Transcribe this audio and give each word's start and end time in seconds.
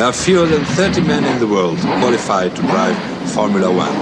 There 0.00 0.08
are 0.08 0.14
fewer 0.14 0.46
than 0.46 0.64
30 0.64 1.02
men 1.02 1.24
in 1.26 1.40
the 1.40 1.46
world 1.46 1.78
qualified 1.78 2.56
to 2.56 2.62
drive 2.62 2.96
Formula 3.34 3.70
One. 3.70 3.94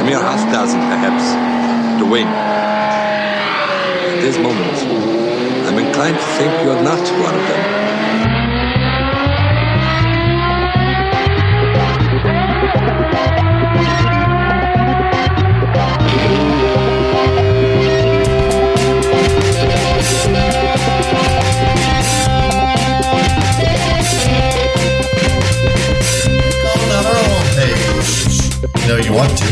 A 0.00 0.04
mere 0.04 0.18
half 0.18 0.52
dozen, 0.52 0.80
perhaps, 0.80 2.02
to 2.02 2.10
win. 2.10 2.26
At 2.26 4.20
this 4.20 4.36
moment, 4.36 4.76
I'm 5.68 5.78
inclined 5.78 6.16
to 6.16 6.24
think 6.24 6.64
you're 6.64 6.82
not 6.82 6.98
one 7.22 7.36
of 7.36 7.46
them. 7.46 8.43
Know 28.94 29.00
you 29.00 29.12
want 29.12 29.36
to. 29.38 29.44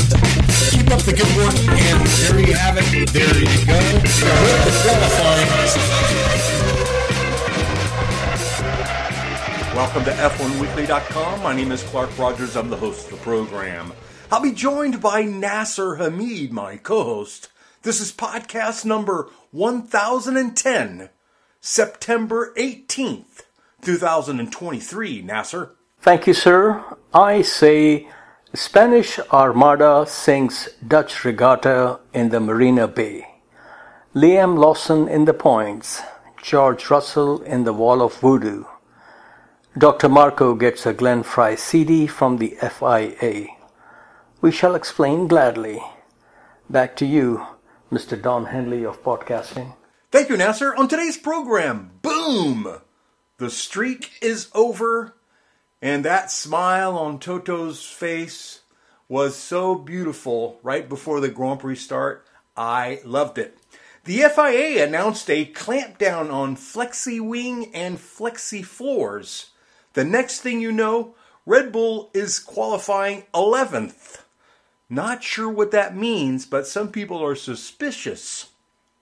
Keep 0.70 0.88
up 0.92 1.02
the 1.02 1.12
good 1.12 1.36
work, 1.36 1.52
and 1.68 2.06
there 2.06 2.38
you 2.38 2.54
have 2.54 2.78
it. 2.78 3.08
There 3.08 3.40
you 3.40 3.66
go. 3.66 3.74
Welcome 9.74 10.04
to 10.04 10.12
F1Weekly.com. 10.12 11.42
My 11.42 11.56
name 11.56 11.72
is 11.72 11.82
Clark 11.82 12.16
Rogers. 12.16 12.56
I'm 12.56 12.70
the 12.70 12.76
host 12.76 13.06
of 13.06 13.18
the 13.18 13.24
program. 13.24 13.92
I'll 14.30 14.40
be 14.40 14.52
joined 14.52 15.02
by 15.02 15.24
Nasir 15.24 15.96
Hameed, 15.96 16.52
my 16.52 16.76
co 16.76 17.02
host. 17.02 17.48
This 17.82 18.00
is 18.00 18.12
podcast 18.12 18.84
number 18.84 19.28
1010, 19.50 21.10
September 21.60 22.54
18th, 22.56 23.42
2023. 23.80 25.22
Nasser. 25.22 25.72
Thank 25.98 26.28
you, 26.28 26.32
sir. 26.32 26.84
I 27.12 27.42
say 27.42 28.06
Spanish 28.54 29.18
Armada 29.32 30.04
sinks 30.06 30.68
Dutch 30.86 31.24
regatta 31.24 32.00
in 32.12 32.28
the 32.28 32.38
Marina 32.38 32.86
Bay. 32.86 33.26
Liam 34.14 34.58
Lawson 34.58 35.08
in 35.08 35.24
the 35.24 35.32
points. 35.32 36.02
George 36.42 36.90
Russell 36.90 37.40
in 37.44 37.64
the 37.64 37.72
Wall 37.72 38.02
of 38.02 38.12
Voodoo. 38.16 38.64
Dr. 39.78 40.10
Marko 40.10 40.54
gets 40.54 40.84
a 40.84 40.92
Glenn 40.92 41.22
Frey 41.22 41.56
CD 41.56 42.06
from 42.06 42.36
the 42.36 42.54
FIA. 42.60 43.46
We 44.42 44.52
shall 44.52 44.74
explain 44.74 45.28
gladly. 45.28 45.80
Back 46.68 46.94
to 46.96 47.06
you, 47.06 47.46
Mr. 47.90 48.20
Don 48.20 48.46
Henley 48.46 48.84
of 48.84 49.02
podcasting. 49.02 49.76
Thank 50.10 50.28
you, 50.28 50.36
Nasir. 50.36 50.74
On 50.74 50.88
today's 50.88 51.16
program, 51.16 51.92
boom! 52.02 52.80
The 53.38 53.48
streak 53.48 54.10
is 54.20 54.50
over 54.54 55.14
and 55.82 56.04
that 56.04 56.30
smile 56.30 56.96
on 56.96 57.18
Toto's 57.18 57.84
face 57.84 58.60
was 59.08 59.34
so 59.34 59.74
beautiful 59.74 60.60
right 60.62 60.88
before 60.88 61.20
the 61.20 61.28
Grand 61.28 61.58
Prix 61.58 61.74
start. 61.74 62.24
I 62.56 63.00
loved 63.04 63.36
it. 63.36 63.58
The 64.04 64.22
FIA 64.34 64.86
announced 64.86 65.28
a 65.28 65.44
clampdown 65.44 66.32
on 66.32 66.56
flexi 66.56 67.20
wing 67.20 67.72
and 67.74 67.98
flexi 67.98 68.64
floors. 68.64 69.50
The 69.94 70.04
next 70.04 70.40
thing 70.40 70.60
you 70.60 70.70
know, 70.70 71.16
Red 71.44 71.72
Bull 71.72 72.10
is 72.14 72.38
qualifying 72.38 73.24
11th. 73.34 74.22
Not 74.88 75.24
sure 75.24 75.48
what 75.48 75.72
that 75.72 75.96
means, 75.96 76.46
but 76.46 76.66
some 76.66 76.92
people 76.92 77.22
are 77.22 77.34
suspicious. 77.34 78.50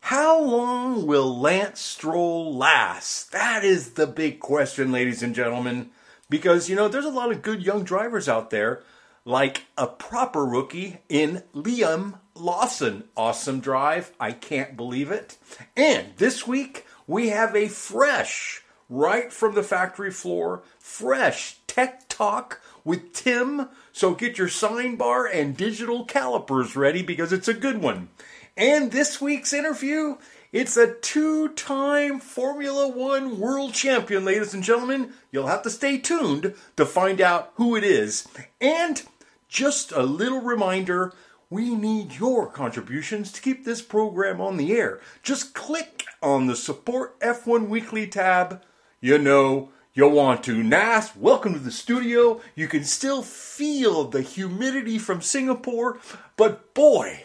How 0.01 0.41
long 0.41 1.07
will 1.07 1.39
Lance 1.39 1.81
Stroll 1.81 2.57
last? 2.57 3.33
That 3.33 3.65
is 3.65 3.93
the 3.93 4.07
big 4.07 4.41
question, 4.41 4.91
ladies 4.91 5.23
and 5.23 5.35
gentlemen 5.35 5.91
because 6.31 6.71
you 6.71 6.77
know 6.77 6.89
there's 6.89 7.05
a 7.05 7.11
lot 7.11 7.31
of 7.31 7.43
good 7.43 7.63
young 7.63 7.85
drivers 7.85 8.29
out 8.29 8.49
there 8.51 8.83
like 9.25 9.67
a 9.77 9.87
proper 9.87 10.45
rookie 10.45 10.99
in 11.09 11.43
Liam 11.55 12.19
Lawson. 12.35 13.05
Awesome 13.17 13.61
drive. 13.61 14.13
I 14.19 14.33
can't 14.33 14.77
believe 14.77 15.11
it. 15.11 15.37
And 15.77 16.09
this 16.17 16.47
week 16.47 16.87
we 17.07 17.29
have 17.29 17.55
a 17.55 17.69
fresh, 17.69 18.63
right 18.89 19.33
from 19.33 19.55
the 19.55 19.63
factory 19.63 20.11
floor, 20.11 20.63
fresh 20.79 21.59
tech 21.67 22.09
talk 22.09 22.61
with 22.85 23.13
Tim. 23.13 23.69
So 23.93 24.15
get 24.15 24.39
your 24.39 24.49
sine 24.49 24.97
bar 24.97 25.27
and 25.27 25.57
digital 25.57 26.05
calipers 26.05 26.77
ready 26.77 27.03
because 27.03 27.33
it's 27.33 27.49
a 27.49 27.55
good 27.55 27.83
one. 27.83 28.09
And 28.57 28.91
this 28.91 29.21
week's 29.21 29.53
interview 29.53 30.17
it's 30.53 30.77
a 30.77 30.95
two 30.95 31.49
time 31.51 32.19
Formula 32.19 32.89
One 32.89 33.39
world 33.39 33.73
champion, 33.73 34.25
ladies 34.25 34.53
and 34.53 34.65
gentlemen. 34.65 35.13
You'll 35.31 35.47
have 35.47 35.63
to 35.63 35.71
stay 35.71 35.99
tuned 35.99 36.55
to 36.77 36.85
find 36.85 37.21
out 37.21 37.53
who 37.55 37.77
it 37.77 37.85
is. 37.85 38.27
And 38.61 39.01
just 39.49 39.93
a 39.93 40.03
little 40.03 40.41
reminder 40.41 41.13
we 41.51 41.75
need 41.77 42.15
your 42.15 42.49
contributions 42.49 43.31
to 43.33 43.41
keep 43.41 43.65
this 43.65 43.81
program 43.81 44.41
on 44.41 44.57
the 44.57 44.73
air. 44.73 45.01
Just 45.23 45.55
click 45.55 46.05
on 46.21 46.49
the 46.49 46.57
Support 46.57 47.19
F1 47.21 47.69
Weekly 47.69 48.09
tab. 48.09 48.63
You 49.01 49.19
know, 49.19 49.71
you'll 49.95 50.11
want 50.11 50.43
to. 50.45 50.65
Nas, 50.65 51.13
welcome 51.15 51.53
to 51.53 51.61
the 51.61 51.71
studio. 51.71 52.41
You 52.57 52.67
can 52.67 52.83
still 52.83 53.23
feel 53.23 54.05
the 54.05 54.23
humidity 54.23 54.99
from 54.99 55.23
Singapore, 55.23 56.01
but 56.37 56.75
boy, 56.75 57.25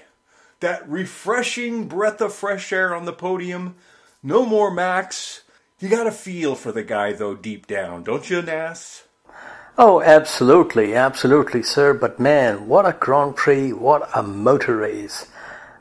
that 0.66 0.90
refreshing 0.90 1.88
breath 1.88 2.20
of 2.22 2.34
fresh 2.34 2.74
air 2.74 2.96
on 2.96 3.06
the 3.06 3.14
podium. 3.14 3.76
No 4.24 4.48
more 4.48 4.72
Max. 4.72 5.44
You 5.80 5.90
got 5.90 6.06
to 6.06 6.12
feel 6.12 6.56
for 6.56 6.72
the 6.72 6.82
guy, 6.82 7.14
though, 7.14 7.36
deep 7.36 7.68
down, 7.68 8.04
don't 8.04 8.28
you, 8.32 8.42
Nas? 8.42 9.04
Oh, 9.78 10.02
absolutely, 10.02 10.96
absolutely, 10.96 11.62
sir. 11.62 11.94
But 11.94 12.20
man, 12.20 12.68
what 12.68 12.88
a 12.88 12.94
Grand 12.94 13.36
Prix, 13.36 13.74
what 13.74 14.10
a 14.16 14.24
motor 14.24 14.78
race. 14.78 15.28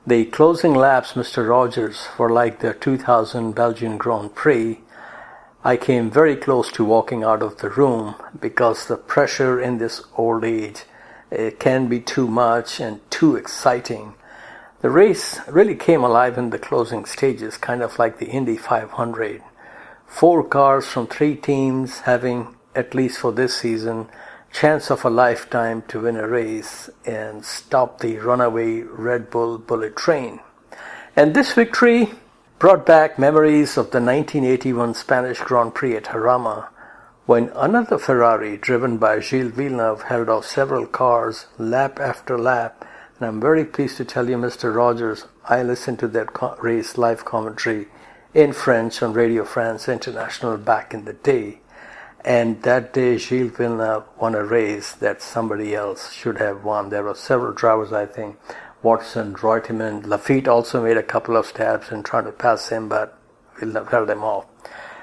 The 0.06 0.26
closing 0.26 0.74
laps, 0.74 1.14
Mr. 1.14 1.48
Rogers, 1.48 2.08
were 2.18 2.28
like 2.28 2.60
the 2.60 2.74
2000 2.74 3.52
Belgian 3.54 3.96
Grand 3.96 4.34
Prix. 4.34 4.82
I 5.64 5.78
came 5.78 6.10
very 6.10 6.36
close 6.36 6.70
to 6.72 6.84
walking 6.84 7.24
out 7.24 7.42
of 7.42 7.56
the 7.56 7.70
room 7.70 8.16
because 8.38 8.86
the 8.86 8.98
pressure 8.98 9.58
in 9.58 9.78
this 9.78 10.02
old 10.18 10.44
age 10.44 10.84
it 11.30 11.58
can 11.58 11.88
be 11.88 12.00
too 12.00 12.28
much 12.28 12.80
and 12.80 13.00
too 13.10 13.34
exciting. 13.34 14.16
The 14.84 14.90
race 14.90 15.40
really 15.48 15.76
came 15.76 16.04
alive 16.04 16.36
in 16.36 16.50
the 16.50 16.58
closing 16.58 17.06
stages, 17.06 17.56
kind 17.56 17.82
of 17.82 17.98
like 17.98 18.18
the 18.18 18.26
Indy 18.28 18.58
500. 18.58 19.42
Four 20.06 20.44
cars 20.44 20.86
from 20.86 21.06
three 21.06 21.36
teams 21.36 22.00
having, 22.00 22.54
at 22.74 22.94
least 22.94 23.18
for 23.18 23.32
this 23.32 23.56
season, 23.56 24.10
chance 24.52 24.90
of 24.90 25.02
a 25.02 25.08
lifetime 25.08 25.84
to 25.88 26.00
win 26.00 26.18
a 26.18 26.28
race 26.28 26.90
and 27.06 27.46
stop 27.46 28.00
the 28.00 28.18
runaway 28.18 28.82
Red 28.82 29.30
Bull 29.30 29.56
bullet 29.56 29.96
train. 29.96 30.40
And 31.16 31.32
this 31.32 31.54
victory 31.54 32.10
brought 32.58 32.84
back 32.84 33.18
memories 33.18 33.78
of 33.78 33.90
the 33.90 34.02
1981 34.02 34.92
Spanish 34.96 35.40
Grand 35.40 35.74
Prix 35.74 35.96
at 35.96 36.04
Jarama, 36.04 36.68
when 37.24 37.48
another 37.56 37.96
Ferrari 37.96 38.58
driven 38.58 38.98
by 38.98 39.20
Gilles 39.20 39.50
Villeneuve 39.52 40.02
held 40.02 40.28
off 40.28 40.44
several 40.44 40.86
cars 40.86 41.46
lap 41.56 41.98
after 41.98 42.38
lap 42.38 42.84
and 43.18 43.28
I'm 43.28 43.40
very 43.40 43.64
pleased 43.64 43.96
to 43.98 44.04
tell 44.04 44.28
you, 44.28 44.36
Mr. 44.36 44.74
Rogers, 44.74 45.26
I 45.44 45.62
listened 45.62 46.00
to 46.00 46.08
that 46.08 46.56
race 46.60 46.98
live 46.98 47.24
commentary 47.24 47.86
in 48.34 48.52
French 48.52 49.02
on 49.02 49.12
Radio 49.12 49.44
France 49.44 49.88
International 49.88 50.56
back 50.56 50.92
in 50.92 51.04
the 51.04 51.12
day. 51.12 51.60
And 52.24 52.62
that 52.62 52.92
day, 52.92 53.18
Gilles 53.18 53.50
Villeneuve 53.50 54.04
won 54.18 54.34
a 54.34 54.42
race 54.42 54.92
that 54.94 55.22
somebody 55.22 55.74
else 55.74 56.12
should 56.12 56.38
have 56.38 56.64
won. 56.64 56.88
There 56.88 57.04
were 57.04 57.14
several 57.14 57.52
drivers, 57.52 57.92
I 57.92 58.06
think. 58.06 58.36
Watson, 58.82 59.34
Reutemann, 59.34 60.02
Laffite 60.06 60.48
also 60.48 60.82
made 60.82 60.96
a 60.96 61.02
couple 61.02 61.36
of 61.36 61.46
stabs 61.46 61.92
in 61.92 62.02
trying 62.02 62.24
to 62.24 62.32
pass 62.32 62.70
him, 62.70 62.88
but 62.88 63.16
Villeneuve 63.58 63.88
held 63.88 64.10
him 64.10 64.24
off. 64.24 64.46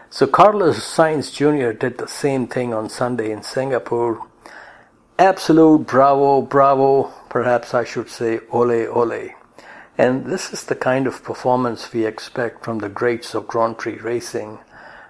So 0.09 0.27
Carlos 0.27 0.79
Sainz 0.79 1.33
Jr. 1.33 1.71
did 1.71 1.97
the 1.97 2.07
same 2.07 2.47
thing 2.47 2.73
on 2.73 2.89
Sunday 2.89 3.31
in 3.31 3.41
Singapore. 3.43 4.27
Absolute 5.17 5.87
bravo, 5.87 6.41
bravo 6.41 7.13
perhaps 7.31 7.73
I 7.73 7.85
should 7.85 8.09
say 8.09 8.41
ole 8.51 8.87
ole. 8.87 9.29
And 9.97 10.25
this 10.25 10.51
is 10.51 10.65
the 10.65 10.75
kind 10.75 11.07
of 11.07 11.23
performance 11.23 11.93
we 11.93 12.05
expect 12.05 12.65
from 12.65 12.79
the 12.79 12.89
greats 12.89 13.33
of 13.33 13.47
Grand 13.47 13.77
Prix 13.77 13.99
racing, 13.99 14.59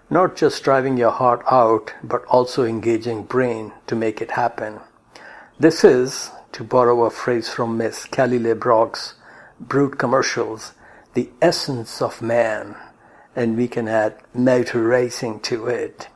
not 0.07 0.35
just 0.35 0.63
driving 0.63 0.97
your 0.97 1.09
heart 1.09 1.41
out, 1.50 1.94
but 2.03 2.23
also 2.25 2.63
engaging 2.63 3.23
brain 3.23 3.73
to 3.88 3.95
make 3.95 4.21
it 4.21 4.31
happen. 4.31 4.79
This 5.59 5.83
is, 5.83 6.29
to 6.51 6.63
borrow 6.63 7.06
a 7.06 7.09
phrase 7.09 7.50
from 7.50 7.77
Miss 7.77 8.06
Kelly 8.06 8.38
LeBrock's 8.38 9.15
Brut 9.59 9.97
commercials, 9.97 10.74
the 11.15 11.29
essence 11.41 12.03
of 12.03 12.21
man, 12.21 12.75
and 13.35 13.57
we 13.57 13.67
can 13.67 13.88
add 13.88 14.15
motor 14.33 14.83
racing 14.83 15.39
to 15.41 15.65
it. 15.65 16.07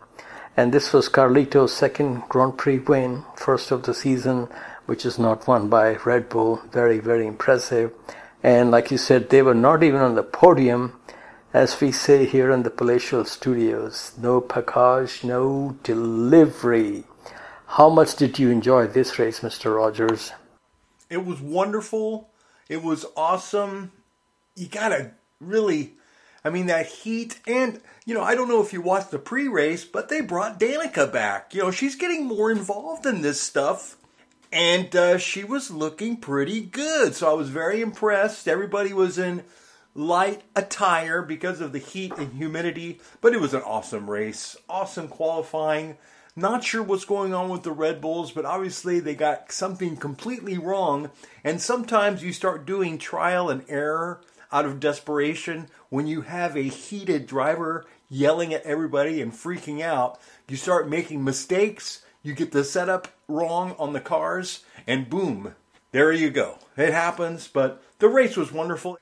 And 0.56 0.72
this 0.72 0.94
was 0.94 1.10
Carlito's 1.10 1.74
second 1.74 2.24
Grand 2.30 2.58
Prix 2.60 2.80
win, 2.80 3.24
first 3.36 3.72
of 3.72 3.84
the 3.84 3.94
season, 3.94 4.50
which 4.86 5.06
is 5.06 5.18
not 5.20 5.48
won 5.48 5.70
by 5.70 5.96
Red 6.06 6.30
Bull. 6.30 6.62
Very, 6.72 7.00
very 7.00 7.26
impressive. 7.28 7.94
And 8.44 8.70
like 8.70 8.92
you 8.92 8.98
said, 8.98 9.30
they 9.30 9.42
were 9.42 9.56
not 9.56 9.84
even 9.84 10.02
on 10.02 10.16
the 10.16 10.24
podium. 10.24 11.00
as 11.54 11.80
we 11.80 11.90
say 11.90 12.26
here 12.26 12.52
in 12.52 12.64
the 12.64 12.70
palatial 12.70 13.24
studios, 13.24 14.12
no 14.18 14.42
package, 14.42 15.24
no 15.24 15.78
delivery. 15.84 17.06
How 17.68 17.90
much 17.90 18.18
did 18.18 18.38
you 18.38 18.50
enjoy 18.50 18.88
this 18.88 19.18
race, 19.18 19.40
Mr. 19.40 19.76
Rogers? 19.76 20.34
It 21.10 21.26
was 21.26 21.40
wonderful. 21.40 22.30
It 22.68 22.84
was 22.84 23.06
awesome. 23.16 23.94
You 24.56 24.68
gotta 24.68 25.12
really, 25.40 25.94
I 26.44 26.50
mean, 26.50 26.66
that 26.66 26.88
heat. 26.88 27.40
And, 27.48 27.80
you 28.06 28.14
know, 28.14 28.22
I 28.22 28.36
don't 28.36 28.50
know 28.50 28.62
if 28.62 28.74
you 28.74 28.82
watched 28.82 29.12
the 29.12 29.20
pre 29.20 29.48
race, 29.48 29.86
but 29.86 30.10
they 30.10 30.22
brought 30.22 30.60
Danica 30.60 31.12
back. 31.12 31.54
You 31.54 31.64
know, 31.64 31.72
she's 31.72 31.96
getting 31.96 32.26
more 32.26 32.52
involved 32.52 33.06
in 33.06 33.22
this 33.22 33.40
stuff. 33.42 33.96
And 34.52 34.96
uh, 34.96 35.18
she 35.18 35.44
was 35.44 35.72
looking 35.72 36.18
pretty 36.18 36.62
good. 36.62 37.16
So 37.16 37.30
I 37.30 37.34
was 37.34 37.50
very 37.50 37.82
impressed. 37.82 38.48
Everybody 38.48 38.94
was 38.94 39.18
in 39.18 39.44
light 39.94 40.44
attire 40.56 41.22
because 41.22 41.62
of 41.62 41.72
the 41.72 41.80
heat 41.80 42.14
and 42.18 42.34
humidity, 42.34 43.00
but 43.22 43.34
it 43.34 43.40
was 43.40 43.54
an 43.54 43.62
awesome 43.62 44.10
race. 44.10 44.56
Awesome 44.70 45.08
qualifying. 45.08 45.98
Not 46.36 46.66
sure 46.66 46.84
what's 46.84 47.06
going 47.06 47.34
on 47.34 47.48
with 47.48 47.64
the 47.64 47.72
Red 47.72 48.02
Bulls, 48.02 48.34
but 48.34 48.44
obviously 48.44 49.00
they 49.00 49.16
got 49.16 49.54
something 49.54 49.96
completely 49.96 50.58
wrong. 50.58 51.12
And 51.46 51.62
sometimes 51.62 52.24
you 52.24 52.34
start 52.34 52.66
doing 52.66 52.98
trial 52.98 53.50
and 53.50 53.64
error 53.70 54.20
out 54.52 54.66
of 54.66 54.82
desperation 54.82 55.70
when 55.90 56.08
you 56.08 56.22
have 56.22 56.58
a 56.58 56.64
heated 56.64 57.26
driver 57.26 57.86
yelling 58.10 58.54
at 58.54 58.64
everybody 58.64 59.22
and 59.22 59.32
freaking 59.32 59.82
out. 59.82 60.20
You 60.50 60.58
start 60.58 60.90
making 60.90 61.24
mistakes, 61.24 62.04
you 62.26 62.34
get 62.34 62.52
the 62.52 62.64
setup 62.64 63.08
wrong 63.28 63.76
on 63.78 63.94
the 63.94 64.02
cars, 64.02 64.66
and 64.88 65.10
boom, 65.10 65.54
there 65.92 66.12
you 66.12 66.32
go. 66.32 66.58
It 66.76 66.92
happens, 66.92 67.48
but 67.48 67.84
the 68.00 68.10
race 68.10 68.36
was 68.36 68.52
wonderful. 68.52 68.98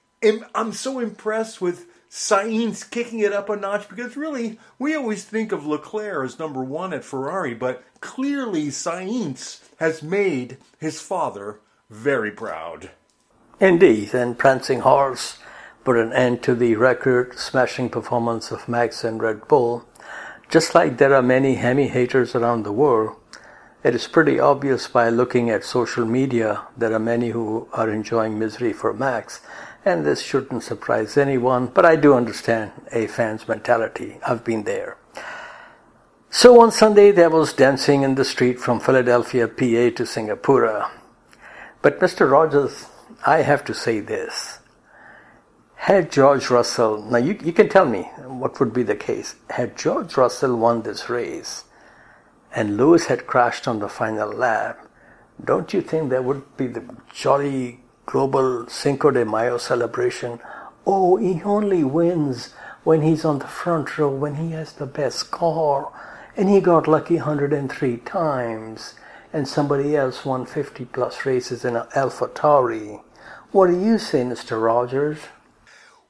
I'm 0.53 0.73
so 0.73 0.99
impressed 0.99 1.61
with 1.61 1.87
Sainz 2.09 2.89
kicking 2.89 3.19
it 3.19 3.33
up 3.33 3.49
a 3.49 3.55
notch 3.55 3.87
because 3.89 4.17
really, 4.17 4.59
we 4.77 4.93
always 4.93 5.23
think 5.23 5.51
of 5.51 5.65
Leclerc 5.65 6.25
as 6.25 6.37
number 6.37 6.63
one 6.63 6.93
at 6.93 7.03
Ferrari, 7.03 7.53
but 7.53 7.83
clearly 8.01 8.67
Sainz 8.67 9.61
has 9.77 10.03
made 10.03 10.57
his 10.77 11.01
father 11.01 11.59
very 11.89 12.31
proud. 12.31 12.91
Indeed, 13.59 14.13
and 14.13 14.37
Prancing 14.37 14.81
Horse 14.81 15.37
put 15.83 15.97
an 15.97 16.11
end 16.13 16.43
to 16.43 16.55
the 16.55 16.75
record 16.75 17.39
smashing 17.39 17.89
performance 17.89 18.51
of 18.51 18.67
Max 18.67 19.03
and 19.03 19.21
Red 19.21 19.47
Bull. 19.47 19.85
Just 20.53 20.75
like 20.75 20.99
there 20.99 21.15
are 21.15 21.23
many 21.23 21.55
Hemi 21.55 21.87
haters 21.87 22.35
around 22.35 22.61
the 22.61 22.71
world, 22.71 23.15
it 23.83 23.95
is 23.95 24.07
pretty 24.07 24.39
obvious 24.39 24.87
by 24.87 25.09
looking 25.09 25.49
at 25.49 25.63
social 25.63 26.05
media 26.05 26.61
there 26.77 26.93
are 26.93 26.99
many 26.99 27.29
who 27.31 27.67
are 27.73 27.89
enjoying 27.89 28.37
misery 28.37 28.71
for 28.71 28.93
Max 28.93 29.41
and 29.83 30.05
this 30.05 30.21
shouldn't 30.21 30.61
surprise 30.61 31.17
anyone, 31.17 31.65
but 31.65 31.87
I 31.87 31.95
do 31.95 32.13
understand 32.13 32.71
a 32.91 33.07
fan's 33.07 33.47
mentality. 33.47 34.19
I've 34.27 34.43
been 34.43 34.61
there. 34.65 34.95
So 36.29 36.61
on 36.61 36.71
Sunday, 36.71 37.09
there 37.09 37.31
was 37.31 37.53
dancing 37.53 38.03
in 38.03 38.13
the 38.13 38.23
street 38.23 38.59
from 38.59 38.79
Philadelphia, 38.79 39.47
PA 39.47 39.89
to 39.97 40.05
Singapore. 40.05 40.87
But 41.81 41.99
Mr. 41.99 42.29
Rogers, 42.29 42.85
I 43.25 43.41
have 43.41 43.65
to 43.65 43.73
say 43.73 44.01
this. 44.01 44.59
Had 45.83 46.13
George 46.13 46.49
Russell, 46.49 47.03
now 47.11 47.17
you, 47.17 47.37
you 47.43 47.51
can 47.51 47.67
tell 47.67 47.85
me 47.85 48.03
what 48.25 48.57
would 48.61 48.71
be 48.71 48.83
the 48.83 48.95
case. 48.95 49.35
Had 49.49 49.75
George 49.75 50.15
Russell 50.15 50.55
won 50.55 50.83
this 50.83 51.09
race 51.09 51.65
and 52.55 52.77
Lewis 52.77 53.07
had 53.07 53.27
crashed 53.27 53.67
on 53.67 53.79
the 53.79 53.89
final 53.89 54.31
lap, 54.31 54.87
don't 55.43 55.73
you 55.73 55.81
think 55.81 56.09
there 56.09 56.21
would 56.21 56.55
be 56.55 56.67
the 56.67 56.85
jolly 57.13 57.81
global 58.05 58.65
Cinco 58.69 59.11
de 59.11 59.25
Mayo 59.25 59.57
celebration. 59.57 60.39
Oh, 60.87 61.17
he 61.17 61.43
only 61.43 61.83
wins 61.83 62.53
when 62.85 63.01
he's 63.01 63.25
on 63.25 63.39
the 63.39 63.47
front 63.47 63.97
row, 63.97 64.09
when 64.09 64.35
he 64.35 64.51
has 64.51 64.71
the 64.71 64.85
best 64.85 65.31
car. 65.31 65.91
And 66.37 66.49
he 66.49 66.61
got 66.61 66.87
lucky 66.87 67.17
103 67.17 67.97
times. 67.97 68.93
And 69.33 69.45
somebody 69.49 69.97
else 69.97 70.23
won 70.23 70.45
50 70.45 70.85
plus 70.85 71.25
races 71.25 71.65
in 71.65 71.75
an 71.75 71.87
AlphaTauri. 71.93 73.01
What 73.51 73.67
do 73.67 73.77
you 73.77 73.97
say, 73.97 74.23
Mr. 74.23 74.63
Rogers? 74.63 75.19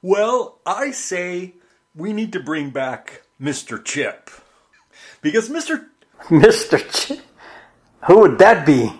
Well, 0.05 0.59
I 0.65 0.91
say 0.91 1.53
we 1.95 2.11
need 2.11 2.33
to 2.33 2.41
bring 2.41 2.71
back 2.71 3.21
Mr. 3.41 3.81
Chip. 3.81 4.29
Because 5.21 5.47
Mr. 5.47 5.85
Mr. 6.23 6.77
Chip? 6.91 7.21
Who 8.07 8.19
would 8.19 8.37
that 8.37 8.65
be? 8.65 8.99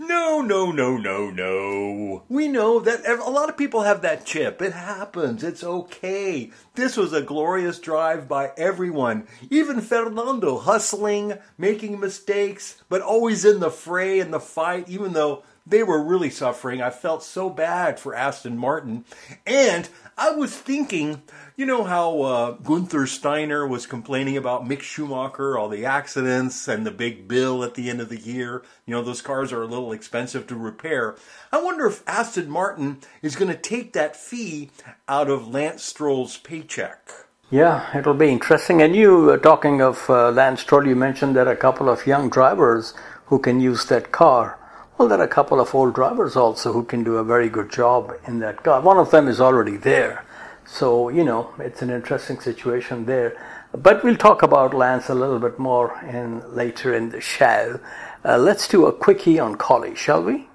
No, 0.00 0.40
no, 0.40 0.72
no, 0.72 0.96
no, 0.96 1.28
no. 1.30 2.22
We 2.30 2.48
know 2.48 2.80
that 2.80 3.06
a 3.06 3.30
lot 3.30 3.50
of 3.50 3.58
people 3.58 3.82
have 3.82 4.00
that 4.02 4.24
chip. 4.24 4.62
It 4.62 4.72
happens. 4.72 5.44
It's 5.44 5.62
okay. 5.64 6.50
This 6.74 6.96
was 6.96 7.12
a 7.12 7.20
glorious 7.20 7.78
drive 7.78 8.28
by 8.28 8.52
everyone. 8.56 9.26
Even 9.50 9.82
Fernando 9.82 10.56
hustling, 10.56 11.34
making 11.58 12.00
mistakes, 12.00 12.82
but 12.88 13.02
always 13.02 13.44
in 13.44 13.60
the 13.60 13.70
fray 13.70 14.18
and 14.18 14.32
the 14.32 14.40
fight, 14.40 14.88
even 14.88 15.12
though 15.12 15.42
they 15.66 15.82
were 15.82 16.02
really 16.02 16.30
suffering. 16.30 16.80
I 16.80 16.90
felt 16.90 17.22
so 17.22 17.50
bad 17.50 17.98
for 17.98 18.14
Aston 18.14 18.56
Martin. 18.56 19.04
And 19.44 19.88
I 20.16 20.30
was 20.30 20.56
thinking, 20.56 21.22
you 21.56 21.66
know 21.66 21.84
how 21.84 22.20
uh, 22.22 22.50
Gunther 22.52 23.06
Steiner 23.06 23.66
was 23.66 23.86
complaining 23.86 24.36
about 24.36 24.64
Mick 24.64 24.80
Schumacher, 24.80 25.58
all 25.58 25.68
the 25.68 25.84
accidents 25.84 26.68
and 26.68 26.86
the 26.86 26.92
big 26.92 27.26
bill 27.26 27.64
at 27.64 27.74
the 27.74 27.90
end 27.90 28.00
of 28.00 28.08
the 28.08 28.20
year. 28.20 28.62
You 28.86 28.94
know, 28.94 29.02
those 29.02 29.22
cars 29.22 29.52
are 29.52 29.62
a 29.62 29.66
little 29.66 29.92
expensive 29.92 30.46
to 30.46 30.56
repair. 30.56 31.16
I 31.50 31.60
wonder 31.60 31.86
if 31.86 32.02
Aston 32.06 32.48
Martin 32.48 32.98
is 33.20 33.34
going 33.34 33.50
to 33.50 33.58
take 33.58 33.92
that 33.94 34.14
fee 34.14 34.70
out 35.08 35.28
of 35.28 35.48
Lance 35.48 35.82
Stroll's 35.82 36.36
paycheck. 36.38 37.10
Yeah, 37.50 37.96
it'll 37.96 38.14
be 38.14 38.28
interesting. 38.28 38.82
And 38.82 38.96
you, 38.96 39.30
uh, 39.30 39.36
talking 39.36 39.80
of 39.80 40.08
uh, 40.08 40.30
Lance 40.30 40.62
Stroll, 40.62 40.86
you 40.86 40.96
mentioned 40.96 41.36
there 41.36 41.46
are 41.46 41.52
a 41.52 41.56
couple 41.56 41.88
of 41.88 42.06
young 42.06 42.28
drivers 42.28 42.94
who 43.26 43.38
can 43.38 43.60
use 43.60 43.84
that 43.86 44.10
car. 44.12 44.58
Well, 44.98 45.08
there 45.08 45.20
are 45.20 45.24
a 45.24 45.28
couple 45.28 45.60
of 45.60 45.74
old 45.74 45.94
drivers 45.94 46.36
also 46.36 46.72
who 46.72 46.82
can 46.82 47.04
do 47.04 47.16
a 47.16 47.24
very 47.24 47.50
good 47.50 47.70
job 47.70 48.14
in 48.26 48.38
that 48.38 48.62
car. 48.62 48.80
One 48.80 48.96
of 48.96 49.10
them 49.10 49.28
is 49.28 49.42
already 49.42 49.76
there. 49.76 50.24
So, 50.64 51.10
you 51.10 51.22
know, 51.22 51.52
it's 51.58 51.82
an 51.82 51.90
interesting 51.90 52.40
situation 52.40 53.04
there. 53.04 53.36
But 53.72 54.02
we'll 54.02 54.16
talk 54.16 54.42
about 54.42 54.72
Lance 54.72 55.10
a 55.10 55.14
little 55.14 55.38
bit 55.38 55.58
more 55.58 56.00
in 56.02 56.42
later 56.54 56.94
in 56.94 57.10
the 57.10 57.20
show. 57.20 57.78
Uh, 58.24 58.38
let's 58.38 58.66
do 58.68 58.86
a 58.86 58.92
quickie 58.92 59.38
on 59.38 59.56
quali, 59.56 59.94
shall 59.94 60.22
we? 60.22 60.48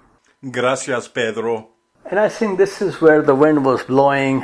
Gracias, 0.49 1.07
Pedro. 1.07 1.69
And 2.09 2.19
I 2.19 2.27
think 2.27 2.57
this 2.57 2.81
is 2.81 2.99
where 2.99 3.21
the 3.21 3.35
wind 3.35 3.63
was 3.63 3.83
blowing. 3.83 4.43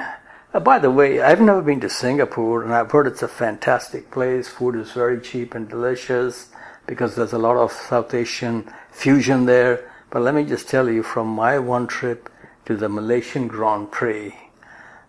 Uh, 0.53 0.59
by 0.59 0.77
the 0.77 0.91
way, 0.91 1.21
I've 1.21 1.41
never 1.41 1.63
been 1.63 1.79
to 1.79 1.89
Singapore, 1.89 2.63
and 2.63 2.71
I've 2.71 2.91
heard 2.91 3.07
it's 3.07 3.23
a 3.23 3.27
fantastic 3.27 4.11
place. 4.11 4.47
Food 4.47 4.75
is 4.75 4.91
very 4.91 5.19
cheap 5.19 5.55
and 5.55 5.67
delicious 5.67 6.49
because 6.87 7.15
there's 7.15 7.33
a 7.33 7.37
lot 7.37 7.57
of 7.57 7.71
South 7.71 8.13
Asian 8.13 8.71
fusion 8.91 9.45
there. 9.45 9.91
But 10.09 10.21
let 10.21 10.33
me 10.33 10.45
just 10.45 10.69
tell 10.69 10.89
you 10.89 11.03
from 11.03 11.27
my 11.27 11.59
one 11.59 11.87
trip 11.87 12.29
to 12.65 12.75
the 12.75 12.89
Malaysian 12.89 13.47
Grand 13.47 13.91
Prix, 13.91 14.33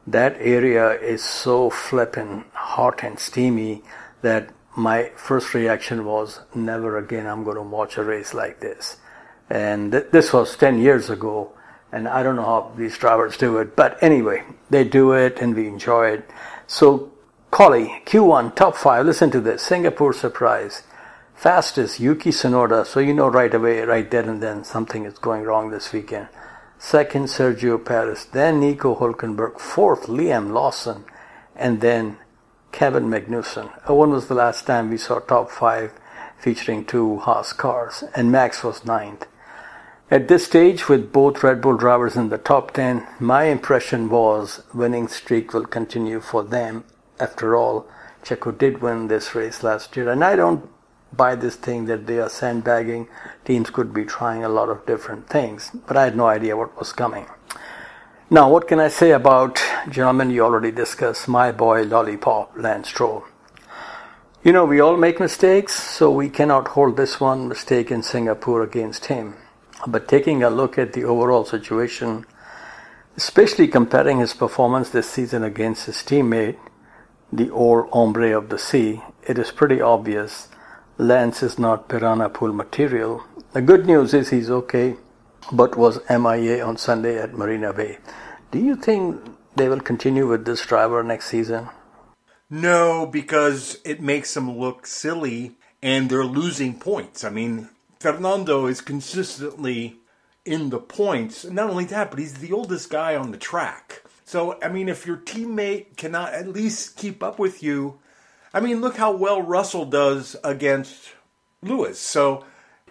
that 0.06 0.36
area 0.40 0.92
is 0.92 1.22
so 1.22 1.70
flippin' 1.70 2.44
hot 2.52 3.02
and 3.02 3.18
steamy 3.18 3.82
that 4.22 4.50
my 4.76 5.10
first 5.16 5.54
reaction 5.54 6.04
was 6.04 6.40
never 6.54 6.98
again 6.98 7.26
I'm 7.26 7.44
going 7.44 7.56
to 7.56 7.62
watch 7.62 7.96
a 7.96 8.04
race 8.04 8.32
like 8.32 8.60
this. 8.60 8.96
And 9.50 9.92
th- 9.92 10.06
this 10.12 10.32
was 10.32 10.56
10 10.56 10.78
years 10.78 11.10
ago, 11.10 11.52
and 11.90 12.06
I 12.06 12.22
don't 12.22 12.36
know 12.36 12.44
how 12.44 12.72
these 12.76 12.96
drivers 12.98 13.36
do 13.36 13.58
it, 13.58 13.74
but 13.74 14.00
anyway, 14.02 14.44
they 14.70 14.84
do 14.84 15.12
it 15.12 15.38
and 15.40 15.54
we 15.54 15.66
enjoy 15.66 16.10
it. 16.10 16.30
So, 16.66 17.12
quali, 17.50 18.02
Q1, 18.04 18.54
top 18.54 18.76
five, 18.76 19.06
listen 19.06 19.30
to 19.30 19.40
this 19.40 19.62
Singapore 19.62 20.12
surprise. 20.12 20.82
Fastest 21.38 22.00
Yuki 22.00 22.30
Tsunoda, 22.30 22.84
so 22.84 22.98
you 22.98 23.14
know 23.14 23.28
right 23.28 23.54
away, 23.54 23.80
right 23.82 24.10
there 24.10 24.28
and 24.28 24.42
then, 24.42 24.64
something 24.64 25.04
is 25.04 25.16
going 25.18 25.44
wrong 25.44 25.70
this 25.70 25.92
weekend. 25.92 26.26
Second, 26.80 27.26
Sergio 27.26 27.78
Perez, 27.78 28.24
then 28.32 28.58
Nico 28.58 28.96
Hulkenberg, 28.96 29.60
fourth, 29.60 30.08
Liam 30.08 30.50
Lawson, 30.50 31.04
and 31.54 31.80
then 31.80 32.16
Kevin 32.72 33.04
Magnussen. 33.04 33.70
Uh, 33.88 33.94
when 33.94 34.10
was 34.10 34.26
the 34.26 34.34
last 34.34 34.66
time 34.66 34.90
we 34.90 34.96
saw 34.96 35.20
top 35.20 35.52
five 35.52 35.92
featuring 36.40 36.84
two 36.84 37.18
Haas 37.18 37.52
cars? 37.52 38.02
And 38.16 38.32
Max 38.32 38.64
was 38.64 38.84
ninth. 38.84 39.24
At 40.10 40.26
this 40.26 40.46
stage, 40.46 40.88
with 40.88 41.12
both 41.12 41.44
Red 41.44 41.60
Bull 41.60 41.76
drivers 41.76 42.16
in 42.16 42.30
the 42.30 42.38
top 42.38 42.72
10, 42.72 43.06
my 43.20 43.44
impression 43.44 44.08
was 44.08 44.64
winning 44.74 45.06
streak 45.06 45.54
will 45.54 45.66
continue 45.66 46.18
for 46.18 46.42
them. 46.42 46.82
After 47.20 47.54
all, 47.54 47.86
Checo 48.24 48.58
did 48.58 48.82
win 48.82 49.06
this 49.06 49.36
race 49.36 49.62
last 49.62 49.96
year, 49.96 50.10
and 50.10 50.24
I 50.24 50.34
don't 50.34 50.68
by 51.12 51.34
this 51.34 51.56
thing 51.56 51.86
that 51.86 52.06
they 52.06 52.18
are 52.18 52.28
sandbagging. 52.28 53.08
Teams 53.44 53.70
could 53.70 53.92
be 53.92 54.04
trying 54.04 54.44
a 54.44 54.48
lot 54.48 54.68
of 54.68 54.86
different 54.86 55.28
things, 55.28 55.70
but 55.86 55.96
I 55.96 56.04
had 56.04 56.16
no 56.16 56.26
idea 56.26 56.56
what 56.56 56.78
was 56.78 56.92
coming. 56.92 57.26
Now, 58.30 58.50
what 58.50 58.68
can 58.68 58.78
I 58.78 58.88
say 58.88 59.12
about, 59.12 59.62
gentlemen, 59.88 60.30
you 60.30 60.44
already 60.44 60.70
discussed 60.70 61.28
my 61.28 61.50
boy 61.50 61.82
Lollipop, 61.84 62.52
Lance 62.56 62.88
Stroll. 62.88 63.24
You 64.44 64.52
know, 64.52 64.64
we 64.64 64.80
all 64.80 64.96
make 64.96 65.18
mistakes, 65.18 65.74
so 65.74 66.10
we 66.10 66.28
cannot 66.28 66.68
hold 66.68 66.96
this 66.96 67.20
one 67.20 67.48
mistake 67.48 67.90
in 67.90 68.02
Singapore 68.02 68.62
against 68.62 69.06
him. 69.06 69.34
But 69.86 70.08
taking 70.08 70.42
a 70.42 70.50
look 70.50 70.78
at 70.78 70.92
the 70.92 71.04
overall 71.04 71.44
situation, 71.44 72.26
Especially 73.18 73.66
comparing 73.66 74.20
his 74.20 74.32
performance 74.32 74.90
this 74.90 75.10
season 75.10 75.42
against 75.42 75.86
his 75.86 75.96
teammate, 75.96 76.56
the 77.32 77.50
old 77.50 77.90
hombre 77.90 78.30
of 78.30 78.48
the 78.48 78.60
sea, 78.60 79.02
it 79.26 79.40
is 79.40 79.50
pretty 79.50 79.80
obvious 79.80 80.46
Lance 81.00 81.44
is 81.44 81.60
not 81.60 81.88
piranha 81.88 82.28
pool 82.28 82.52
material. 82.52 83.22
The 83.52 83.62
good 83.62 83.86
news 83.86 84.12
is 84.12 84.30
he's 84.30 84.50
okay, 84.50 84.96
but 85.52 85.76
was 85.76 86.00
MIA 86.10 86.60
on 86.64 86.76
Sunday 86.76 87.18
at 87.18 87.34
Marina 87.34 87.72
Bay. 87.72 87.98
Do 88.50 88.58
you 88.58 88.74
think 88.74 89.24
they 89.54 89.68
will 89.68 89.78
continue 89.78 90.26
with 90.26 90.44
this 90.44 90.66
driver 90.66 91.04
next 91.04 91.26
season? 91.26 91.68
No, 92.50 93.06
because 93.06 93.78
it 93.84 94.00
makes 94.00 94.34
them 94.34 94.58
look 94.58 94.88
silly 94.88 95.56
and 95.80 96.10
they're 96.10 96.24
losing 96.24 96.80
points. 96.80 97.22
I 97.22 97.30
mean, 97.30 97.68
Fernando 98.00 98.66
is 98.66 98.80
consistently 98.80 99.98
in 100.44 100.70
the 100.70 100.80
points. 100.80 101.44
Not 101.44 101.70
only 101.70 101.84
that, 101.84 102.10
but 102.10 102.18
he's 102.18 102.34
the 102.34 102.52
oldest 102.52 102.90
guy 102.90 103.14
on 103.14 103.30
the 103.30 103.38
track. 103.38 104.02
So, 104.24 104.58
I 104.60 104.68
mean, 104.68 104.88
if 104.88 105.06
your 105.06 105.18
teammate 105.18 105.96
cannot 105.96 106.34
at 106.34 106.48
least 106.48 106.96
keep 106.96 107.22
up 107.22 107.38
with 107.38 107.62
you, 107.62 108.00
I 108.52 108.60
mean, 108.60 108.80
look 108.80 108.96
how 108.96 109.12
well 109.12 109.42
Russell 109.42 109.84
does 109.84 110.36
against 110.42 111.14
Lewis. 111.62 111.98
So, 111.98 112.44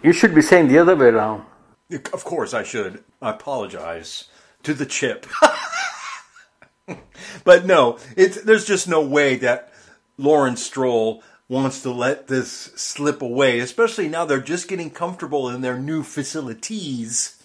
you 0.04 0.14
should 0.14 0.36
be 0.36 0.42
saying 0.42 0.68
the 0.68 0.78
other 0.78 0.96
way 0.96 1.08
around. 1.08 1.44
Of 1.92 2.24
course, 2.24 2.54
I 2.54 2.64
should. 2.64 3.04
I 3.22 3.32
apologize 3.32 4.26
to 4.64 4.74
the 4.74 4.86
chip. 4.86 5.26
but 7.44 7.66
no, 7.66 7.98
it's 8.16 8.42
there's 8.42 8.66
just 8.66 8.88
no 8.88 9.02
way 9.02 9.36
that 9.38 9.74
Lawrence 10.18 10.64
Stroll 10.64 11.24
wants 11.50 11.82
to 11.84 11.92
let 11.92 12.28
this 12.28 12.50
slip 12.76 13.22
away, 13.22 13.60
especially 13.60 14.10
now 14.10 14.26
they're 14.26 14.42
just 14.42 14.68
getting 14.68 14.90
comfortable 14.90 15.50
in 15.50 15.62
their 15.62 15.80
new 15.80 16.04
facilities. 16.04 17.37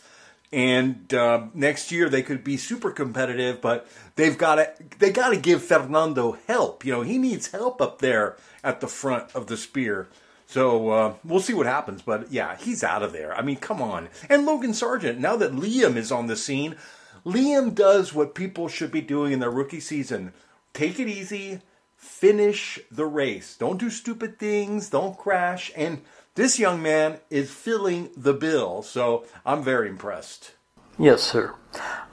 And 0.52 1.12
uh, 1.14 1.46
next 1.54 1.90
year 1.90 2.10
they 2.10 2.22
could 2.22 2.44
be 2.44 2.58
super 2.58 2.90
competitive, 2.90 3.62
but 3.62 3.88
they've 4.16 4.36
got 4.36 4.56
to 4.56 4.70
they 4.98 5.10
got 5.10 5.30
to 5.30 5.36
give 5.36 5.64
Fernando 5.64 6.36
help. 6.46 6.84
You 6.84 6.92
know, 6.92 7.02
he 7.02 7.16
needs 7.16 7.52
help 7.52 7.80
up 7.80 8.00
there 8.00 8.36
at 8.62 8.80
the 8.80 8.88
front 8.88 9.34
of 9.34 9.46
the 9.46 9.56
spear. 9.56 10.08
So 10.46 10.90
uh, 10.90 11.14
we'll 11.24 11.40
see 11.40 11.54
what 11.54 11.64
happens, 11.64 12.02
but 12.02 12.30
yeah, 12.30 12.56
he's 12.56 12.84
out 12.84 13.02
of 13.02 13.14
there. 13.14 13.34
I 13.34 13.40
mean, 13.40 13.56
come 13.56 13.80
on. 13.80 14.10
And 14.28 14.44
Logan 14.44 14.72
Sargeant, 14.72 15.16
now 15.16 15.34
that 15.36 15.52
Liam 15.52 15.96
is 15.96 16.12
on 16.12 16.26
the 16.26 16.36
scene, 16.36 16.76
Liam 17.24 17.74
does 17.74 18.12
what 18.12 18.34
people 18.34 18.68
should 18.68 18.92
be 18.92 19.00
doing 19.00 19.32
in 19.32 19.38
their 19.38 19.50
rookie 19.50 19.80
season: 19.80 20.34
take 20.74 21.00
it 21.00 21.08
easy, 21.08 21.62
finish 22.02 22.80
the 22.90 23.06
race. 23.06 23.56
Don't 23.56 23.78
do 23.78 23.88
stupid 23.88 24.38
things. 24.38 24.90
Don't 24.90 25.16
crash. 25.16 25.70
And 25.76 26.02
this 26.34 26.58
young 26.58 26.82
man 26.82 27.20
is 27.30 27.50
filling 27.50 28.10
the 28.16 28.34
bill. 28.34 28.82
So 28.82 29.24
I'm 29.46 29.62
very 29.62 29.88
impressed. 29.88 30.52
Yes, 30.98 31.22
sir. 31.22 31.54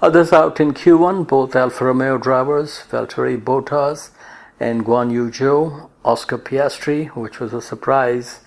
Others 0.01 0.31
out 0.31 0.59
in 0.59 0.73
Q1, 0.73 1.27
both 1.27 1.55
Alfa 1.55 1.85
Romeo 1.85 2.17
drivers, 2.17 2.83
Valtteri 2.89 3.41
Bottas 3.41 4.11
and 4.59 4.85
Guan 4.85 5.11
Yu 5.11 5.29
Zhou, 5.29 5.89
Oscar 6.05 6.37
Piastri, 6.37 7.07
which 7.15 7.39
was 7.39 7.53
a 7.53 7.61
surprise, 7.61 8.39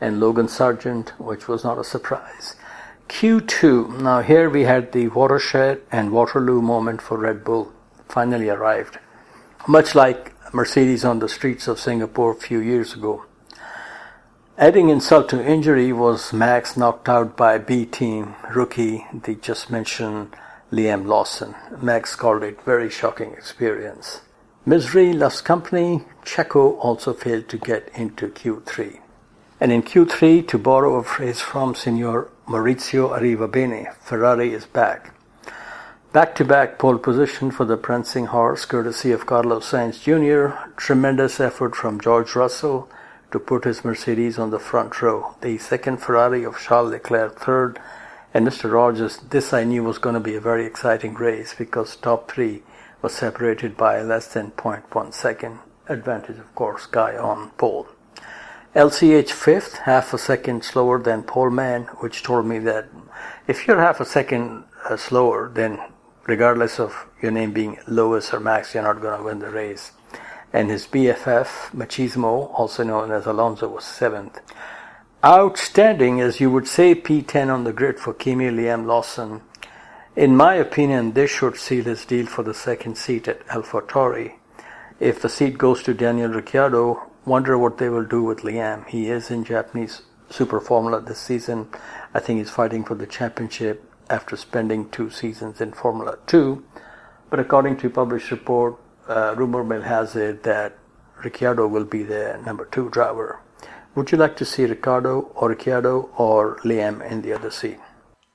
and 0.00 0.20
Logan 0.20 0.46
Sargeant, 0.46 1.10
which 1.18 1.48
was 1.48 1.64
not 1.64 1.78
a 1.78 1.84
surprise. 1.84 2.56
Q2, 3.08 4.00
now 4.00 4.20
here 4.20 4.50
we 4.50 4.64
had 4.64 4.92
the 4.92 5.08
watershed 5.08 5.80
and 5.90 6.12
Waterloo 6.12 6.60
moment 6.60 7.00
for 7.00 7.16
Red 7.16 7.44
Bull 7.44 7.72
finally 8.08 8.48
arrived. 8.48 8.98
Much 9.66 9.94
like 9.94 10.34
Mercedes 10.52 11.04
on 11.04 11.18
the 11.18 11.28
streets 11.28 11.68
of 11.68 11.78
Singapore 11.78 12.32
a 12.32 12.36
few 12.36 12.60
years 12.60 12.94
ago. 12.94 13.24
Adding 14.56 14.88
insult 14.88 15.28
to 15.28 15.44
injury 15.44 15.92
was 15.92 16.32
Max 16.32 16.76
knocked 16.76 17.08
out 17.08 17.36
by 17.36 17.58
B 17.58 17.86
team 17.86 18.34
rookie, 18.54 19.06
the 19.12 19.36
just 19.36 19.70
mentioned 19.70 20.34
Liam 20.72 21.06
Lawson. 21.06 21.54
Max 21.80 22.16
called 22.16 22.42
it 22.42 22.60
very 22.62 22.90
shocking 22.90 23.32
experience. 23.32 24.22
Misery 24.66 25.12
loves 25.12 25.40
company. 25.40 26.04
Checo 26.24 26.76
also 26.78 27.14
failed 27.14 27.48
to 27.48 27.56
get 27.58 27.88
into 27.94 28.28
Q3. 28.28 29.00
And 29.60 29.72
in 29.72 29.82
Q3, 29.82 30.46
to 30.48 30.58
borrow 30.58 30.96
a 30.96 31.04
phrase 31.04 31.40
from 31.40 31.74
Signor 31.74 32.30
Maurizio 32.46 33.10
Arrivabene, 33.10 33.94
Ferrari 33.94 34.52
is 34.52 34.66
back. 34.66 35.14
Back 36.10 36.34
to 36.36 36.44
back 36.46 36.78
pole 36.78 36.96
position 36.96 37.50
for 37.50 37.66
the 37.66 37.76
prancing 37.76 38.26
horse, 38.26 38.64
courtesy 38.64 39.12
of 39.12 39.26
Carlos 39.26 39.70
Sainz 39.70 40.00
Jr. 40.00 40.56
Tremendous 40.78 41.38
effort 41.38 41.76
from 41.76 42.00
George 42.00 42.34
Russell 42.34 42.88
to 43.30 43.38
put 43.38 43.64
his 43.64 43.84
Mercedes 43.84 44.38
on 44.38 44.48
the 44.48 44.58
front 44.58 45.02
row. 45.02 45.34
The 45.42 45.58
second 45.58 45.98
Ferrari 45.98 46.44
of 46.44 46.58
Charles 46.58 46.92
Leclerc 46.92 47.38
third. 47.38 47.78
And 48.32 48.46
Mr. 48.46 48.72
Rogers, 48.72 49.18
this 49.18 49.52
I 49.52 49.64
knew 49.64 49.84
was 49.84 49.98
going 49.98 50.14
to 50.14 50.20
be 50.20 50.34
a 50.34 50.40
very 50.40 50.64
exciting 50.64 51.12
race 51.12 51.54
because 51.54 51.94
top 51.94 52.30
three 52.30 52.62
was 53.02 53.12
separated 53.12 53.76
by 53.76 54.00
less 54.00 54.32
than 54.32 54.52
0.1 54.52 55.12
second. 55.12 55.58
Advantage, 55.90 56.38
of 56.38 56.54
course, 56.54 56.86
guy 56.86 57.18
on 57.18 57.50
pole. 57.58 57.86
LCH 58.74 59.30
fifth, 59.30 59.80
half 59.80 60.14
a 60.14 60.18
second 60.18 60.64
slower 60.64 61.02
than 61.02 61.22
pole 61.22 61.50
man, 61.50 61.82
which 61.98 62.22
told 62.22 62.46
me 62.46 62.58
that 62.60 62.88
if 63.46 63.66
you're 63.66 63.80
half 63.80 64.00
a 64.00 64.06
second 64.06 64.64
uh, 64.88 64.96
slower, 64.96 65.50
then 65.54 65.78
regardless 66.28 66.78
of 66.78 67.06
your 67.22 67.32
name 67.32 67.52
being 67.52 67.78
Lewis 67.88 68.32
or 68.34 68.38
Max, 68.38 68.74
you're 68.74 68.82
not 68.82 69.00
going 69.00 69.18
to 69.18 69.24
win 69.24 69.38
the 69.38 69.50
race. 69.50 69.92
And 70.52 70.70
his 70.70 70.86
BFF, 70.86 71.72
Machismo, 71.72 72.52
also 72.54 72.84
known 72.84 73.10
as 73.10 73.26
Alonso, 73.26 73.68
was 73.68 73.84
seventh. 73.84 74.38
Outstanding, 75.24 76.20
as 76.20 76.38
you 76.38 76.50
would 76.50 76.68
say, 76.68 76.94
P10 76.94 77.52
on 77.52 77.64
the 77.64 77.72
grid 77.72 77.98
for 77.98 78.12
Kiwi 78.12 78.50
Liam 78.50 78.86
Lawson. 78.86 79.40
In 80.14 80.36
my 80.36 80.54
opinion, 80.54 81.12
this 81.12 81.30
should 81.30 81.56
seal 81.56 81.84
his 81.84 82.04
deal 82.04 82.26
for 82.26 82.42
the 82.42 82.54
second 82.54 82.98
seat 82.98 83.26
at 83.26 83.46
AlphaTauri. 83.48 84.34
If 85.00 85.22
the 85.22 85.28
seat 85.28 85.56
goes 85.56 85.82
to 85.84 85.94
Daniel 85.94 86.30
Ricciardo, 86.30 87.08
wonder 87.24 87.56
what 87.56 87.78
they 87.78 87.88
will 87.88 88.04
do 88.04 88.22
with 88.22 88.40
Liam. 88.40 88.86
He 88.86 89.08
is 89.08 89.30
in 89.30 89.44
Japanese 89.44 90.02
Super 90.28 90.60
Formula 90.60 91.00
this 91.00 91.18
season. 91.18 91.68
I 92.12 92.20
think 92.20 92.38
he's 92.38 92.50
fighting 92.50 92.84
for 92.84 92.94
the 92.94 93.06
championship 93.06 93.87
after 94.10 94.36
spending 94.36 94.88
two 94.90 95.10
seasons 95.10 95.60
in 95.60 95.72
Formula 95.72 96.18
2. 96.26 96.64
But 97.30 97.40
according 97.40 97.76
to 97.78 97.90
published 97.90 98.30
report, 98.30 98.76
uh, 99.08 99.34
rumor 99.36 99.64
mill 99.64 99.82
has 99.82 100.16
it 100.16 100.42
that 100.44 100.78
Ricciardo 101.22 101.66
will 101.66 101.84
be 101.84 102.02
the 102.02 102.40
number 102.44 102.64
two 102.66 102.88
driver. 102.90 103.40
Would 103.94 104.12
you 104.12 104.18
like 104.18 104.36
to 104.36 104.44
see 104.44 104.64
Ricciardo 104.64 105.32
or 105.34 105.48
Ricciardo 105.48 106.10
or 106.16 106.58
Liam 106.58 107.08
in 107.10 107.22
the 107.22 107.32
other 107.32 107.50
seat? 107.50 107.78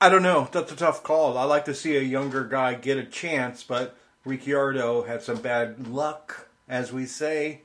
I 0.00 0.10
don't 0.10 0.22
know. 0.22 0.48
That's 0.52 0.72
a 0.72 0.76
tough 0.76 1.02
call. 1.02 1.38
I 1.38 1.44
like 1.44 1.64
to 1.64 1.74
see 1.74 1.96
a 1.96 2.02
younger 2.02 2.44
guy 2.44 2.74
get 2.74 2.98
a 2.98 3.04
chance, 3.04 3.62
but 3.62 3.96
Ricciardo 4.24 5.04
had 5.04 5.22
some 5.22 5.38
bad 5.38 5.88
luck, 5.88 6.48
as 6.68 6.92
we 6.92 7.06
say. 7.06 7.62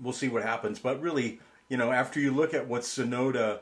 We'll 0.00 0.14
see 0.14 0.28
what 0.28 0.42
happens. 0.42 0.78
But 0.78 1.02
really, 1.02 1.40
you 1.68 1.76
know, 1.76 1.92
after 1.92 2.18
you 2.18 2.32
look 2.32 2.54
at 2.54 2.66
what 2.66 2.82
Tsunoda 2.82 3.60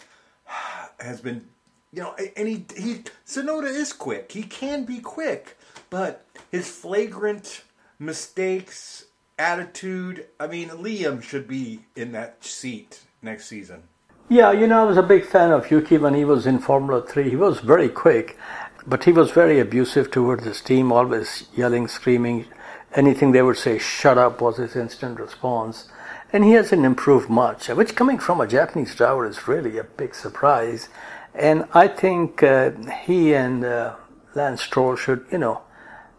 has 1.00 1.21
been 1.21 1.49
you 1.92 2.02
know, 2.02 2.14
and 2.37 2.49
he 2.49 2.64
he 2.76 3.04
Tsunoda 3.26 3.66
is 3.66 3.92
quick. 3.92 4.32
He 4.32 4.42
can 4.42 4.85
be 4.85 5.00
quick, 5.00 5.56
but 5.88 6.25
his 6.50 6.70
flagrant 6.70 7.62
mistakes, 7.99 9.06
attitude. 9.38 10.26
I 10.38 10.47
mean, 10.47 10.68
Liam 10.68 11.23
should 11.23 11.49
be 11.49 11.80
in 11.97 12.12
that 12.12 12.44
seat 12.44 13.00
next 13.23 13.47
season. 13.47 13.82
Yeah, 14.28 14.52
you 14.52 14.68
know, 14.68 14.82
I 14.82 14.85
was 14.85 14.97
a 14.97 15.02
big 15.02 15.26
fan 15.26 15.50
of 15.50 15.70
Yuki 15.73 15.99
when 15.99 16.14
he 16.14 16.25
was 16.25 16.47
in 16.47 16.61
Formula 16.61 17.02
Three. 17.02 17.30
He 17.30 17.37
was 17.37 17.59
very 17.59 17.88
quick, 17.88 18.38
but 18.87 19.02
he 19.04 19.11
was 19.11 19.32
very 19.32 19.59
abusive 19.59 20.11
towards 20.11 20.44
his 20.44 20.61
team, 20.61 20.92
always 20.92 21.49
yelling, 21.56 21.88
screaming. 21.88 22.47
Anything 22.94 23.32
they 23.32 23.42
would 23.42 23.59
say, 23.59 23.78
"Shut 23.78 24.18
up," 24.18 24.40
was 24.40 24.59
his 24.59 24.76
instant 24.76 25.18
response. 25.18 25.88
And 26.32 26.44
he 26.44 26.52
hasn't 26.52 26.85
improved 26.85 27.28
much, 27.28 27.68
which 27.68 27.97
coming 27.97 28.20
from 28.20 28.40
a 28.40 28.47
Japanese 28.47 28.94
driver 28.94 29.26
is 29.26 29.49
really 29.49 29.78
a 29.78 29.85
big 29.85 30.14
surprise. 30.14 30.88
And 31.34 31.66
I 31.72 31.88
think 31.88 32.42
uh, 32.42 32.72
he 33.04 33.34
and 33.34 33.64
uh, 33.64 33.96
Lance 34.34 34.62
Stroll 34.62 34.96
should, 34.96 35.26
you 35.30 35.38
know, 35.38 35.62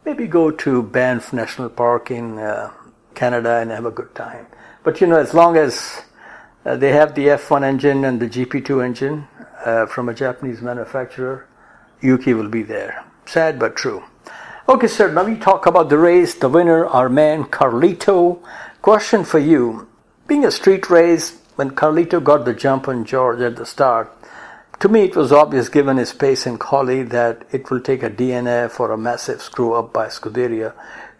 maybe 0.05 0.27
go 0.27 0.51
to 0.51 0.83
Banff 0.83 1.33
National 1.33 1.69
Park 1.69 2.11
in 2.11 2.39
uh, 2.39 2.71
Canada 3.13 3.57
and 3.57 3.71
have 3.71 3.85
a 3.85 3.91
good 3.91 4.13
time. 4.15 4.47
But, 4.83 5.01
you 5.01 5.07
know, 5.07 5.17
as 5.17 5.33
long 5.33 5.57
as 5.57 6.01
uh, 6.65 6.75
they 6.75 6.91
have 6.91 7.15
the 7.15 7.27
F1 7.27 7.63
engine 7.63 8.05
and 8.05 8.19
the 8.19 8.27
GP2 8.27 8.83
engine 8.83 9.27
uh, 9.65 9.85
from 9.85 10.09
a 10.09 10.13
Japanese 10.13 10.61
manufacturer, 10.61 11.47
Yuki 12.01 12.33
will 12.33 12.49
be 12.49 12.63
there. 12.63 13.03
Sad 13.25 13.59
but 13.59 13.75
true. 13.75 14.03
Okay, 14.67 14.87
sir, 14.87 15.11
now 15.11 15.23
we 15.23 15.35
talk 15.35 15.65
about 15.65 15.89
the 15.89 15.97
race. 15.97 16.33
The 16.35 16.49
winner, 16.49 16.85
our 16.85 17.09
man 17.09 17.45
Carlito. 17.45 18.41
Question 18.81 19.23
for 19.23 19.39
you. 19.39 19.87
Being 20.27 20.45
a 20.45 20.51
street 20.51 20.89
race, 20.89 21.39
when 21.55 21.71
Carlito 21.71 22.23
got 22.23 22.45
the 22.45 22.53
jump 22.53 22.87
on 22.87 23.05
George 23.05 23.41
at 23.41 23.55
the 23.55 23.65
start, 23.65 24.15
to 24.81 24.89
me, 24.89 25.03
it 25.03 25.15
was 25.15 25.31
obvious, 25.31 25.69
given 25.69 25.97
his 25.97 26.11
pace 26.11 26.47
and 26.47 26.59
quality, 26.59 27.03
that 27.03 27.45
it 27.51 27.69
will 27.69 27.79
take 27.79 28.01
a 28.01 28.09
DNF 28.09 28.79
or 28.79 28.91
a 28.91 28.97
massive 28.97 29.39
screw 29.39 29.73
up 29.73 29.93
by 29.93 30.07
Scuderia 30.07 30.73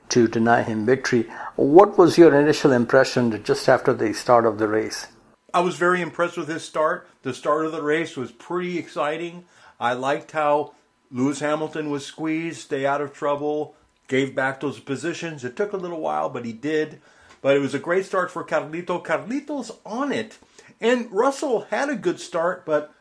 to 0.10 0.28
deny 0.28 0.64
him 0.64 0.84
victory. 0.84 1.30
What 1.56 1.96
was 1.96 2.18
your 2.18 2.34
initial 2.34 2.72
impression 2.72 3.44
just 3.44 3.70
after 3.70 3.94
the 3.94 4.14
start 4.14 4.48
of 4.48 4.58
the 4.58 4.68
race? 4.68 5.08
I 5.54 5.60
was 5.60 5.76
very 5.76 6.02
impressed 6.02 6.38
with 6.38 6.48
his 6.48 6.64
start. 6.64 7.08
The 7.22 7.36
start 7.36 7.68
of 7.68 7.72
the 7.72 7.84
race 7.84 8.18
was 8.18 8.32
pretty 8.32 8.80
exciting. 8.80 9.46
I 9.80 9.94
liked 9.94 10.32
how 10.32 10.74
Lewis 11.12 11.40
Hamilton 11.40 11.92
was 11.92 12.04
squeezed, 12.04 12.62
stay 12.62 12.88
out 12.88 13.02
of 13.02 13.14
trouble, 13.14 13.76
gave 14.08 14.34
back 14.34 14.60
those 14.60 14.80
positions. 14.80 15.44
It 15.44 15.56
took 15.56 15.72
a 15.72 15.78
little 15.78 16.02
while, 16.02 16.30
but 16.30 16.46
he 16.46 16.54
did. 16.54 17.00
But 17.44 17.56
it 17.56 17.60
was 17.60 17.76
a 17.76 17.80
great 17.80 18.06
start 18.06 18.32
for 18.32 18.44
Carlito. 18.44 19.04
Carlito's 19.04 19.72
on 19.86 20.12
it. 20.12 20.40
And 20.80 21.12
Russell 21.12 21.68
had 21.70 21.90
a 21.90 21.96
good 21.96 22.20
start, 22.20 22.66
but 22.66 22.92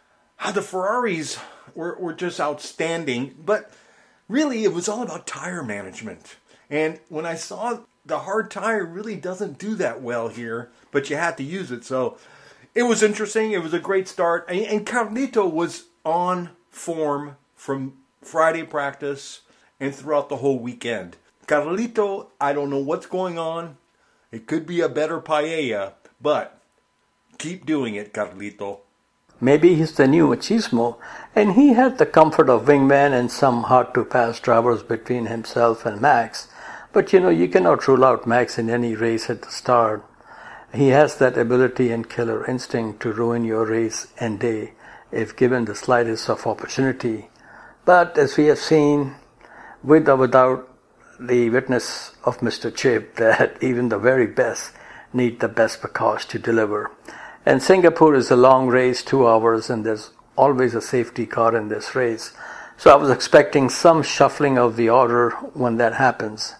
ah, 0.40 0.52
the 0.52 0.62
Ferraris 0.62 1.38
were, 1.74 1.96
were 1.98 2.14
just 2.14 2.40
outstanding. 2.40 3.34
But 3.44 3.70
really, 4.28 4.64
it 4.64 4.72
was 4.72 4.88
all 4.88 5.02
about 5.02 5.26
tire 5.26 5.62
management. 5.62 6.36
And 6.68 7.00
when 7.08 7.26
I 7.26 7.34
saw 7.34 7.80
the 8.04 8.20
hard 8.20 8.50
tire 8.50 8.84
really 8.84 9.16
doesn't 9.16 9.58
do 9.58 9.74
that 9.76 10.02
well 10.02 10.28
here, 10.28 10.70
but 10.90 11.10
you 11.10 11.16
had 11.16 11.36
to 11.36 11.42
use 11.42 11.70
it. 11.70 11.84
So 11.84 12.16
it 12.74 12.84
was 12.84 13.02
interesting. 13.02 13.52
It 13.52 13.62
was 13.62 13.74
a 13.74 13.78
great 13.78 14.08
start. 14.08 14.46
And 14.48 14.86
Carlito 14.86 15.50
was 15.50 15.84
on 16.04 16.50
form 16.70 17.36
from 17.54 17.94
Friday 18.22 18.62
practice 18.62 19.42
and 19.78 19.94
throughout 19.94 20.28
the 20.28 20.36
whole 20.36 20.58
weekend. 20.58 21.16
Carlito, 21.46 22.28
I 22.40 22.52
don't 22.52 22.70
know 22.70 22.78
what's 22.78 23.06
going 23.06 23.38
on. 23.38 23.76
It 24.30 24.46
could 24.46 24.66
be 24.66 24.80
a 24.80 24.88
better 24.88 25.20
paella, 25.20 25.94
but 26.20 26.60
keep 27.38 27.66
doing 27.66 27.96
it, 27.96 28.12
Carlito. 28.12 28.80
Maybe 29.40 29.74
he's 29.74 29.92
the 29.92 30.06
new 30.06 30.28
Machismo, 30.28 30.96
and 31.34 31.52
he 31.52 31.72
had 31.72 31.98
the 31.98 32.06
comfort 32.06 32.50
of 32.50 32.66
wingman 32.66 33.12
and 33.12 33.30
some 33.30 33.64
hard 33.64 33.94
to 33.94 34.04
pass 34.04 34.38
drivers 34.38 34.82
between 34.82 35.26
himself 35.26 35.86
and 35.86 36.00
Max. 36.00 36.48
But 36.92 37.12
you 37.12 37.20
know, 37.20 37.30
you 37.30 37.48
cannot 37.48 37.88
rule 37.88 38.04
out 38.04 38.26
Max 38.26 38.58
in 38.58 38.68
any 38.68 38.94
race 38.94 39.30
at 39.30 39.42
the 39.42 39.50
start. 39.50 40.04
He 40.74 40.88
has 40.88 41.16
that 41.16 41.38
ability 41.38 41.90
and 41.90 42.08
killer 42.08 42.44
instinct 42.46 43.00
to 43.02 43.12
ruin 43.12 43.44
your 43.44 43.64
race 43.64 44.08
and 44.18 44.38
day 44.38 44.72
if 45.10 45.36
given 45.36 45.64
the 45.64 45.74
slightest 45.74 46.28
of 46.28 46.46
opportunity. 46.46 47.28
But 47.84 48.18
as 48.18 48.36
we 48.36 48.46
have 48.46 48.58
seen, 48.58 49.16
with 49.82 50.08
or 50.08 50.16
without 50.16 50.68
the 51.18 51.50
witness 51.50 52.12
of 52.24 52.38
Mr. 52.38 52.74
Chip 52.74 53.16
that 53.16 53.62
even 53.62 53.88
the 53.88 53.98
very 53.98 54.26
best 54.26 54.72
need 55.12 55.40
the 55.40 55.48
best 55.48 55.82
because 55.82 56.24
to 56.26 56.38
deliver. 56.38 56.90
And 57.50 57.60
Singapore 57.60 58.14
is 58.14 58.30
a 58.30 58.36
long 58.36 58.68
race, 58.68 59.02
two 59.02 59.26
hours, 59.26 59.70
and 59.70 59.84
there's 59.84 60.12
always 60.36 60.72
a 60.76 60.80
safety 60.80 61.26
car 61.26 61.56
in 61.56 61.66
this 61.66 61.96
race. 61.96 62.32
So 62.76 62.92
I 62.92 62.94
was 62.94 63.10
expecting 63.10 63.68
some 63.68 64.04
shuffling 64.04 64.56
of 64.56 64.76
the 64.76 64.88
order 64.88 65.30
when 65.52 65.76
that 65.78 65.94
happens. 65.94 66.54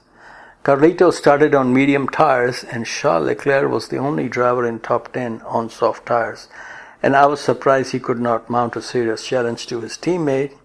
Carlito 0.65 1.13
started 1.13 1.55
on 1.55 1.73
medium 1.73 2.09
tires, 2.09 2.65
and 2.65 2.85
Charles 2.85 3.27
Leclerc 3.27 3.71
was 3.71 3.87
the 3.87 3.99
only 3.99 4.29
driver 4.29 4.67
in 4.67 4.81
top 4.81 5.13
10 5.13 5.43
on 5.43 5.71
soft 5.71 6.07
tires. 6.07 6.49
And 7.05 7.15
I 7.15 7.27
was 7.27 7.41
surprised 7.41 7.93
he 7.93 8.01
could 8.01 8.19
not 8.19 8.51
mount 8.51 8.75
a 8.75 8.83
serious 8.83 9.25
challenge 9.25 9.69
to 9.69 9.81
his 9.81 9.97
teammate. 9.97 10.59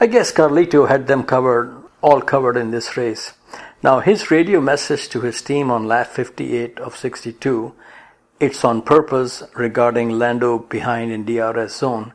I 0.00 0.06
guess 0.06 0.32
Carlito 0.32 0.88
had 0.88 1.08
them 1.08 1.24
covered 1.24 1.76
all 2.00 2.22
covered 2.22 2.56
in 2.56 2.70
this 2.70 2.96
race. 2.96 3.34
Now, 3.82 4.00
his 4.00 4.30
radio 4.30 4.62
message 4.62 5.10
to 5.10 5.20
his 5.20 5.42
team 5.42 5.70
on 5.70 5.86
lap 5.86 6.06
58 6.06 6.78
of 6.78 6.96
62, 6.96 7.74
it's 8.42 8.64
on 8.64 8.82
purpose 8.82 9.44
regarding 9.54 10.18
Lando 10.18 10.58
behind 10.58 11.12
in 11.12 11.24
DRS 11.24 11.76
zone, 11.76 12.12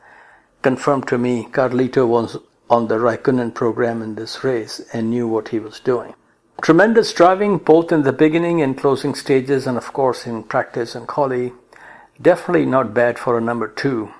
confirmed 0.61 1.07
to 1.07 1.17
me 1.17 1.47
Carlito 1.49 2.05
was 2.05 2.35
on 2.69 2.89
the 2.89 2.97
Raikkonen 2.97 3.53
program 3.53 4.01
in 4.01 4.15
this 4.15 4.43
race 4.43 4.81
and 4.91 5.09
knew 5.09 5.25
what 5.25 5.47
he 5.47 5.59
was 5.59 5.79
doing. 5.79 6.13
Tremendous 6.61 7.13
driving 7.13 7.59
both 7.59 7.93
in 7.93 8.01
the 8.01 8.11
beginning 8.11 8.61
and 8.61 8.77
closing 8.77 9.15
stages 9.15 9.65
and 9.65 9.77
of 9.77 9.93
course 9.93 10.27
in 10.27 10.43
practice 10.43 10.95
and 10.95 11.07
quali. 11.07 11.53
Definitely 12.21 12.65
not 12.65 12.93
bad 12.93 13.17
for 13.17 13.37
a 13.37 13.41
number 13.49 13.69
two. 13.69 14.11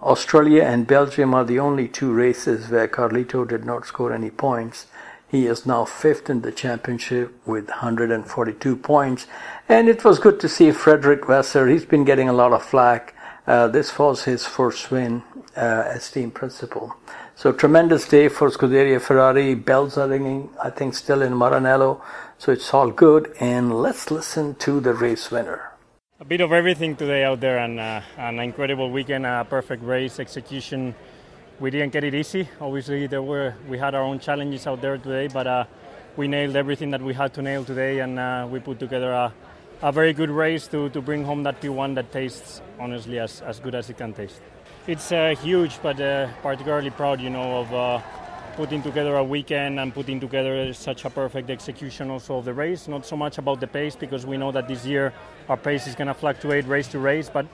Australia 0.00 0.62
and 0.62 0.86
Belgium 0.86 1.34
are 1.34 1.44
the 1.44 1.58
only 1.58 1.88
two 1.88 2.10
races 2.10 2.70
where 2.70 2.88
Carlito 2.88 3.46
did 3.46 3.66
not 3.66 3.84
score 3.84 4.14
any 4.14 4.30
points 4.30 4.86
he 5.28 5.46
is 5.46 5.66
now 5.66 5.84
fifth 5.84 6.30
in 6.30 6.42
the 6.42 6.52
championship 6.52 7.34
with 7.46 7.68
142 7.68 8.76
points. 8.76 9.26
And 9.68 9.88
it 9.88 10.04
was 10.04 10.18
good 10.18 10.38
to 10.40 10.48
see 10.48 10.70
Frederick 10.70 11.26
Vasseur. 11.26 11.66
He's 11.66 11.84
been 11.84 12.04
getting 12.04 12.28
a 12.28 12.32
lot 12.32 12.52
of 12.52 12.62
flack. 12.62 13.14
Uh, 13.46 13.68
this 13.68 13.98
was 13.98 14.24
his 14.24 14.46
first 14.46 14.90
win 14.90 15.22
uh, 15.56 15.84
as 15.94 16.10
team 16.10 16.30
principal. 16.30 16.94
So 17.36 17.52
tremendous 17.52 18.06
day 18.06 18.28
for 18.28 18.48
Scuderia 18.48 19.00
Ferrari. 19.00 19.54
Bells 19.54 19.98
are 19.98 20.08
ringing, 20.08 20.50
I 20.62 20.70
think, 20.70 20.94
still 20.94 21.20
in 21.20 21.32
Maranello. 21.32 22.00
So 22.38 22.52
it's 22.52 22.72
all 22.72 22.90
good. 22.90 23.34
And 23.40 23.82
let's 23.82 24.10
listen 24.10 24.54
to 24.56 24.80
the 24.80 24.94
race 24.94 25.30
winner. 25.30 25.72
A 26.20 26.24
bit 26.24 26.40
of 26.40 26.52
everything 26.52 26.94
today 26.94 27.24
out 27.24 27.40
there, 27.40 27.58
and 27.58 27.80
uh, 27.80 28.00
an 28.16 28.38
incredible 28.38 28.88
weekend, 28.90 29.26
a 29.26 29.44
perfect 29.44 29.82
race 29.82 30.20
execution 30.20 30.94
we 31.60 31.70
didn't 31.70 31.92
get 31.92 32.04
it 32.04 32.14
easy. 32.14 32.48
Obviously, 32.60 33.06
there 33.06 33.22
were 33.22 33.54
we 33.68 33.78
had 33.78 33.94
our 33.94 34.02
own 34.02 34.18
challenges 34.18 34.66
out 34.66 34.80
there 34.80 34.98
today, 34.98 35.28
but 35.28 35.46
uh, 35.46 35.64
we 36.16 36.28
nailed 36.28 36.56
everything 36.56 36.90
that 36.90 37.02
we 37.02 37.14
had 37.14 37.32
to 37.34 37.42
nail 37.42 37.64
today, 37.64 38.00
and 38.00 38.18
uh, 38.18 38.46
we 38.50 38.60
put 38.60 38.78
together 38.78 39.12
a, 39.12 39.32
a 39.82 39.92
very 39.92 40.12
good 40.12 40.30
race 40.30 40.66
to, 40.68 40.88
to 40.90 41.00
bring 41.00 41.24
home 41.24 41.42
that 41.44 41.60
P1 41.60 41.94
that 41.94 42.12
tastes 42.12 42.60
honestly 42.78 43.18
as, 43.18 43.40
as 43.42 43.60
good 43.60 43.74
as 43.74 43.90
it 43.90 43.98
can 43.98 44.12
taste. 44.12 44.40
It's 44.86 45.12
uh, 45.12 45.34
huge, 45.40 45.80
but 45.82 46.00
uh, 46.00 46.28
particularly 46.42 46.90
proud, 46.90 47.20
you 47.20 47.30
know, 47.30 47.60
of 47.60 47.74
uh, 47.74 48.00
putting 48.56 48.82
together 48.82 49.16
a 49.16 49.24
weekend 49.24 49.80
and 49.80 49.94
putting 49.94 50.20
together 50.20 50.72
such 50.74 51.04
a 51.04 51.10
perfect 51.10 51.50
execution 51.50 52.10
also 52.10 52.38
of 52.38 52.44
the 52.44 52.54
race. 52.54 52.86
Not 52.86 53.06
so 53.06 53.16
much 53.16 53.38
about 53.38 53.60
the 53.60 53.66
pace 53.66 53.96
because 53.96 54.26
we 54.26 54.36
know 54.36 54.52
that 54.52 54.68
this 54.68 54.84
year 54.84 55.12
our 55.48 55.56
pace 55.56 55.86
is 55.86 55.94
going 55.94 56.08
to 56.08 56.14
fluctuate 56.14 56.66
race 56.66 56.88
to 56.88 56.98
race, 56.98 57.30
but 57.30 57.46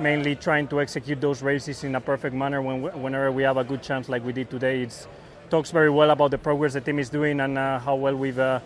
mainly 0.00 0.36
trying 0.36 0.68
to 0.68 0.80
execute 0.80 1.20
those 1.20 1.42
races 1.42 1.84
in 1.84 1.94
a 1.94 2.00
perfect 2.00 2.34
manner 2.34 2.62
when, 2.62 2.82
whenever 3.02 3.32
we 3.32 3.42
have 3.42 3.56
a 3.56 3.64
good 3.64 3.82
chance 3.82 4.08
like 4.08 4.24
we 4.24 4.32
did 4.32 4.50
today. 4.50 4.82
It 4.82 5.06
talks 5.50 5.70
very 5.70 5.90
well 5.90 6.10
about 6.10 6.30
the 6.30 6.38
progress 6.38 6.74
the 6.74 6.80
team 6.80 6.98
is 6.98 7.10
doing 7.10 7.40
and 7.40 7.56
uh, 7.56 7.78
how 7.78 7.94
well 7.96 8.16
we've 8.16 8.38
uh, 8.38 8.60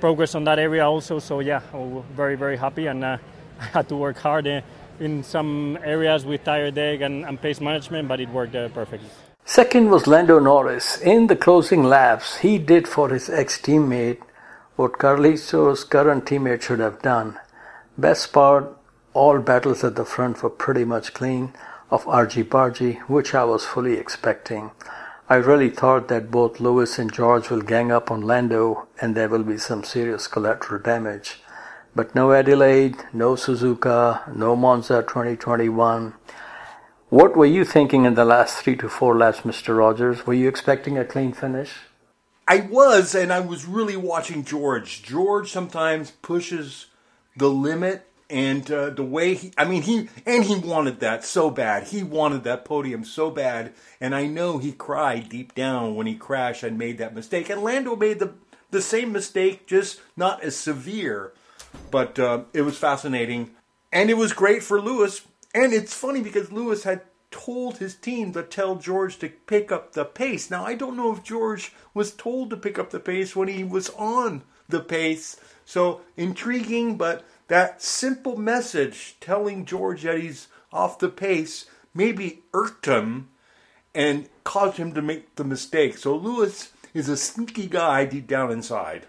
progressed 0.00 0.36
on 0.36 0.44
that 0.44 0.58
area 0.58 0.86
also. 0.86 1.18
So 1.18 1.40
yeah, 1.40 1.60
very 2.14 2.36
very 2.36 2.56
happy 2.56 2.86
and 2.86 3.04
uh, 3.04 3.18
I 3.60 3.64
had 3.76 3.88
to 3.88 3.96
work 3.96 4.18
hard 4.18 4.46
uh, 4.46 4.62
in 4.98 5.22
some 5.22 5.78
areas 5.82 6.24
with 6.24 6.44
tire 6.44 6.70
deg 6.70 7.02
and, 7.02 7.24
and 7.24 7.40
pace 7.40 7.60
management, 7.60 8.08
but 8.08 8.20
it 8.20 8.28
worked 8.28 8.54
uh, 8.54 8.68
perfectly. 8.68 9.08
Second 9.44 9.90
was 9.90 10.06
Lando 10.06 10.38
Norris. 10.38 11.00
In 11.00 11.26
the 11.26 11.36
closing 11.36 11.82
laps, 11.82 12.38
he 12.38 12.58
did 12.58 12.86
for 12.86 13.08
his 13.08 13.28
ex-teammate 13.28 14.18
what 14.76 14.92
Carlito's 14.92 15.84
current 15.84 16.24
teammate 16.24 16.62
should 16.62 16.78
have 16.78 17.02
done. 17.02 17.38
Best 17.98 18.32
part 18.32 18.79
all 19.12 19.38
battles 19.38 19.82
at 19.82 19.96
the 19.96 20.04
front 20.04 20.42
were 20.42 20.50
pretty 20.50 20.84
much 20.84 21.14
clean 21.14 21.52
of 21.90 22.06
argy-bargy, 22.06 23.00
which 23.08 23.34
I 23.34 23.44
was 23.44 23.64
fully 23.64 23.94
expecting. 23.94 24.70
I 25.28 25.36
really 25.36 25.70
thought 25.70 26.08
that 26.08 26.30
both 26.30 26.60
Lewis 26.60 26.98
and 26.98 27.12
George 27.12 27.50
will 27.50 27.62
gang 27.62 27.92
up 27.92 28.10
on 28.10 28.22
Lando 28.22 28.88
and 29.00 29.14
there 29.14 29.28
will 29.28 29.44
be 29.44 29.58
some 29.58 29.84
serious 29.84 30.26
collateral 30.26 30.80
damage. 30.80 31.40
But 31.94 32.14
no 32.14 32.32
Adelaide, 32.32 32.96
no 33.12 33.34
Suzuka, 33.34 34.34
no 34.34 34.54
Monza 34.54 35.02
2021. 35.02 36.14
What 37.08 37.36
were 37.36 37.46
you 37.46 37.64
thinking 37.64 38.04
in 38.04 38.14
the 38.14 38.24
last 38.24 38.62
three 38.62 38.76
to 38.76 38.88
four 38.88 39.16
laps, 39.16 39.40
Mr. 39.40 39.76
Rogers? 39.76 40.26
Were 40.26 40.34
you 40.34 40.48
expecting 40.48 40.96
a 40.96 41.04
clean 41.04 41.32
finish? 41.32 41.72
I 42.46 42.60
was, 42.60 43.14
and 43.14 43.32
I 43.32 43.40
was 43.40 43.66
really 43.66 43.96
watching 43.96 44.44
George. 44.44 45.02
George 45.02 45.50
sometimes 45.50 46.12
pushes 46.22 46.86
the 47.36 47.48
limit 47.48 48.09
and 48.30 48.70
uh, 48.70 48.90
the 48.90 49.02
way 49.02 49.34
he 49.34 49.52
i 49.58 49.64
mean 49.64 49.82
he 49.82 50.08
and 50.24 50.44
he 50.44 50.56
wanted 50.56 51.00
that 51.00 51.24
so 51.24 51.50
bad. 51.50 51.88
He 51.88 52.02
wanted 52.02 52.44
that 52.44 52.64
podium 52.64 53.04
so 53.04 53.30
bad. 53.30 53.72
And 54.00 54.14
i 54.14 54.26
know 54.26 54.58
he 54.58 54.72
cried 54.72 55.28
deep 55.28 55.54
down 55.54 55.94
when 55.96 56.06
he 56.06 56.14
crashed 56.14 56.62
and 56.62 56.78
made 56.78 56.98
that 56.98 57.14
mistake. 57.14 57.50
And 57.50 57.62
lando 57.62 57.96
made 57.96 58.20
the 58.20 58.34
the 58.70 58.80
same 58.80 59.12
mistake 59.12 59.66
just 59.66 60.00
not 60.16 60.42
as 60.42 60.56
severe. 60.56 61.32
But 61.90 62.18
uh, 62.18 62.44
it 62.52 62.62
was 62.62 62.78
fascinating. 62.78 63.50
And 63.92 64.10
it 64.10 64.16
was 64.16 64.32
great 64.32 64.62
for 64.62 64.80
lewis. 64.80 65.22
And 65.54 65.72
it's 65.72 65.94
funny 65.94 66.20
because 66.20 66.52
lewis 66.52 66.84
had 66.84 67.02
told 67.30 67.78
his 67.78 67.94
team 67.94 68.32
to 68.32 68.42
tell 68.42 68.76
george 68.76 69.18
to 69.18 69.28
pick 69.28 69.72
up 69.72 69.92
the 69.92 70.04
pace. 70.04 70.50
Now 70.50 70.64
i 70.64 70.74
don't 70.74 70.96
know 70.96 71.12
if 71.12 71.24
george 71.24 71.72
was 71.94 72.12
told 72.12 72.50
to 72.50 72.56
pick 72.56 72.78
up 72.78 72.90
the 72.90 73.00
pace 73.00 73.34
when 73.34 73.48
he 73.48 73.64
was 73.64 73.90
on 73.90 74.42
the 74.68 74.80
pace. 74.80 75.36
So 75.64 76.00
intriguing 76.16 76.96
but 76.96 77.24
that 77.50 77.82
simple 77.82 78.36
message 78.36 79.16
telling 79.20 79.64
George 79.64 80.02
that 80.02 80.20
he's 80.20 80.46
off 80.72 81.00
the 81.00 81.08
pace 81.08 81.66
maybe 81.92 82.44
irked 82.54 82.86
him 82.86 83.28
and 83.92 84.28
caused 84.44 84.76
him 84.76 84.94
to 84.94 85.02
make 85.02 85.34
the 85.34 85.42
mistake. 85.42 85.98
So 85.98 86.14
Lewis 86.14 86.70
is 86.94 87.08
a 87.08 87.16
sneaky 87.16 87.66
guy 87.66 88.04
deep 88.04 88.28
down 88.28 88.52
inside. 88.52 89.06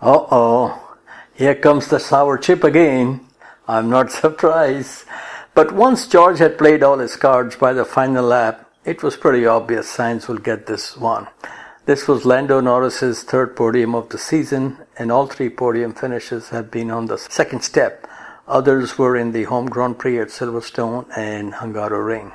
Uh 0.00 0.24
oh, 0.30 0.96
here 1.34 1.54
comes 1.54 1.88
the 1.88 2.00
sour 2.00 2.38
chip 2.38 2.64
again. 2.64 3.20
I'm 3.68 3.90
not 3.90 4.10
surprised. 4.24 5.04
But 5.54 5.72
once 5.72 6.06
George 6.06 6.38
had 6.38 6.56
played 6.56 6.82
all 6.82 6.98
his 6.98 7.16
cards 7.16 7.56
by 7.56 7.74
the 7.74 7.84
final 7.84 8.24
lap, 8.24 8.70
it 8.86 9.02
was 9.02 9.18
pretty 9.18 9.44
obvious 9.44 9.94
Sainz 9.94 10.28
will 10.28 10.38
get 10.38 10.64
this 10.66 10.96
one. 10.96 11.28
This 11.90 12.06
was 12.06 12.24
Lando 12.24 12.60
Norris's 12.60 13.24
third 13.24 13.56
podium 13.56 13.96
of 13.96 14.10
the 14.10 14.16
season, 14.16 14.76
and 14.96 15.10
all 15.10 15.26
three 15.26 15.48
podium 15.48 15.92
finishes 15.92 16.50
have 16.50 16.70
been 16.70 16.88
on 16.88 17.06
the 17.06 17.18
second 17.18 17.62
step. 17.64 18.06
Others 18.46 18.96
were 18.96 19.16
in 19.16 19.32
the 19.32 19.42
home 19.42 19.66
Grand 19.66 19.98
Prix 19.98 20.20
at 20.20 20.28
Silverstone 20.28 21.06
and 21.16 21.54
Hungaroring. 21.54 22.30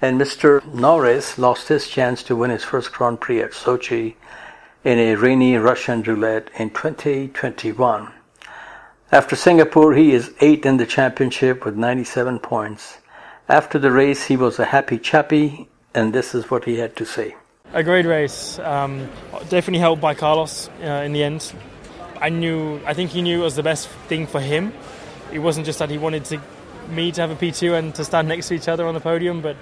And 0.00 0.18
Mr. 0.18 0.64
Norris 0.72 1.36
lost 1.36 1.68
his 1.68 1.88
chance 1.88 2.22
to 2.22 2.36
win 2.36 2.48
his 2.48 2.64
first 2.64 2.90
Grand 2.90 3.20
Prix 3.20 3.42
at 3.42 3.50
Sochi. 3.50 4.14
in 4.82 4.98
a 4.98 5.14
rainy 5.16 5.56
Russian 5.58 6.02
roulette 6.02 6.48
in 6.58 6.70
2021. 6.70 8.10
After 9.12 9.36
Singapore, 9.36 9.92
he 9.92 10.12
is 10.12 10.32
8 10.40 10.64
in 10.64 10.78
the 10.78 10.86
championship 10.86 11.66
with 11.66 11.76
97 11.76 12.38
points. 12.38 12.96
After 13.46 13.78
the 13.78 13.92
race, 13.92 14.24
he 14.24 14.38
was 14.38 14.58
a 14.58 14.64
happy 14.64 14.98
chappy, 14.98 15.68
and 15.92 16.14
this 16.14 16.34
is 16.34 16.50
what 16.50 16.64
he 16.64 16.78
had 16.78 16.96
to 16.96 17.04
say. 17.04 17.36
A 17.76 17.82
great 17.82 18.06
race. 18.06 18.58
Um, 18.58 19.06
definitely 19.50 19.80
helped 19.80 20.00
by 20.00 20.14
Carlos 20.14 20.70
uh, 20.82 20.86
in 21.04 21.12
the 21.12 21.22
end. 21.22 21.52
I 22.22 22.30
knew, 22.30 22.80
I 22.86 22.94
think 22.94 23.10
he 23.10 23.20
knew 23.20 23.40
it 23.40 23.44
was 23.44 23.54
the 23.54 23.62
best 23.62 23.86
thing 24.08 24.26
for 24.26 24.40
him. 24.40 24.72
It 25.30 25.40
wasn't 25.40 25.66
just 25.66 25.80
that 25.80 25.90
he 25.90 25.98
wanted 25.98 26.24
to, 26.24 26.40
me 26.88 27.12
to 27.12 27.20
have 27.20 27.30
a 27.30 27.34
P2 27.34 27.78
and 27.78 27.94
to 27.96 28.02
stand 28.02 28.28
next 28.28 28.48
to 28.48 28.54
each 28.54 28.66
other 28.66 28.86
on 28.86 28.94
the 28.94 29.00
podium, 29.00 29.42
but 29.42 29.58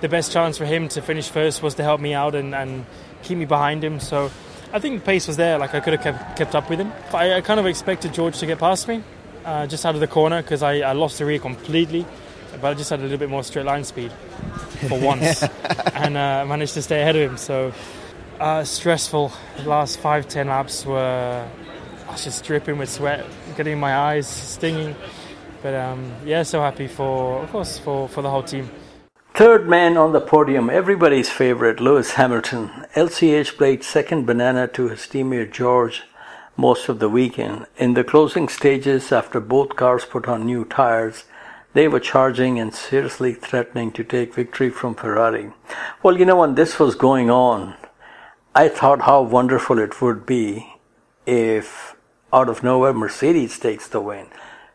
the 0.00 0.08
best 0.08 0.32
chance 0.32 0.56
for 0.56 0.64
him 0.64 0.88
to 0.88 1.02
finish 1.02 1.28
first 1.28 1.62
was 1.62 1.74
to 1.74 1.82
help 1.82 2.00
me 2.00 2.14
out 2.14 2.34
and, 2.34 2.54
and 2.54 2.86
keep 3.22 3.36
me 3.36 3.44
behind 3.44 3.84
him. 3.84 4.00
So 4.00 4.30
I 4.72 4.78
think 4.78 5.00
the 5.00 5.04
pace 5.04 5.26
was 5.26 5.36
there. 5.36 5.58
Like 5.58 5.74
I 5.74 5.80
could 5.80 5.92
have 5.92 6.02
kept, 6.02 6.38
kept 6.38 6.54
up 6.54 6.70
with 6.70 6.78
him. 6.78 6.90
I, 7.12 7.34
I 7.34 7.40
kind 7.42 7.60
of 7.60 7.66
expected 7.66 8.14
George 8.14 8.38
to 8.38 8.46
get 8.46 8.60
past 8.60 8.88
me, 8.88 9.02
uh, 9.44 9.66
just 9.66 9.84
out 9.84 9.94
of 9.94 10.00
the 10.00 10.06
corner 10.06 10.40
because 10.40 10.62
I, 10.62 10.78
I, 10.78 10.92
lost 10.92 11.18
the 11.18 11.26
rear 11.26 11.38
completely. 11.38 12.06
But 12.60 12.64
I 12.64 12.74
just 12.74 12.90
had 12.90 13.00
a 13.00 13.02
little 13.02 13.18
bit 13.18 13.30
more 13.30 13.42
straight 13.42 13.66
line 13.66 13.84
speed 13.84 14.12
for 14.88 14.98
once, 15.12 15.42
and 15.94 16.16
uh, 16.16 16.44
managed 16.46 16.74
to 16.74 16.82
stay 16.82 17.00
ahead 17.00 17.16
of 17.16 17.30
him. 17.30 17.36
So 17.36 17.72
uh, 18.38 18.64
stressful. 18.64 19.32
The 19.56 19.68
last 19.68 19.98
five 19.98 20.28
ten 20.28 20.48
laps 20.48 20.84
were 20.84 21.48
I 22.08 22.12
was 22.12 22.24
just 22.24 22.44
dripping 22.44 22.76
with 22.76 22.90
sweat, 22.90 23.24
getting 23.56 23.80
my 23.80 23.96
eyes 23.96 24.28
stinging. 24.28 24.94
But 25.62 25.74
um, 25.74 26.12
yeah, 26.26 26.42
so 26.42 26.60
happy 26.60 26.86
for, 26.86 27.42
of 27.42 27.50
course, 27.50 27.78
for, 27.78 28.08
for 28.08 28.20
the 28.20 28.28
whole 28.28 28.42
team. 28.42 28.68
Third 29.32 29.66
man 29.66 29.96
on 29.96 30.12
the 30.12 30.20
podium, 30.20 30.68
everybody's 30.68 31.30
favorite, 31.30 31.80
Lewis 31.80 32.12
Hamilton. 32.12 32.68
LCH 32.94 33.56
played 33.56 33.82
second 33.82 34.26
banana 34.26 34.68
to 34.68 34.88
his 34.88 35.00
teammate 35.00 35.52
George 35.52 36.02
most 36.56 36.90
of 36.90 36.98
the 36.98 37.08
weekend. 37.08 37.66
In 37.78 37.94
the 37.94 38.04
closing 38.04 38.48
stages, 38.48 39.10
after 39.10 39.40
both 39.40 39.76
cars 39.76 40.04
put 40.04 40.28
on 40.28 40.44
new 40.44 40.66
tires, 40.66 41.24
they 41.74 41.88
were 41.88 42.00
charging 42.00 42.58
and 42.58 42.74
seriously 42.74 43.34
threatening 43.34 43.92
to 43.92 44.04
take 44.04 44.34
victory 44.34 44.70
from 44.70 44.94
Ferrari. 44.94 45.52
Well, 46.02 46.18
you 46.18 46.24
know, 46.24 46.40
when 46.40 46.54
this 46.54 46.78
was 46.78 46.94
going 46.94 47.30
on, 47.30 47.74
I 48.54 48.68
thought 48.68 49.02
how 49.02 49.22
wonderful 49.22 49.78
it 49.78 50.00
would 50.02 50.26
be 50.26 50.74
if 51.26 51.96
out 52.32 52.48
of 52.48 52.62
nowhere 52.62 52.92
Mercedes 52.92 53.58
takes 53.58 53.88
the 53.88 54.00
win 54.00 54.28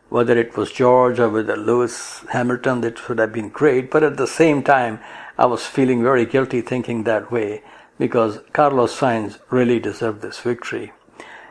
whether 0.08 0.38
it 0.38 0.56
was 0.56 0.72
George 0.72 1.18
or 1.18 1.28
whether 1.28 1.56
Lewis 1.56 2.24
Hamilton, 2.30 2.80
that 2.80 3.08
would 3.08 3.18
have 3.18 3.32
been 3.32 3.50
great. 3.50 3.90
But 3.90 4.02
at 4.02 4.16
the 4.16 4.26
same 4.26 4.62
time, 4.62 5.00
I 5.36 5.46
was 5.46 5.66
feeling 5.66 6.02
very 6.02 6.24
guilty 6.24 6.60
thinking 6.60 7.04
that 7.04 7.30
way 7.30 7.62
because 7.98 8.40
Carlos 8.52 8.98
Sainz 8.98 9.38
really 9.50 9.78
deserved 9.78 10.22
this 10.22 10.38
victory. 10.38 10.92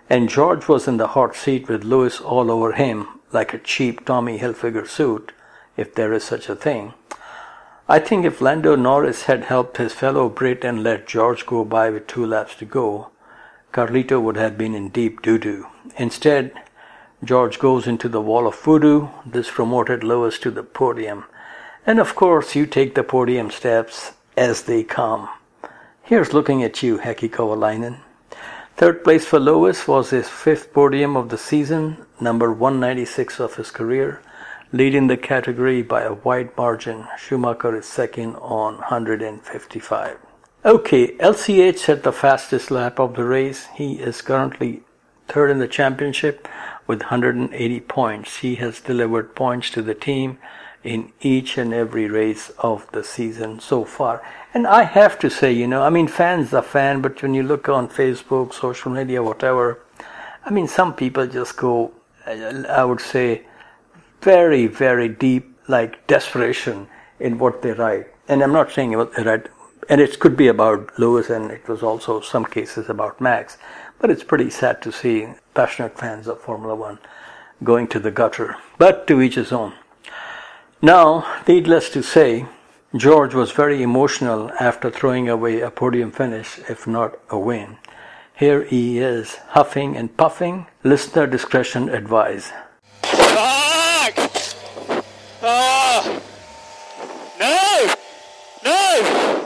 And 0.10 0.30
George 0.30 0.68
was 0.68 0.88
in 0.88 0.98
the 0.98 1.08
hot 1.08 1.36
seat 1.36 1.68
with 1.68 1.84
Lewis 1.84 2.20
all 2.20 2.50
over 2.50 2.74
him 2.74 3.08
like 3.32 3.54
a 3.54 3.60
cheap 3.60 4.06
Tommy 4.06 4.40
Hilfiger 4.40 4.88
suit, 4.88 5.34
if 5.78 5.96
there 5.96 6.12
is 6.12 6.24
such 6.24 6.50
a 6.50 6.56
thing. 6.56 6.94
I 7.88 8.00
think 8.00 8.26
if 8.26 8.42
Lando 8.42 8.76
Norris 8.76 9.24
had 9.24 9.46
helped 9.46 9.78
his 9.78 9.94
fellow 9.94 10.28
Brit 10.28 10.66
and 10.66 10.84
let 10.84 11.08
George 11.08 11.46
go 11.46 11.64
by 11.64 11.90
with 11.90 12.08
two 12.08 12.26
laps 12.26 12.56
to 12.56 12.66
go, 12.66 13.12
Carlito 13.72 14.22
would 14.22 14.36
have 14.36 14.58
been 14.58 14.76
in 14.76 14.90
deep 14.90 15.22
doo 15.22 15.38
doo. 15.38 15.68
Instead, 15.96 16.52
George 17.24 17.60
goes 17.60 17.88
into 17.88 18.10
the 18.10 18.22
wall 18.22 18.46
of 18.46 18.60
voodoo. 18.60 19.08
This 19.26 19.50
promoted 19.50 20.04
Lewis 20.04 20.38
to 20.40 20.52
the 20.52 20.64
podium. 20.64 21.26
And 21.86 22.00
of 22.00 22.16
course, 22.16 22.56
you 22.56 22.66
take 22.66 22.96
the 22.96 23.04
podium 23.04 23.50
steps 23.52 24.12
as 24.36 24.64
they 24.64 24.84
come. 24.84 25.30
Here's 26.04 26.34
looking 26.34 26.64
at 26.64 26.84
you, 26.84 26.98
Heikki 27.00 27.30
Kovalainen. 27.30 28.00
Third 28.76 29.04
place 29.04 29.26
for 29.26 29.40
Lewis 29.40 29.88
was 29.88 30.12
his 30.12 30.30
fifth 30.30 30.74
podium 30.74 31.18
of 31.18 31.30
the 31.30 31.38
season, 31.38 32.06
number 32.22 32.52
196 32.52 33.40
of 33.40 33.56
his 33.56 33.72
career, 33.72 34.22
leading 34.72 35.08
the 35.08 35.18
category 35.18 35.82
by 35.82 36.04
a 36.04 36.14
wide 36.14 36.56
margin. 36.58 37.08
Schumacher 37.18 37.76
is 37.78 37.86
second 37.86 38.36
on 38.36 38.76
155. 38.76 40.18
Okay, 40.66 41.16
LCH 41.18 41.78
set 41.78 42.04
the 42.04 42.12
fastest 42.12 42.72
lap 42.72 43.00
of 43.00 43.16
the 43.16 43.24
race. 43.24 43.68
He 43.76 43.94
is 43.94 44.22
currently 44.22 44.82
third 45.28 45.52
in 45.52 45.60
the 45.60 45.68
championship 45.68 46.48
with 46.88 47.02
180 47.02 47.80
points. 47.82 48.38
He 48.38 48.56
has 48.56 48.80
delivered 48.80 49.36
points 49.36 49.70
to 49.72 49.82
the 49.82 49.94
team 49.94 50.40
in 50.84 51.12
each 51.22 51.58
and 51.58 51.74
every 51.74 52.08
race 52.08 52.50
of 52.60 52.90
the 52.92 53.04
season 53.04 53.60
so 53.60 53.84
far. 53.84 54.22
And 54.54 54.66
I 54.66 54.84
have 54.84 55.20
to 55.20 55.30
say, 55.30 55.52
you 55.52 55.68
know, 55.68 55.84
I 55.84 55.90
mean, 55.90 56.08
fans 56.08 56.54
are 56.54 56.62
fan, 56.62 57.02
but 57.02 57.22
when 57.22 57.34
you 57.34 57.44
look 57.44 57.68
on 57.70 57.90
Facebook, 57.90 58.54
social 58.54 58.92
media, 58.92 59.22
whatever, 59.22 59.80
I 60.46 60.50
mean, 60.50 60.68
some 60.68 60.94
people 60.94 61.28
just 61.28 61.58
go, 61.58 61.92
I 62.26 62.84
would 62.86 63.02
say, 63.02 63.46
very, 64.22 64.68
very 64.68 65.10
deep, 65.10 65.58
like 65.68 66.06
desperation 66.08 66.88
in 67.20 67.38
what 67.38 67.62
they 67.62 67.72
write. 67.72 68.08
And 68.28 68.42
I'm 68.42 68.54
not 68.54 68.72
saying 68.72 68.96
what 68.98 69.14
they 69.16 69.24
write, 69.24 69.50
and 69.90 70.02
it 70.02 70.20
could 70.20 70.36
be 70.36 70.48
about 70.48 70.98
Lewis, 71.00 71.30
and 71.30 71.52
it 71.52 71.68
was 71.68 71.84
also 71.84 72.22
some 72.22 72.46
cases 72.46 72.90
about 72.90 73.22
Max. 73.22 73.58
But 74.00 74.12
it's 74.12 74.24
pretty 74.24 74.50
sad 74.50 74.82
to 74.84 74.92
see 74.92 75.28
passionate 75.54 75.98
fans 75.98 76.28
of 76.28 76.40
Formula 76.40 76.76
One 76.76 77.00
going 77.64 77.88
to 77.88 78.00
the 78.00 78.12
gutter. 78.12 78.56
But 78.78 79.08
to 79.08 79.22
each 79.22 79.36
his 79.36 79.52
own. 79.52 79.74
Now, 80.82 81.42
needless 81.48 81.90
to 81.90 82.04
say, 82.04 82.46
George 82.96 83.34
was 83.34 83.52
very 83.52 83.82
emotional 83.82 84.52
after 84.60 84.92
throwing 84.92 85.28
away 85.28 85.62
a 85.62 85.72
podium 85.72 86.12
finish, 86.12 86.60
if 86.70 86.86
not 86.86 87.18
a 87.30 87.38
win. 87.40 87.78
Here 88.36 88.64
he 88.64 89.00
is, 89.00 89.38
huffing 89.50 89.98
and 89.98 90.16
puffing. 90.16 90.68
Listener 90.84 91.26
discretion 91.26 91.90
advised. 91.90 92.52
Fuck! 95.40 95.44
Oh! 95.50 96.22
No! 97.40 97.94
No! 98.64 99.44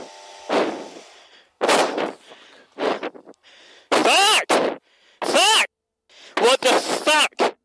What 6.38 6.62
the 6.62 6.69
fuck? 6.69 7.56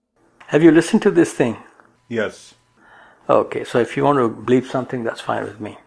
Have 0.48 0.62
you 0.64 0.72
listened 0.72 1.02
to 1.02 1.12
this 1.12 1.32
thing? 1.34 1.56
Yes. 2.08 2.54
Okay, 3.30 3.62
so 3.62 3.78
if 3.78 3.96
you 3.96 4.02
want 4.02 4.18
to 4.18 4.28
bleep 4.28 4.66
something, 4.66 5.04
that's 5.04 5.20
fine 5.20 5.44
with 5.44 5.60
me. 5.60 5.78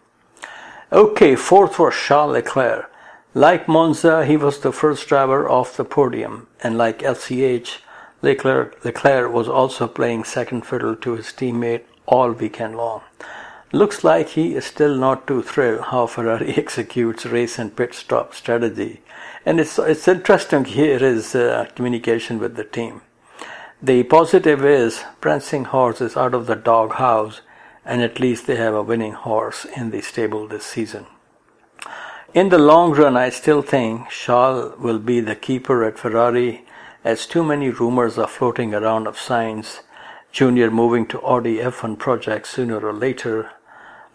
Okay, 0.90 1.36
fourth 1.36 1.78
was 1.78 1.94
Charles 1.94 2.32
Leclerc. 2.32 2.90
Like 3.34 3.68
Monza, 3.68 4.24
he 4.24 4.38
was 4.38 4.60
the 4.60 4.72
first 4.72 5.06
driver 5.06 5.46
off 5.46 5.76
the 5.76 5.84
podium, 5.84 6.48
and 6.62 6.78
like 6.78 7.00
LCH, 7.00 7.80
Leclerc, 8.22 8.82
Leclerc 8.82 9.30
was 9.30 9.48
also 9.48 9.86
playing 9.86 10.24
second 10.24 10.64
fiddle 10.66 10.96
to 10.96 11.16
his 11.16 11.26
teammate 11.26 11.84
all 12.10 12.32
weekend 12.32 12.76
long. 12.76 13.00
Looks 13.72 14.04
like 14.04 14.28
he 14.28 14.54
is 14.54 14.66
still 14.66 14.94
not 14.96 15.26
too 15.26 15.42
thrilled 15.42 15.86
how 15.86 16.06
Ferrari 16.06 16.54
executes 16.56 17.24
race 17.24 17.58
and 17.58 17.74
pit 17.74 17.94
stop 17.94 18.34
strategy 18.34 19.00
and 19.44 19.58
it's, 19.58 19.78
it's 19.78 20.06
interesting 20.06 20.64
to 20.64 20.70
hear 20.70 20.98
his 20.98 21.34
uh, 21.34 21.66
communication 21.74 22.38
with 22.38 22.56
the 22.56 22.64
team. 22.64 23.00
The 23.82 24.02
positive 24.02 24.64
is 24.64 25.02
Prancing 25.20 25.64
Horse 25.66 26.00
is 26.00 26.16
out 26.16 26.34
of 26.34 26.46
the 26.46 26.56
dog 26.56 26.94
house, 26.94 27.40
and 27.84 28.02
at 28.02 28.20
least 28.20 28.46
they 28.46 28.56
have 28.56 28.74
a 28.74 28.82
winning 28.82 29.12
horse 29.12 29.64
in 29.64 29.90
the 29.90 30.02
stable 30.02 30.46
this 30.46 30.64
season. 30.66 31.06
In 32.34 32.50
the 32.50 32.58
long 32.58 32.92
run, 32.92 33.16
I 33.16 33.30
still 33.30 33.62
think 33.62 34.10
Charles 34.10 34.78
will 34.78 34.98
be 34.98 35.20
the 35.20 35.34
keeper 35.34 35.82
at 35.84 35.98
Ferrari, 35.98 36.66
as 37.02 37.26
too 37.26 37.42
many 37.42 37.70
rumors 37.70 38.18
are 38.18 38.28
floating 38.28 38.74
around 38.74 39.06
of 39.06 39.16
Sainz 39.16 39.80
Jr. 40.32 40.70
moving 40.70 41.06
to 41.06 41.20
Audi 41.22 41.56
F1 41.58 41.98
project 41.98 42.46
sooner 42.46 42.78
or 42.78 42.92
later. 42.92 43.50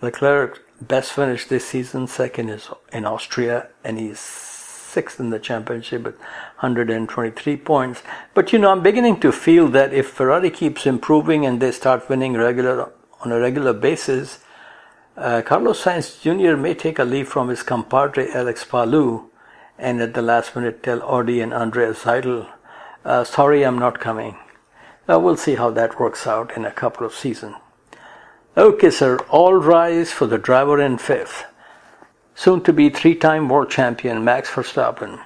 Leclerc 0.02 0.64
best 0.82 1.12
finished 1.12 1.50
this 1.50 1.68
season 1.68 2.08
second 2.08 2.50
is 2.50 2.70
in 2.92 3.06
Austria, 3.06 3.68
and 3.84 4.00
he's 4.00 4.20
sixth 4.20 5.20
in 5.20 5.30
the 5.30 5.40
championship 5.40 6.04
with 6.04 6.18
123 6.60 7.58
points. 7.58 8.02
But 8.34 8.54
you 8.54 8.60
know, 8.60 8.72
I'm 8.72 8.82
beginning 8.82 9.20
to 9.22 9.32
feel 9.32 9.68
that 9.70 9.94
if 9.94 10.08
Ferrari 10.08 10.50
keeps 10.50 10.86
improving 10.86 11.46
and 11.46 11.62
they 11.62 11.72
start 11.72 12.08
winning 12.08 12.34
regular 12.34 12.92
on 13.22 13.32
a 13.32 13.40
regular 13.40 13.74
basis, 13.74 14.40
uh, 15.18 15.42
Carlos 15.42 15.84
Sainz 15.84 16.22
Jr. 16.22 16.56
may 16.56 16.74
take 16.74 17.00
a 17.00 17.04
leaf 17.04 17.28
from 17.28 17.50
his 17.50 17.64
compadre 17.64 18.30
Alex 18.32 18.64
Palou 18.64 19.30
and 19.78 20.02
at 20.02 20.14
the 20.14 20.22
last 20.22 20.56
minute 20.56 20.82
tell 20.82 21.02
Audi 21.04 21.42
and 21.42 21.54
Andreas 21.54 22.04
Seidl, 22.04 22.48
uh, 23.04 23.24
sorry, 23.24 23.64
I'm 23.64 23.78
not 23.78 24.00
coming. 24.00 24.38
Uh, 25.08 25.20
we'll 25.20 25.38
see 25.38 25.56
how 25.56 25.70
that 25.70 26.00
works 26.00 26.26
out 26.26 26.56
in 26.58 26.66
a 26.66 26.72
couple 26.72 27.06
of 27.06 27.14
seasons. 27.14 27.56
Okay, 28.58 28.90
sir, 28.90 29.18
all 29.30 29.54
rise 29.54 30.12
for 30.12 30.28
the 30.28 30.38
driver 30.38 30.82
in 30.82 30.98
fifth 30.98 31.46
soon 32.36 32.62
to 32.62 32.74
be 32.74 32.90
three 32.90 33.16
time 33.16 33.48
world 33.48 33.70
champion 33.70 34.24
Max 34.24 34.50
Verstappen. 34.50 35.22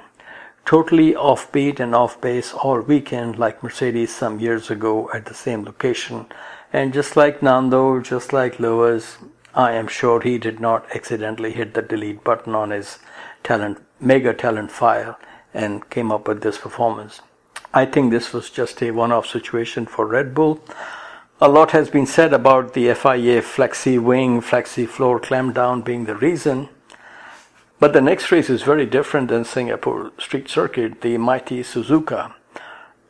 Totally 0.65 1.13
offbeat 1.13 1.79
and 1.79 1.95
off 1.95 2.21
base 2.21 2.53
all 2.53 2.79
weekend, 2.81 3.39
like 3.39 3.63
Mercedes 3.63 4.15
some 4.15 4.39
years 4.39 4.69
ago 4.69 5.09
at 5.11 5.25
the 5.25 5.33
same 5.33 5.63
location. 5.63 6.27
And 6.71 6.93
just 6.93 7.17
like 7.17 7.41
Nando, 7.41 7.99
just 7.99 8.31
like 8.31 8.59
Lewis, 8.59 9.17
I 9.55 9.71
am 9.71 9.87
sure 9.87 10.21
he 10.21 10.37
did 10.37 10.59
not 10.59 10.85
accidentally 10.95 11.53
hit 11.53 11.73
the 11.73 11.81
delete 11.81 12.23
button 12.23 12.53
on 12.53 12.69
his 12.69 12.99
talent, 13.43 13.79
mega 13.99 14.33
talent 14.35 14.71
file 14.71 15.17
and 15.51 15.89
came 15.89 16.11
up 16.11 16.27
with 16.27 16.43
this 16.43 16.59
performance. 16.59 17.21
I 17.73 17.85
think 17.85 18.09
this 18.09 18.33
was 18.33 18.49
just 18.49 18.81
a 18.81 18.89
one 18.89 19.11
off 19.11 19.27
situation 19.27 19.85
for 19.85 20.07
Red 20.07 20.33
Bull. 20.33 20.59
A 21.39 21.47
lot 21.47 21.71
has 21.71 21.89
been 21.89 22.07
said 22.07 22.33
about 22.33 22.73
the 22.73 22.93
FIA 22.95 23.43
flexi 23.43 24.01
wing, 24.01 24.41
flexi 24.41 24.87
floor 24.87 25.19
clampdown 25.19 25.85
being 25.85 26.05
the 26.05 26.15
reason. 26.15 26.69
But 27.79 27.93
the 27.93 28.01
next 28.01 28.31
race 28.31 28.49
is 28.49 28.63
very 28.63 28.87
different 28.87 29.27
than 29.27 29.45
Singapore 29.45 30.11
Street 30.17 30.49
Circuit, 30.49 31.01
the 31.01 31.17
mighty 31.17 31.61
Suzuka. 31.61 32.33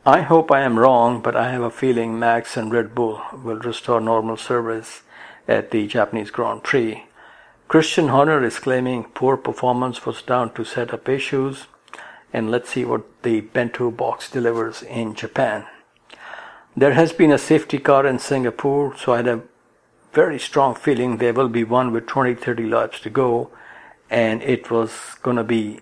I 0.04 0.20
hope 0.20 0.52
I 0.52 0.60
am 0.60 0.78
wrong, 0.78 1.22
but 1.22 1.34
I 1.34 1.50
have 1.50 1.62
a 1.62 1.70
feeling 1.70 2.18
Max 2.18 2.56
and 2.56 2.70
Red 2.70 2.94
Bull 2.94 3.22
will 3.32 3.58
restore 3.58 4.00
normal 4.00 4.36
service 4.36 5.02
at 5.48 5.70
the 5.70 5.86
Japanese 5.86 6.30
Grand 6.30 6.62
Prix. 6.62 7.04
Christian 7.66 8.08
Horner 8.08 8.44
is 8.44 8.58
claiming 8.58 9.04
poor 9.04 9.36
performance 9.36 10.04
was 10.04 10.20
down 10.20 10.52
to 10.54 10.64
setup 10.64 11.08
issues, 11.08 11.66
and 12.32 12.50
let's 12.50 12.70
see 12.70 12.84
what 12.84 13.22
the 13.22 13.40
bento 13.40 13.90
box 13.90 14.30
delivers 14.30 14.82
in 14.82 15.14
Japan. 15.14 15.66
There 16.76 16.92
has 16.92 17.12
been 17.12 17.32
a 17.32 17.38
safety 17.38 17.78
car 17.78 18.06
in 18.06 18.18
Singapore, 18.18 18.96
so 18.96 19.12
I 19.12 19.18
had 19.18 19.28
a 19.28 19.42
very 20.12 20.38
strong 20.38 20.74
feeling 20.74 21.16
there 21.16 21.32
will 21.32 21.48
be 21.48 21.64
one 21.64 21.92
with 21.92 22.06
20 22.06 22.34
30 22.34 22.66
laps 22.66 23.00
to 23.00 23.10
go, 23.10 23.50
and 24.08 24.42
it 24.42 24.70
was 24.70 24.92
going 25.22 25.36
to 25.36 25.44
be 25.44 25.80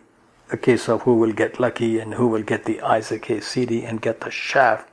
a 0.50 0.56
case 0.56 0.88
of 0.88 1.02
who 1.02 1.14
will 1.16 1.32
get 1.32 1.60
lucky 1.60 1.98
and 1.98 2.14
who 2.14 2.26
will 2.26 2.42
get 2.42 2.64
the 2.64 2.80
Isaac 2.80 3.24
Hayes 3.26 3.46
CD 3.46 3.84
and 3.84 4.00
get 4.00 4.20
the 4.20 4.30
shaft. 4.30 4.88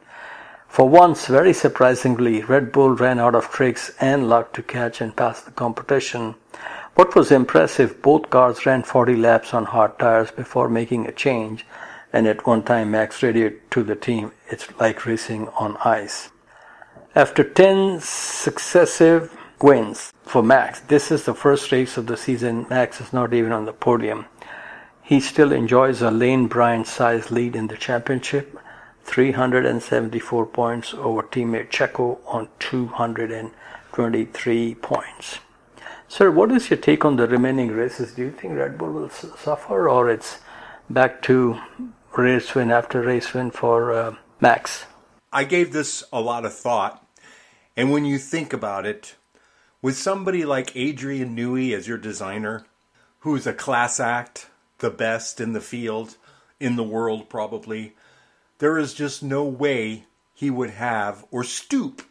For 0.68 0.90
once, 0.90 1.28
very 1.28 1.54
surprisingly, 1.54 2.44
Red 2.44 2.74
Bull 2.74 2.90
ran 2.90 3.20
out 3.20 3.36
of 3.36 3.50
tricks 3.50 3.92
and 4.02 4.28
luck 4.28 4.52
to 4.54 4.62
catch 4.62 5.00
and 5.00 5.16
pass 5.16 5.42
the 5.42 5.52
competition. 5.52 6.36
What 6.96 7.14
was 7.14 7.30
impressive, 7.30 8.02
both 8.02 8.30
cars 8.30 8.66
ran 8.66 8.84
40 8.84 9.18
laps 9.18 9.54
on 9.54 9.66
hard 9.66 10.00
tires 10.00 10.32
before 10.32 10.70
making 10.70 11.06
a 11.06 11.12
change, 11.12 11.66
and 12.14 12.26
at 12.26 12.48
one 12.48 12.64
time 12.64 12.92
Max 12.92 13.22
radioed 13.22 13.60
to 13.72 13.84
the 13.84 13.98
team, 13.98 14.32
it's 14.48 14.72
like 14.80 15.06
racing 15.06 15.50
on 15.60 15.76
ice. 15.84 16.30
After 17.14 17.44
10 17.44 18.00
successive 18.00 19.38
wins 19.62 20.14
for 20.24 20.42
Max, 20.42 20.80
this 20.80 21.12
is 21.12 21.26
the 21.26 21.34
first 21.34 21.70
race 21.74 21.98
of 21.98 22.08
the 22.08 22.16
season 22.16 22.66
Max 22.70 23.02
is 23.02 23.12
not 23.12 23.34
even 23.34 23.52
on 23.52 23.66
the 23.66 23.74
podium. 23.74 24.28
He 25.02 25.20
still 25.20 25.52
enjoys 25.52 26.02
a 26.02 26.12
Lane 26.12 26.48
Bryant 26.48 26.88
size 26.88 27.30
lead 27.30 27.58
in 27.58 27.68
the 27.68 27.76
championship, 27.76 28.58
374 29.04 30.46
points 30.46 30.94
over 30.94 31.24
teammate 31.24 31.72
Checo 31.72 32.20
on 32.26 32.48
223 32.60 34.76
points. 34.76 35.40
Sir, 36.16 36.32
what 36.32 36.50
is 36.50 36.70
your 36.70 36.78
take 36.78 37.04
on 37.04 37.18
the 37.18 37.28
remaining 37.28 37.72
races? 37.72 38.14
Do 38.14 38.22
you 38.22 38.32
think 38.32 38.54
Red 38.54 38.78
Bull 38.78 38.94
will 38.94 39.10
suffer 39.10 39.90
or 39.90 40.10
it's 40.10 40.40
back 40.90 41.22
to 41.24 41.60
race 42.16 42.56
win 42.56 42.72
after 42.72 43.02
race 43.02 43.34
win 43.34 43.52
for 43.52 43.92
uh, 43.92 44.16
Max? 44.40 44.86
I 45.34 45.44
gave 45.44 45.74
this 45.74 46.06
a 46.14 46.22
lot 46.22 46.46
of 46.46 46.54
thought, 46.54 47.06
and 47.76 47.92
when 47.92 48.06
you 48.06 48.18
think 48.18 48.54
about 48.54 48.86
it, 48.86 49.16
with 49.82 49.98
somebody 49.98 50.46
like 50.46 50.74
Adrian 50.74 51.36
Newey 51.36 51.76
as 51.76 51.86
your 51.86 51.98
designer, 51.98 52.66
who's 53.20 53.46
a 53.46 53.52
class 53.52 54.00
act, 54.00 54.48
the 54.78 54.90
best 54.90 55.42
in 55.42 55.52
the 55.52 55.60
field, 55.60 56.16
in 56.62 56.78
the 56.78 56.84
world 56.84 57.28
probably, 57.28 57.94
there 58.60 58.78
is 58.78 58.94
just 58.94 59.22
no 59.22 59.44
way 59.44 60.06
he 60.34 60.50
would 60.50 60.70
have 60.70 61.26
or 61.30 61.44
stoop 61.44 62.04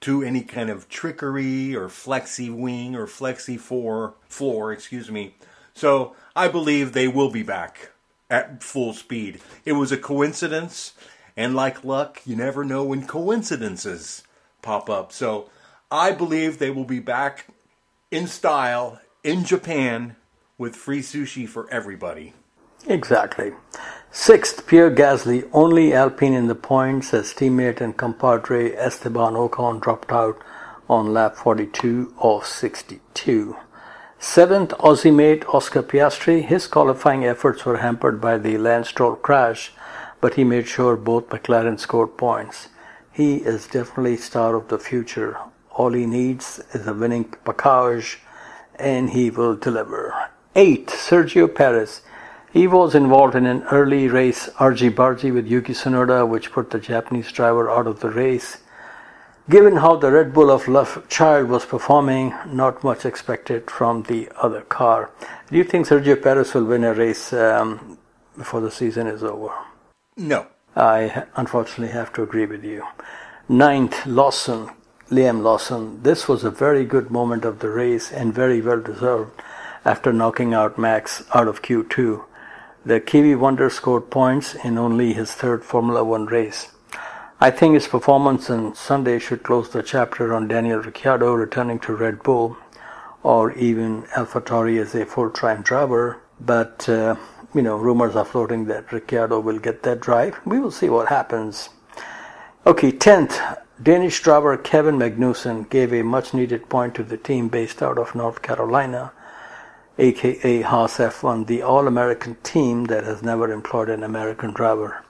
to 0.00 0.22
any 0.22 0.42
kind 0.42 0.70
of 0.70 0.88
trickery 0.88 1.74
or 1.74 1.88
flexi 1.88 2.54
wing 2.54 2.94
or 2.94 3.06
flexi 3.06 3.58
four 3.58 4.14
floor, 4.28 4.72
excuse 4.72 5.10
me. 5.10 5.34
So 5.74 6.14
I 6.36 6.48
believe 6.48 6.92
they 6.92 7.08
will 7.08 7.30
be 7.30 7.42
back 7.42 7.90
at 8.30 8.62
full 8.62 8.92
speed. 8.92 9.40
It 9.64 9.72
was 9.72 9.92
a 9.92 9.96
coincidence, 9.96 10.92
and 11.36 11.54
like 11.54 11.84
luck, 11.84 12.20
you 12.24 12.36
never 12.36 12.64
know 12.64 12.84
when 12.84 13.06
coincidences 13.06 14.22
pop 14.62 14.90
up. 14.90 15.12
So 15.12 15.48
I 15.90 16.12
believe 16.12 16.58
they 16.58 16.70
will 16.70 16.84
be 16.84 17.00
back 17.00 17.46
in 18.10 18.26
style 18.26 19.00
in 19.24 19.44
Japan 19.44 20.16
with 20.56 20.76
free 20.76 21.00
sushi 21.00 21.48
for 21.48 21.70
everybody. 21.70 22.34
Exactly. 22.88 23.52
Sixth, 24.10 24.66
Pierre 24.66 24.90
Gasly, 24.90 25.46
only 25.52 25.92
Alpine 25.92 26.32
in 26.32 26.48
the 26.48 26.54
points 26.54 27.12
as 27.12 27.34
teammate 27.34 27.82
and 27.82 27.94
compadre 27.94 28.74
Esteban 28.74 29.34
Ocon 29.34 29.78
dropped 29.78 30.10
out 30.10 30.40
on 30.88 31.12
lap 31.12 31.36
42 31.36 32.14
of 32.18 32.46
62. 32.46 33.56
Seventh, 34.18 34.70
Aussie 34.78 35.14
mate 35.14 35.44
Oscar 35.48 35.82
Piastri, 35.82 36.42
his 36.42 36.66
qualifying 36.66 37.26
efforts 37.26 37.66
were 37.66 37.76
hampered 37.76 38.22
by 38.22 38.38
the 38.38 38.56
Lance 38.56 38.88
Stroll 38.88 39.16
crash, 39.16 39.70
but 40.22 40.34
he 40.34 40.42
made 40.42 40.66
sure 40.66 40.96
both 40.96 41.28
McLaren 41.28 41.78
scored 41.78 42.16
points. 42.16 42.68
He 43.12 43.36
is 43.36 43.66
definitely 43.66 44.16
star 44.16 44.56
of 44.56 44.68
the 44.68 44.78
future. 44.78 45.36
All 45.72 45.92
he 45.92 46.06
needs 46.06 46.60
is 46.72 46.86
a 46.86 46.94
winning 46.94 47.24
package, 47.44 48.20
and 48.76 49.10
he 49.10 49.28
will 49.28 49.56
deliver. 49.56 50.30
8. 50.56 50.86
Sergio 50.88 51.54
Perez. 51.54 52.00
He 52.58 52.66
was 52.66 52.96
involved 52.96 53.36
in 53.36 53.46
an 53.46 53.62
early 53.70 54.08
race 54.08 54.48
argy-bargy 54.58 55.32
with 55.32 55.46
Yuki 55.46 55.74
Tsunoda, 55.74 56.26
which 56.26 56.50
put 56.50 56.70
the 56.70 56.80
Japanese 56.80 57.30
driver 57.30 57.70
out 57.70 57.86
of 57.86 58.00
the 58.00 58.10
race. 58.10 58.56
Given 59.48 59.76
how 59.76 59.94
the 59.94 60.10
Red 60.10 60.34
Bull 60.34 60.50
of 60.50 60.66
Love 60.66 61.06
Child 61.08 61.50
was 61.50 61.64
performing, 61.64 62.34
not 62.46 62.82
much 62.82 63.04
expected 63.04 63.70
from 63.70 64.02
the 64.02 64.28
other 64.42 64.62
car. 64.62 65.12
Do 65.48 65.56
you 65.56 65.62
think 65.62 65.86
Sergio 65.86 66.20
Perez 66.20 66.52
will 66.52 66.64
win 66.64 66.82
a 66.82 66.94
race 66.94 67.32
um, 67.32 67.96
before 68.36 68.60
the 68.60 68.72
season 68.72 69.06
is 69.06 69.22
over? 69.22 69.52
No. 70.16 70.48
I 70.74 71.26
unfortunately 71.36 71.92
have 71.94 72.12
to 72.14 72.24
agree 72.24 72.46
with 72.46 72.64
you. 72.64 72.84
Ninth, 73.48 74.04
Lawson, 74.04 74.70
Liam 75.10 75.42
Lawson. 75.42 76.02
This 76.02 76.26
was 76.26 76.42
a 76.42 76.50
very 76.50 76.84
good 76.84 77.12
moment 77.12 77.44
of 77.44 77.60
the 77.60 77.70
race 77.70 78.10
and 78.10 78.34
very 78.34 78.60
well 78.60 78.80
deserved 78.80 79.30
after 79.84 80.12
knocking 80.12 80.54
out 80.54 80.76
Max 80.76 81.22
out 81.32 81.46
of 81.46 81.62
Q2. 81.62 82.24
The 82.88 83.00
Kiwi 83.00 83.34
Wonder 83.34 83.68
scored 83.68 84.08
points 84.08 84.54
in 84.54 84.78
only 84.78 85.12
his 85.12 85.32
third 85.32 85.62
Formula 85.62 86.02
One 86.02 86.24
race. 86.24 86.72
I 87.38 87.50
think 87.50 87.74
his 87.74 87.86
performance 87.86 88.48
on 88.48 88.74
Sunday 88.74 89.18
should 89.18 89.42
close 89.42 89.68
the 89.68 89.82
chapter 89.82 90.32
on 90.32 90.48
Daniel 90.48 90.78
Ricciardo 90.78 91.34
returning 91.34 91.80
to 91.80 91.94
Red 91.94 92.22
Bull 92.22 92.56
or 93.22 93.52
even 93.52 94.04
AlphaTauri 94.16 94.80
as 94.80 94.94
a 94.94 95.04
full-time 95.04 95.60
driver. 95.60 96.22
But, 96.40 96.88
uh, 96.88 97.16
you 97.52 97.60
know, 97.60 97.76
rumors 97.76 98.16
are 98.16 98.24
floating 98.24 98.64
that 98.68 98.90
Ricciardo 98.90 99.38
will 99.38 99.58
get 99.58 99.82
that 99.82 100.00
drive. 100.00 100.40
We 100.46 100.58
will 100.58 100.70
see 100.70 100.88
what 100.88 101.08
happens. 101.08 101.68
Okay, 102.66 102.90
10th, 102.90 103.58
Danish 103.82 104.22
driver 104.22 104.56
Kevin 104.56 104.96
Magnussen 104.96 105.68
gave 105.68 105.92
a 105.92 106.00
much 106.00 106.32
needed 106.32 106.70
point 106.70 106.94
to 106.94 107.02
the 107.02 107.18
team 107.18 107.48
based 107.48 107.82
out 107.82 107.98
of 107.98 108.14
North 108.14 108.40
Carolina 108.40 109.12
aka 109.98 110.62
Haas 110.62 110.98
F1, 110.98 111.46
the 111.46 111.62
all 111.62 111.88
American 111.88 112.36
team 112.42 112.84
that 112.84 113.04
has 113.04 113.22
never 113.22 113.50
employed 113.50 113.88
an 113.88 114.02
American 114.04 114.52
driver. 114.52 115.04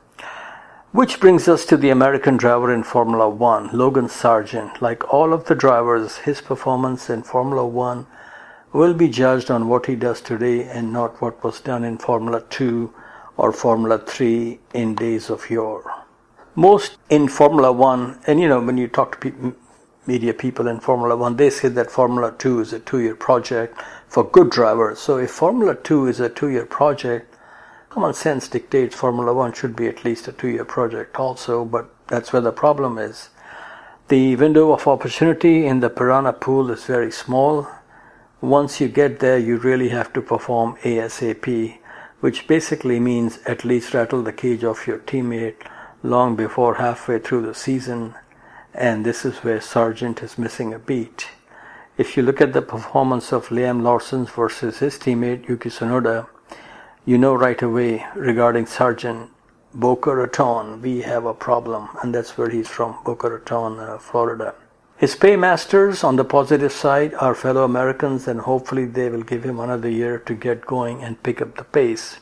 Which 0.92 1.20
brings 1.20 1.46
us 1.46 1.66
to 1.66 1.76
the 1.76 1.90
American 1.90 2.38
driver 2.38 2.72
in 2.72 2.82
Formula 2.82 3.28
One, 3.28 3.68
Logan 3.72 4.06
Sargeant. 4.06 4.80
Like 4.80 5.12
all 5.12 5.34
of 5.34 5.44
the 5.44 5.54
drivers, 5.54 6.16
his 6.18 6.40
performance 6.40 7.10
in 7.10 7.22
Formula 7.22 7.66
One 7.66 8.06
will 8.72 8.94
be 8.94 9.08
judged 9.08 9.50
on 9.50 9.68
what 9.68 9.86
he 9.86 9.94
does 9.94 10.22
today 10.22 10.64
and 10.64 10.92
not 10.92 11.20
what 11.20 11.44
was 11.44 11.60
done 11.60 11.84
in 11.84 11.98
Formula 11.98 12.42
2 12.48 12.92
or 13.36 13.52
Formula 13.52 13.98
3 13.98 14.58
in 14.72 14.94
days 14.94 15.28
of 15.28 15.50
yore. 15.50 16.04
Most 16.54 16.96
in 17.10 17.28
Formula 17.28 17.70
1, 17.70 18.20
and 18.26 18.40
you 18.40 18.48
know, 18.48 18.60
when 18.60 18.78
you 18.78 18.88
talk 18.88 19.20
to 19.20 19.30
pe- 19.30 19.52
media 20.06 20.32
people 20.32 20.66
in 20.66 20.80
Formula 20.80 21.14
1, 21.14 21.36
they 21.36 21.50
say 21.50 21.68
that 21.68 21.90
Formula 21.90 22.34
2 22.36 22.60
is 22.60 22.72
a 22.72 22.80
two 22.80 23.00
year 23.00 23.14
project 23.14 23.78
for 24.08 24.24
good 24.24 24.50
drivers. 24.50 24.98
So 24.98 25.18
if 25.18 25.30
Formula 25.30 25.74
2 25.74 26.06
is 26.06 26.20
a 26.20 26.28
two 26.28 26.48
year 26.48 26.66
project, 26.66 27.34
common 27.90 28.14
sense 28.14 28.48
dictates 28.48 28.96
Formula 28.96 29.32
1 29.32 29.52
should 29.52 29.76
be 29.76 29.86
at 29.86 30.04
least 30.04 30.28
a 30.28 30.32
two 30.32 30.48
year 30.48 30.64
project 30.64 31.16
also, 31.18 31.64
but 31.64 31.94
that's 32.08 32.32
where 32.32 32.42
the 32.42 32.52
problem 32.52 32.98
is. 32.98 33.28
The 34.08 34.36
window 34.36 34.72
of 34.72 34.86
opportunity 34.86 35.66
in 35.66 35.80
the 35.80 35.90
Piranha 35.90 36.32
pool 36.32 36.70
is 36.70 36.84
very 36.84 37.12
small. 37.12 37.68
Once 38.40 38.80
you 38.80 38.88
get 38.88 39.20
there, 39.20 39.38
you 39.38 39.58
really 39.58 39.90
have 39.90 40.12
to 40.14 40.22
perform 40.22 40.76
ASAP, 40.82 41.78
which 42.20 42.46
basically 42.46 42.98
means 43.00 43.38
at 43.44 43.64
least 43.64 43.92
rattle 43.92 44.22
the 44.22 44.32
cage 44.32 44.64
of 44.64 44.86
your 44.86 44.98
teammate 44.98 45.56
long 46.02 46.36
before 46.36 46.76
halfway 46.76 47.18
through 47.18 47.42
the 47.42 47.54
season, 47.54 48.14
and 48.72 49.04
this 49.04 49.24
is 49.24 49.38
where 49.38 49.58
Sargeant 49.58 50.22
is 50.22 50.38
missing 50.38 50.72
a 50.72 50.78
beat. 50.78 51.28
If 51.98 52.16
you 52.16 52.22
look 52.22 52.40
at 52.40 52.52
the 52.52 52.62
performance 52.62 53.32
of 53.32 53.48
Liam 53.48 53.82
Lawson 53.82 54.24
versus 54.24 54.78
his 54.78 54.94
teammate 55.00 55.48
Yuki 55.48 55.68
Tsunoda, 55.68 56.28
you 57.04 57.18
know 57.18 57.34
right 57.34 57.60
away 57.60 58.06
regarding 58.14 58.66
Sargeant 58.66 59.30
Boca 59.74 60.14
Raton, 60.14 60.80
we 60.80 61.00
have 61.00 61.24
a 61.24 61.34
problem, 61.34 61.88
and 62.00 62.14
that's 62.14 62.38
where 62.38 62.50
he's 62.50 62.68
from, 62.68 62.96
Boca 63.04 63.28
Raton, 63.28 63.80
uh, 63.80 63.98
Florida. 63.98 64.54
His 64.96 65.16
paymasters 65.16 66.04
on 66.04 66.14
the 66.14 66.24
positive 66.24 66.70
side 66.70 67.14
are 67.14 67.34
fellow 67.34 67.64
Americans, 67.64 68.28
and 68.28 68.42
hopefully 68.42 68.84
they 68.84 69.10
will 69.10 69.22
give 69.22 69.42
him 69.42 69.58
another 69.58 69.90
year 69.90 70.20
to 70.20 70.34
get 70.34 70.66
going 70.66 71.02
and 71.02 71.20
pick 71.24 71.42
up 71.42 71.56
the 71.56 71.64
pace. 71.64 72.20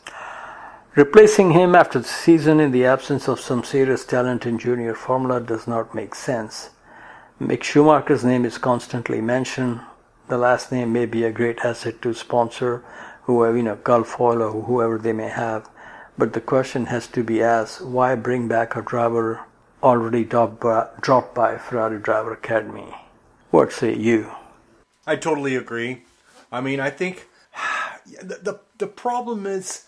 Replacing 0.94 1.50
him 1.50 1.74
after 1.74 1.98
the 1.98 2.08
season 2.08 2.60
in 2.60 2.70
the 2.70 2.86
absence 2.86 3.28
of 3.28 3.40
some 3.40 3.62
serious 3.62 4.06
talent 4.06 4.46
in 4.46 4.58
junior 4.58 4.94
formula 4.94 5.38
does 5.38 5.66
not 5.66 5.94
make 5.94 6.14
sense. 6.14 6.70
Mick 7.40 7.62
Schumacher's 7.62 8.24
name 8.24 8.46
is 8.46 8.56
constantly 8.56 9.20
mentioned. 9.20 9.80
The 10.28 10.38
last 10.38 10.72
name 10.72 10.94
may 10.94 11.04
be 11.04 11.22
a 11.22 11.30
great 11.30 11.58
asset 11.58 12.00
to 12.00 12.14
sponsor 12.14 12.82
whoever, 13.24 13.58
you 13.58 13.62
know, 13.62 13.76
Gulfoil 13.76 14.40
or 14.40 14.62
whoever 14.62 14.96
they 14.96 15.12
may 15.12 15.28
have. 15.28 15.68
But 16.16 16.32
the 16.32 16.40
question 16.40 16.86
has 16.86 17.06
to 17.08 17.22
be 17.22 17.42
asked, 17.42 17.82
why 17.82 18.14
bring 18.14 18.48
back 18.48 18.74
a 18.74 18.80
driver 18.80 19.40
already 19.82 20.24
dropped 20.24 20.60
by, 20.60 20.88
dropped 21.02 21.34
by 21.34 21.58
Ferrari 21.58 21.98
Driver 21.98 22.32
Academy? 22.32 22.94
What 23.50 23.70
say 23.70 23.94
you? 23.94 24.30
I 25.06 25.16
totally 25.16 25.56
agree. 25.56 26.04
I 26.50 26.62
mean, 26.62 26.80
I 26.80 26.88
think 26.88 27.28
the, 28.22 28.38
the, 28.42 28.60
the 28.78 28.86
problem 28.86 29.46
is 29.46 29.84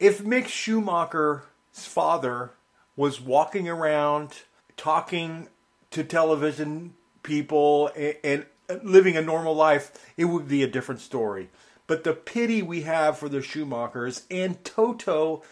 if 0.00 0.20
Mick 0.24 0.48
Schumacher's 0.48 1.44
father 1.74 2.50
was 2.96 3.20
walking 3.20 3.68
around 3.68 4.32
talking 4.76 5.48
to 5.90 6.04
television 6.04 6.94
people 7.22 7.90
and, 7.96 8.16
and, 8.24 8.46
living 8.82 9.16
a 9.16 9.22
normal 9.22 9.54
life, 9.54 9.92
it 10.16 10.26
would 10.26 10.46
be 10.46 10.62
a 10.62 10.68
different 10.68 11.00
story. 11.00 11.48
But 11.86 12.04
the 12.04 12.12
pity 12.12 12.60
we 12.60 12.82
have 12.82 13.16
for 13.16 13.30
the 13.30 13.38
Schumachers 13.38 14.24
and 14.30 14.62
Toto 14.62 15.42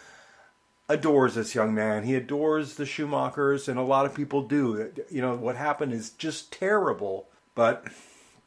adores 0.87 1.33
this 1.33 1.55
young 1.55 1.73
man. 1.73 2.03
He 2.03 2.13
adores 2.13 2.75
the 2.75 2.83
Schumachers, 2.83 3.67
and 3.67 3.79
a 3.79 3.83
lot 3.83 4.05
of 4.05 4.13
people 4.13 4.43
do. 4.43 4.93
You 5.09 5.21
know, 5.21 5.35
what 5.35 5.55
happened 5.55 5.93
is 5.93 6.11
just 6.11 6.51
terrible, 6.51 7.27
but 7.55 7.85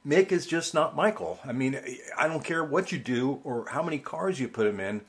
Mick 0.06 0.30
is 0.30 0.46
just 0.46 0.72
not 0.72 0.94
Michael. 0.94 1.40
I 1.44 1.52
mean, 1.52 1.80
I 2.16 2.28
don't 2.28 2.44
care 2.44 2.62
what 2.62 2.92
you 2.92 2.98
do 2.98 3.40
or 3.42 3.66
how 3.70 3.82
many 3.82 3.98
cars 3.98 4.38
you 4.38 4.46
put 4.46 4.68
him 4.68 4.78
in 4.78 5.00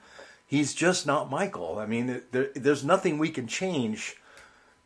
he's 0.52 0.74
just 0.74 1.08
not 1.08 1.32
Michael. 1.32 1.80
I 1.80 1.86
mean, 1.86 2.22
there, 2.32 2.50
there's 2.54 2.84
nothing 2.84 3.18
we 3.18 3.30
can 3.30 3.48
change 3.48 4.18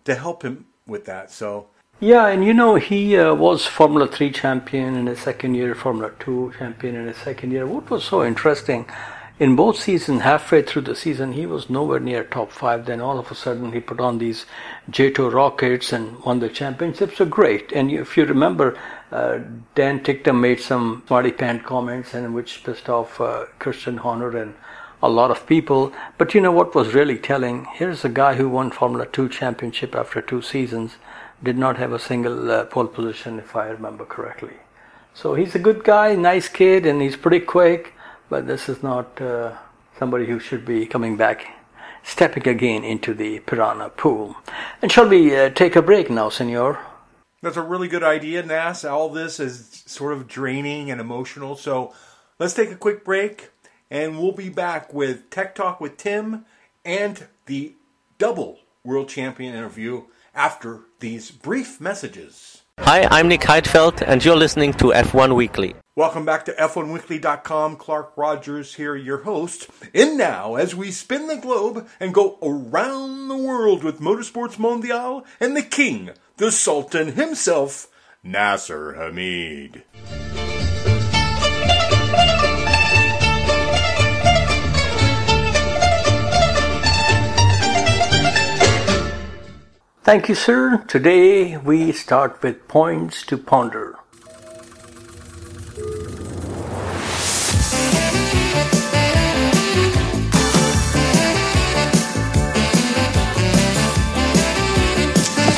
to 0.06 0.14
help 0.14 0.44
him 0.44 0.68
with 0.86 1.06
that. 1.06 1.32
So. 1.32 1.68
Yeah, 2.02 2.28
and 2.28 2.44
you 2.44 2.54
know 2.54 2.76
he 2.76 3.18
uh, 3.18 3.34
was 3.36 3.66
Formula 3.66 4.06
Three 4.06 4.30
champion 4.30 4.96
in 4.96 5.06
his 5.08 5.20
second 5.20 5.56
year, 5.56 5.74
Formula 5.74 6.12
Two 6.20 6.52
champion 6.58 6.96
in 6.96 7.08
his 7.08 7.16
second 7.16 7.52
year. 7.52 7.66
What 7.66 7.90
was 7.90 8.04
so 8.04 8.26
interesting? 8.26 8.86
In 9.40 9.56
both 9.56 9.78
seasons, 9.80 10.22
halfway 10.22 10.62
through 10.62 10.82
the 10.84 10.96
season, 10.96 11.32
he 11.34 11.46
was 11.46 11.70
nowhere 11.70 12.02
near 12.02 12.26
top 12.26 12.52
five. 12.52 12.86
Then 12.86 13.00
all 13.00 13.18
of 13.18 13.32
a 13.32 13.36
sudden, 13.36 13.72
he 13.72 13.80
put 13.80 14.02
on 14.02 14.18
these 14.18 14.46
J2 14.92 15.34
rockets 15.34 15.94
and 15.94 16.22
won 16.24 16.40
the 16.40 16.50
championship. 16.50 17.16
So 17.16 17.26
great. 17.26 17.72
And 17.72 17.90
if 17.90 18.18
you 18.18 18.26
remember, 18.26 18.78
uh, 19.12 19.40
Dan 19.74 20.02
Ticktum 20.02 20.42
made 20.42 20.60
some 20.60 21.04
smarty 21.08 21.32
pant 21.32 21.64
comments, 21.64 22.14
and 22.14 22.36
which 22.36 22.62
pissed 22.66 22.90
off 22.90 23.22
uh, 23.22 23.46
Christian 23.60 23.98
Horner 23.98 24.36
and 24.36 24.54
a 25.02 25.10
lot 25.10 25.32
of 25.32 25.48
people. 25.48 25.94
But 26.18 26.34
you 26.34 26.42
know 26.42 26.52
what 26.52 26.76
was 26.76 26.94
really 26.94 27.18
telling? 27.18 27.66
Here's 27.74 28.04
a 28.04 28.10
guy 28.10 28.36
who 28.36 28.50
won 28.50 28.72
Formula 28.72 29.06
2 29.06 29.30
championship 29.30 29.96
after 29.96 30.22
two 30.22 30.42
seasons, 30.42 30.98
did 31.46 31.58
not 31.58 31.78
have 31.78 31.94
a 31.94 32.00
single 32.00 32.52
uh, 32.52 32.66
pole 32.66 32.88
position, 32.88 33.40
if 33.40 33.56
I 33.56 33.68
remember 33.68 34.04
correctly. 34.04 34.58
So 35.14 35.36
he's 35.36 35.56
a 35.56 35.60
good 35.60 35.84
guy, 35.84 36.16
nice 36.16 36.50
kid, 36.50 36.86
and 36.86 37.02
he's 37.02 37.16
pretty 37.16 37.40
quick, 37.40 37.94
but 38.30 38.48
this 38.48 38.68
is 38.68 38.84
not 38.84 39.22
uh, 39.22 39.54
somebody 39.98 40.26
who 40.26 40.40
should 40.40 40.66
be 40.66 40.86
coming 40.86 41.16
back, 41.16 41.46
stepping 42.04 42.48
again 42.48 42.84
into 42.84 43.14
the 43.14 43.40
piranha 43.40 43.90
pool. 43.90 44.36
And 44.82 44.92
shall 44.92 45.08
we 45.08 45.38
uh, 45.38 45.52
take 45.52 45.78
a 45.78 45.82
break 45.82 46.10
now, 46.10 46.30
senor? 46.30 46.80
That's 47.42 47.58
a 47.58 47.62
really 47.62 47.88
good 47.88 48.04
idea, 48.04 48.44
Nas. 48.44 48.84
All 48.84 49.10
this 49.10 49.40
is 49.40 49.84
sort 49.86 50.14
of 50.14 50.28
draining 50.28 50.90
and 50.90 51.00
emotional. 51.00 51.56
So 51.56 51.94
let's 52.40 52.56
take 52.56 52.72
a 52.72 52.76
quick 52.76 53.06
break 53.06 53.52
and 53.92 54.18
we'll 54.18 54.32
be 54.32 54.50
back 54.50 54.94
with 54.94 55.30
Tech 55.30 55.54
Talk 55.54 55.80
with 55.80 55.96
Tim 55.96 56.46
and 56.84 57.28
the 57.46 57.76
double 58.18 58.60
world 58.86 59.10
champion 59.10 59.56
interview 59.56 60.04
after 60.34 60.82
these 61.00 61.32
brief 61.32 61.82
messages. 61.82 62.62
Hi, 62.80 63.08
I'm 63.10 63.30
Nick 63.30 63.42
Heidfeld, 63.42 64.04
and 64.06 64.24
you're 64.24 64.36
listening 64.36 64.74
to 64.74 64.92
F1 64.92 65.36
Weekly. 65.36 65.76
Welcome 65.96 66.26
back 66.26 66.44
to 66.46 66.52
F1Weekly.com. 66.52 67.78
Clark 67.78 68.12
Rogers 68.18 68.76
here, 68.76 68.98
your 68.98 69.20
host. 69.20 69.70
And 69.94 70.18
now, 70.18 70.56
as 70.56 70.76
we 70.76 70.92
spin 70.92 71.28
the 71.28 71.38
globe 71.38 71.88
and 72.02 72.14
go 72.14 72.38
around 72.44 73.30
the 73.30 73.38
world 73.38 73.84
with 73.84 74.02
Motorsports 74.02 74.58
Mondial 74.58 75.26
and 75.40 75.56
the 75.56 75.64
king, 75.64 76.12
the 76.36 76.52
Sultan 76.52 77.14
himself, 77.14 77.88
Nasir 78.22 78.96
Hameed. 78.98 79.84
Thank 90.06 90.30
you, 90.30 90.36
sir. 90.36 90.86
Today 90.88 91.58
we 91.58 91.92
start 91.92 92.44
with 92.44 92.68
points 92.68 93.24
to 93.26 93.40
ponder. 93.40 93.98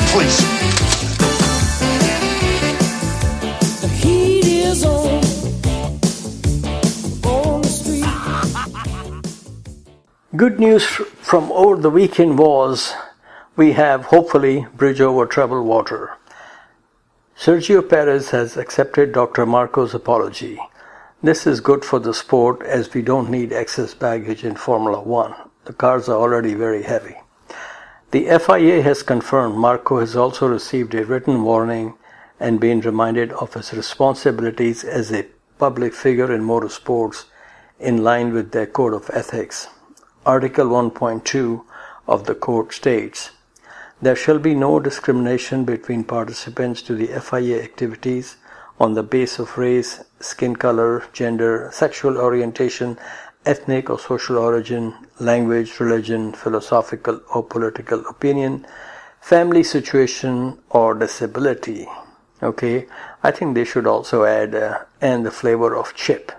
Please. 0.08 0.40
The 3.82 3.88
heat 4.00 4.46
is 4.46 4.82
on, 4.86 5.20
on 7.26 7.60
the 7.60 7.68
street. 7.68 8.06
Good 10.34 10.58
news 10.58 10.86
from 10.86 11.52
over 11.52 11.76
the 11.76 11.90
weekend 11.90 12.38
was 12.38 12.94
we 13.58 13.72
have 13.72 14.04
hopefully 14.04 14.64
bridge 14.76 15.00
over 15.00 15.26
troubled 15.26 15.66
water. 15.66 16.12
Sergio 17.36 17.82
Perez 17.82 18.30
has 18.30 18.56
accepted 18.56 19.10
Dr. 19.12 19.44
Marko's 19.46 19.94
apology. 19.94 20.60
This 21.24 21.44
is 21.44 21.58
good 21.58 21.84
for 21.84 21.98
the 21.98 22.14
sport 22.14 22.62
as 22.62 22.94
we 22.94 23.02
don't 23.02 23.28
need 23.28 23.52
excess 23.52 23.94
baggage 23.94 24.44
in 24.44 24.54
Formula 24.54 25.00
One. 25.00 25.34
The 25.64 25.72
cars 25.72 26.08
are 26.08 26.16
already 26.16 26.54
very 26.54 26.84
heavy. 26.84 27.16
The 28.12 28.26
FIA 28.38 28.80
has 28.82 29.02
confirmed 29.02 29.56
Marco 29.56 29.98
has 29.98 30.14
also 30.14 30.46
received 30.46 30.94
a 30.94 31.04
written 31.04 31.42
warning 31.42 31.94
and 32.38 32.60
been 32.60 32.80
reminded 32.80 33.32
of 33.32 33.54
his 33.54 33.72
responsibilities 33.72 34.84
as 34.84 35.10
a 35.10 35.26
public 35.58 35.94
figure 35.94 36.32
in 36.32 36.42
motorsports 36.42 37.24
in 37.80 38.04
line 38.04 38.32
with 38.32 38.52
their 38.52 38.66
code 38.66 38.94
of 38.94 39.10
ethics. 39.12 39.66
Article 40.24 40.66
1.2 40.66 41.64
of 42.06 42.26
the 42.26 42.36
code 42.36 42.72
states 42.72 43.32
there 44.00 44.16
shall 44.16 44.38
be 44.38 44.54
no 44.54 44.78
discrimination 44.78 45.64
between 45.64 46.04
participants 46.04 46.82
to 46.82 46.94
the 46.94 47.08
FIA 47.20 47.62
activities 47.62 48.36
on 48.78 48.94
the 48.94 49.02
basis 49.02 49.40
of 49.40 49.58
race, 49.58 50.04
skin 50.20 50.54
color, 50.54 51.04
gender, 51.12 51.68
sexual 51.72 52.16
orientation, 52.16 52.96
ethnic 53.44 53.90
or 53.90 53.98
social 53.98 54.38
origin, 54.38 54.94
language, 55.18 55.80
religion, 55.80 56.32
philosophical 56.32 57.20
or 57.34 57.42
political 57.42 58.06
opinion, 58.06 58.64
family 59.20 59.64
situation, 59.64 60.58
or 60.70 60.94
disability. 60.94 61.88
Okay, 62.40 62.86
I 63.24 63.32
think 63.32 63.54
they 63.54 63.64
should 63.64 63.86
also 63.86 64.22
add 64.24 64.54
uh, 64.54 64.84
and 65.00 65.26
the 65.26 65.32
flavor 65.32 65.74
of 65.74 65.94
chip. 65.94 66.30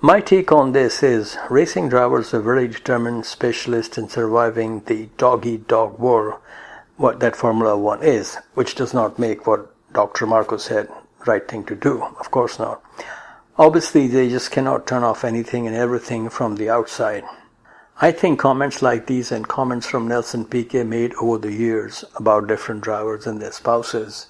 My 0.00 0.20
take 0.20 0.50
on 0.50 0.72
this 0.72 1.00
is 1.04 1.38
racing 1.48 1.90
drivers 1.90 2.34
are 2.34 2.40
very 2.40 2.66
determined 2.66 3.24
specialists 3.24 3.96
in 3.98 4.08
surviving 4.08 4.80
the 4.86 5.10
dog 5.16 5.46
eat 5.46 5.68
dog 5.68 6.00
war 6.00 6.40
what 6.96 7.20
that 7.20 7.36
Formula 7.36 7.76
One 7.76 8.02
is, 8.02 8.36
which 8.54 8.74
does 8.74 8.92
not 8.94 9.18
make 9.18 9.46
what 9.46 9.72
Dr. 9.92 10.26
Marko 10.26 10.56
said 10.56 10.88
right 11.26 11.46
thing 11.46 11.64
to 11.64 11.74
do. 11.74 12.02
Of 12.20 12.30
course 12.30 12.58
not. 12.58 12.82
Obviously, 13.58 14.06
they 14.06 14.28
just 14.28 14.50
cannot 14.50 14.86
turn 14.86 15.04
off 15.04 15.24
anything 15.24 15.66
and 15.66 15.76
everything 15.76 16.28
from 16.30 16.56
the 16.56 16.70
outside. 16.70 17.24
I 18.00 18.10
think 18.10 18.38
comments 18.38 18.82
like 18.82 19.06
these 19.06 19.30
and 19.30 19.46
comments 19.46 19.86
from 19.86 20.08
Nelson 20.08 20.44
Piquet 20.44 20.84
made 20.84 21.14
over 21.14 21.38
the 21.38 21.52
years 21.52 22.04
about 22.16 22.48
different 22.48 22.80
drivers 22.80 23.26
and 23.26 23.40
their 23.40 23.52
spouses. 23.52 24.26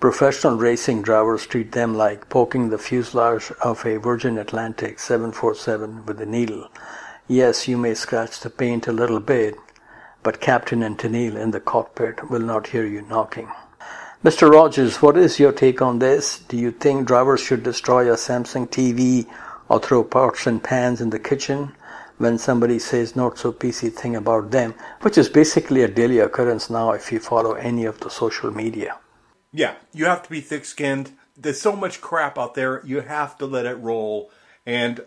Professional 0.00 0.56
racing 0.56 1.02
drivers 1.02 1.46
treat 1.46 1.72
them 1.72 1.94
like 1.94 2.28
poking 2.28 2.70
the 2.70 2.78
fuselage 2.78 3.52
of 3.62 3.86
a 3.86 3.98
Virgin 3.98 4.36
Atlantic 4.36 4.98
747 4.98 6.04
with 6.06 6.20
a 6.20 6.26
needle. 6.26 6.68
Yes, 7.28 7.68
you 7.68 7.78
may 7.78 7.94
scratch 7.94 8.40
the 8.40 8.50
paint 8.50 8.88
a 8.88 8.92
little 8.92 9.20
bit, 9.20 9.56
but 10.22 10.40
Captain 10.40 10.82
and 10.82 10.98
Tennille 10.98 11.36
in 11.36 11.50
the 11.50 11.60
cockpit 11.60 12.30
will 12.30 12.40
not 12.40 12.68
hear 12.68 12.86
you 12.86 13.02
knocking. 13.02 13.48
Mr. 14.22 14.50
Rogers, 14.50 15.00
what 15.00 15.16
is 15.16 15.40
your 15.40 15.52
take 15.52 15.80
on 15.80 15.98
this? 15.98 16.40
Do 16.40 16.56
you 16.56 16.72
think 16.72 17.06
drivers 17.06 17.40
should 17.40 17.62
destroy 17.62 18.10
a 18.12 18.16
Samsung 18.16 18.68
TV 18.68 19.26
or 19.68 19.80
throw 19.80 20.04
pots 20.04 20.46
and 20.46 20.62
pans 20.62 21.00
in 21.00 21.08
the 21.08 21.18
kitchen 21.18 21.74
when 22.18 22.36
somebody 22.36 22.78
says 22.78 23.16
not 23.16 23.38
so 23.38 23.50
PC 23.50 23.90
thing 23.94 24.14
about 24.14 24.50
them, 24.50 24.74
which 25.00 25.16
is 25.16 25.30
basically 25.30 25.82
a 25.82 25.88
daily 25.88 26.18
occurrence 26.18 26.68
now 26.68 26.92
if 26.92 27.10
you 27.10 27.18
follow 27.18 27.54
any 27.54 27.86
of 27.86 27.98
the 28.00 28.10
social 28.10 28.50
media? 28.50 28.98
Yeah, 29.52 29.76
you 29.94 30.04
have 30.04 30.22
to 30.24 30.30
be 30.30 30.42
thick 30.42 30.66
skinned. 30.66 31.12
There's 31.34 31.60
so 31.60 31.74
much 31.74 32.02
crap 32.02 32.36
out 32.36 32.54
there, 32.54 32.82
you 32.84 33.00
have 33.00 33.38
to 33.38 33.46
let 33.46 33.64
it 33.64 33.78
roll. 33.78 34.30
And 34.66 35.00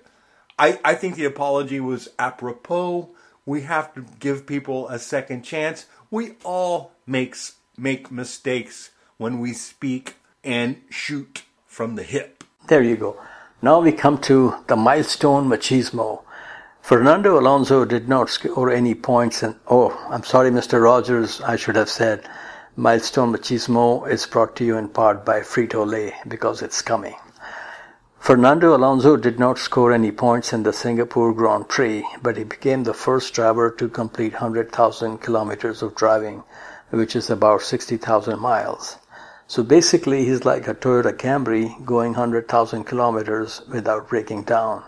I, 0.58 0.80
I 0.84 0.96
think 0.96 1.16
the 1.16 1.26
apology 1.26 1.80
was 1.80 2.10
apropos 2.18 3.14
We 3.46 3.62
have 3.62 3.94
to 3.96 4.06
give 4.20 4.46
people 4.46 4.88
a 4.88 5.00
second 5.00 5.44
chance. 5.44 5.86
We 6.10 6.34
all 6.44 6.92
makes 7.06 7.56
make 7.78 8.12
mistakes 8.12 8.92
when 9.18 9.40
we 9.40 9.54
speak 9.54 10.16
and 10.44 10.82
shoot 10.90 11.44
from 11.66 11.96
the 11.96 12.04
hip. 12.04 12.44
There 12.68 12.84
you 12.84 12.96
go. 12.96 13.20
Now 13.62 13.80
we 13.80 13.92
come 13.92 14.18
to 14.22 14.56
the 14.68 14.76
milestone 14.76 15.48
machismo. 15.50 16.24
Fernando 16.82 17.40
Alonso 17.40 17.86
did 17.86 18.10
not 18.10 18.30
score 18.30 18.70
any 18.70 18.94
points 18.94 19.42
and 19.42 19.56
oh, 19.68 19.90
I'm 20.10 20.24
sorry 20.24 20.52
Mr. 20.52 20.84
Rogers, 20.84 21.42
I 21.42 21.56
should 21.56 21.76
have 21.76 21.90
said 21.90 22.28
milestone 22.76 23.34
machismo 23.34 24.10
is 24.10 24.26
brought 24.26 24.56
to 24.58 24.66
you 24.66 24.78
in 24.78 24.90
part 24.90 25.24
by 25.26 25.42
Frito-Lay 25.42 26.14
because 26.28 26.62
it's 26.62 26.82
coming. 26.82 27.16
Fernando 28.24 28.74
Alonso 28.74 29.18
did 29.18 29.38
not 29.38 29.58
score 29.58 29.92
any 29.92 30.10
points 30.10 30.54
in 30.54 30.64
the 30.64 30.72
Singapore 30.72 31.34
Grand 31.34 31.68
Prix, 31.68 32.06
but 32.22 32.38
he 32.38 32.46
became 32.46 32.84
the 32.84 32.94
first 32.94 33.34
driver 33.34 33.70
to 33.70 33.90
complete 33.90 34.32
100,000 34.32 35.18
kilometers 35.18 35.82
of 35.82 35.94
driving, 35.94 36.42
which 36.90 37.18
is 37.18 37.30
about 37.30 37.62
60,000 37.62 38.40
miles. 38.40 38.96
So 39.48 39.62
basically, 39.62 40.24
he's 40.24 40.46
like 40.46 40.70
a 40.70 40.74
Toyota 40.74 41.12
Camry 41.12 41.84
going 41.84 42.14
100,000 42.14 42.86
kilometers 42.86 43.62
without 43.68 44.08
breaking 44.08 44.44
down 44.44 44.84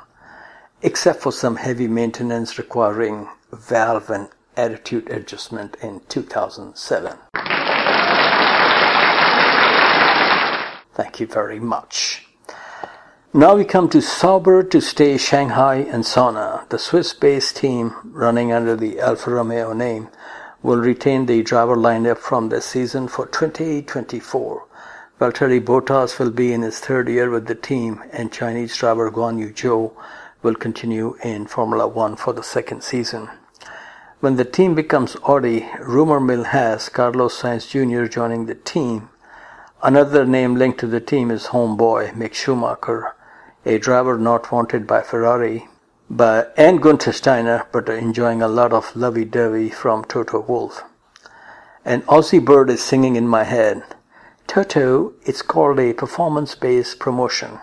except 0.81 1.19
for 1.21 1.31
some 1.31 1.55
heavy 1.55 1.87
maintenance 1.87 2.57
requiring 2.57 3.27
valve 3.51 4.09
and 4.09 4.29
attitude 4.55 5.09
adjustment 5.09 5.75
in 5.81 5.99
2007. 6.07 7.17
Thank 10.93 11.19
you 11.19 11.27
very 11.27 11.59
much. 11.59 12.24
Now 13.37 13.57
we 13.57 13.65
come 13.65 13.89
to 13.89 14.01
Sauber 14.01 14.63
to 14.63 14.79
stay 14.79 15.17
Shanghai 15.17 15.75
and 15.75 16.05
Sauna. 16.05 16.69
The 16.69 16.79
Swiss-based 16.79 17.57
team 17.57 17.93
running 18.05 18.53
under 18.53 18.77
the 18.77 19.01
Alfa 19.01 19.29
Romeo 19.29 19.73
name 19.73 20.07
will 20.63 20.77
retain 20.77 21.25
the 21.25 21.43
driver 21.43 21.75
lineup 21.75 22.17
from 22.17 22.47
this 22.47 22.65
season 22.65 23.09
for 23.09 23.25
2024. 23.25 24.65
Valtteri 25.19 25.59
Bottas 25.59 26.17
will 26.17 26.31
be 26.31 26.53
in 26.53 26.61
his 26.61 26.79
third 26.79 27.09
year 27.09 27.29
with 27.29 27.47
the 27.47 27.55
team 27.55 28.01
and 28.13 28.31
Chinese 28.31 28.77
driver 28.77 29.11
Guan 29.11 29.37
Yu 29.37 29.49
Zhou 29.49 29.91
will 30.41 30.55
continue 30.55 31.17
in 31.21 31.45
Formula 31.45 31.89
One 31.89 32.15
for 32.15 32.31
the 32.31 32.41
second 32.41 32.85
season. 32.85 33.27
When 34.21 34.37
the 34.37 34.45
team 34.45 34.75
becomes 34.75 35.17
Audi, 35.27 35.67
rumor 35.81 36.21
mill 36.21 36.45
has 36.45 36.87
Carlos 36.87 37.41
Sainz 37.41 37.67
Jr. 37.67 38.05
joining 38.09 38.45
the 38.45 38.55
team. 38.55 39.09
Another 39.83 40.25
name 40.25 40.55
linked 40.55 40.79
to 40.79 40.87
the 40.87 41.01
team 41.01 41.29
is 41.29 41.47
homeboy 41.47 42.13
Mick 42.13 42.33
Schumacher, 42.33 43.13
a 43.65 43.77
driver 43.77 44.17
not 44.17 44.51
wanted 44.51 44.87
by 44.87 45.01
Ferrari, 45.01 45.67
but 46.09 46.53
and 46.55 46.81
Gunther 46.81 47.13
Steiner, 47.13 47.67
but 47.71 47.89
enjoying 47.89 48.41
a 48.41 48.47
lot 48.47 48.71
of 48.71 48.95
lovey-dovey 48.95 49.69
from 49.69 50.05
Toto 50.05 50.39
Wolff. 50.41 50.83
An 51.83 52.03
Aussie 52.03 52.43
bird 52.43 52.69
is 52.69 52.83
singing 52.83 53.15
in 53.15 53.27
my 53.27 53.43
head. 53.43 53.83
Toto, 54.47 55.13
it's 55.23 55.41
called 55.41 55.79
a 55.79 55.93
performance-based 55.93 56.99
promotion 56.99 57.59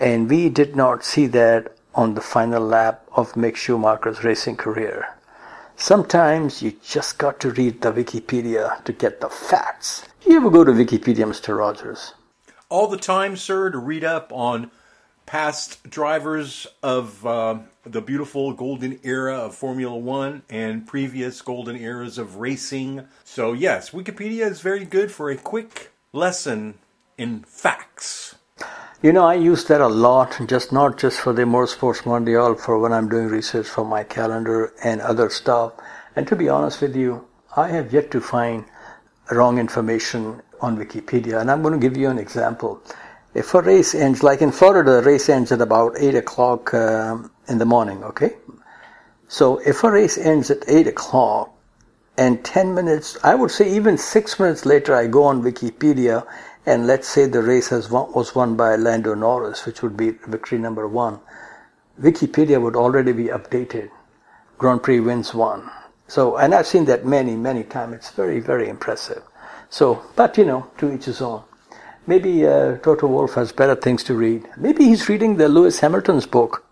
and 0.00 0.28
we 0.28 0.48
did 0.48 0.74
not 0.74 1.04
see 1.04 1.26
that 1.26 1.76
on 1.94 2.14
the 2.14 2.20
final 2.20 2.62
lap 2.62 3.06
of 3.12 3.34
Mick 3.34 3.56
Schumacher's 3.56 4.24
racing 4.24 4.56
career. 4.56 5.16
Sometimes 5.76 6.62
you 6.62 6.72
just 6.82 7.18
got 7.18 7.40
to 7.40 7.50
read 7.50 7.80
the 7.80 7.92
Wikipedia 7.92 8.82
to 8.84 8.92
get 8.92 9.20
the 9.20 9.28
facts. 9.28 10.04
Do 10.20 10.30
you 10.30 10.36
ever 10.36 10.50
go 10.50 10.64
to 10.64 10.72
Wikipedia, 10.72 11.26
Mr. 11.26 11.56
Rogers? 11.56 12.14
All 12.68 12.88
the 12.88 12.96
time, 12.96 13.36
sir, 13.36 13.70
to 13.70 13.78
read 13.78 14.04
up 14.04 14.32
on 14.32 14.70
past 15.26 15.88
drivers 15.88 16.66
of 16.82 17.24
uh, 17.26 17.58
the 17.84 18.00
beautiful 18.00 18.52
golden 18.52 18.98
era 19.02 19.36
of 19.36 19.54
Formula 19.54 19.96
One 19.96 20.42
and 20.48 20.86
previous 20.86 21.42
golden 21.42 21.76
eras 21.76 22.18
of 22.18 22.36
racing. 22.36 23.06
So, 23.24 23.52
yes, 23.52 23.90
Wikipedia 23.90 24.50
is 24.50 24.60
very 24.60 24.84
good 24.84 25.10
for 25.10 25.30
a 25.30 25.36
quick 25.36 25.90
lesson 26.12 26.74
in 27.18 27.44
facts. 27.44 28.34
You 29.02 29.12
know, 29.12 29.24
I 29.24 29.34
use 29.34 29.64
that 29.66 29.82
a 29.82 29.88
lot, 29.88 30.40
just 30.46 30.72
not 30.72 30.96
just 30.96 31.20
for 31.20 31.34
the 31.34 31.42
Motorsports 31.42 32.04
Mondial, 32.04 32.58
for 32.58 32.78
when 32.78 32.92
I'm 32.92 33.08
doing 33.08 33.26
research 33.26 33.66
for 33.66 33.84
my 33.84 34.02
calendar 34.02 34.72
and 34.82 35.02
other 35.02 35.28
stuff. 35.28 35.74
And 36.16 36.26
to 36.28 36.36
be 36.36 36.48
honest 36.48 36.80
with 36.80 36.96
you, 36.96 37.26
I 37.56 37.68
have 37.68 37.92
yet 37.92 38.10
to 38.12 38.20
find 38.20 38.64
wrong 39.30 39.58
information 39.58 40.40
on 40.60 40.78
Wikipedia. 40.78 41.40
And 41.40 41.50
I'm 41.50 41.60
going 41.60 41.78
to 41.78 41.80
give 41.80 41.98
you 41.98 42.08
an 42.08 42.18
example. 42.18 42.80
If 43.34 43.52
a 43.52 43.62
race 43.62 43.94
ends, 43.96 44.22
like 44.22 44.40
in 44.42 44.52
Florida, 44.52 44.92
the 44.92 45.02
race 45.02 45.28
ends 45.28 45.50
at 45.50 45.60
about 45.60 45.96
8 45.98 46.14
o'clock 46.14 46.72
um, 46.72 47.32
in 47.48 47.58
the 47.58 47.64
morning, 47.64 48.04
okay? 48.04 48.36
So 49.26 49.58
if 49.58 49.82
a 49.82 49.90
race 49.90 50.16
ends 50.16 50.52
at 50.52 50.62
8 50.68 50.86
o'clock 50.86 51.52
and 52.16 52.44
10 52.44 52.74
minutes, 52.74 53.18
I 53.24 53.34
would 53.34 53.50
say 53.50 53.74
even 53.74 53.98
6 53.98 54.38
minutes 54.38 54.64
later, 54.64 54.94
I 54.94 55.08
go 55.08 55.24
on 55.24 55.42
Wikipedia 55.42 56.24
and 56.64 56.86
let's 56.86 57.08
say 57.08 57.26
the 57.26 57.42
race 57.42 57.68
has 57.70 57.90
won, 57.90 58.12
was 58.12 58.36
won 58.36 58.54
by 58.56 58.76
Lando 58.76 59.14
Norris, 59.14 59.66
which 59.66 59.82
would 59.82 59.96
be 59.96 60.10
victory 60.10 60.58
number 60.58 60.86
one, 60.86 61.18
Wikipedia 62.00 62.62
would 62.62 62.76
already 62.76 63.12
be 63.12 63.24
updated. 63.24 63.90
Grand 64.58 64.82
Prix 64.82 65.00
wins 65.00 65.34
one. 65.34 65.68
So, 66.06 66.36
and 66.36 66.54
I've 66.54 66.66
seen 66.66 66.84
that 66.84 67.04
many, 67.04 67.34
many 67.34 67.64
times. 67.64 67.94
It's 67.94 68.10
very, 68.10 68.38
very 68.38 68.68
impressive. 68.68 69.22
So, 69.70 70.02
but 70.14 70.38
you 70.38 70.44
know, 70.44 70.70
to 70.78 70.92
each 70.92 71.06
his 71.06 71.20
own. 71.20 71.42
Maybe 72.06 72.46
uh, 72.46 72.76
Toto 72.78 73.06
Wolff 73.06 73.34
has 73.34 73.52
better 73.52 73.74
things 73.74 74.04
to 74.04 74.14
read. 74.14 74.46
Maybe 74.58 74.84
he's 74.84 75.08
reading 75.08 75.36
the 75.36 75.48
Lewis 75.48 75.80
Hamilton's 75.80 76.26
book. 76.26 76.64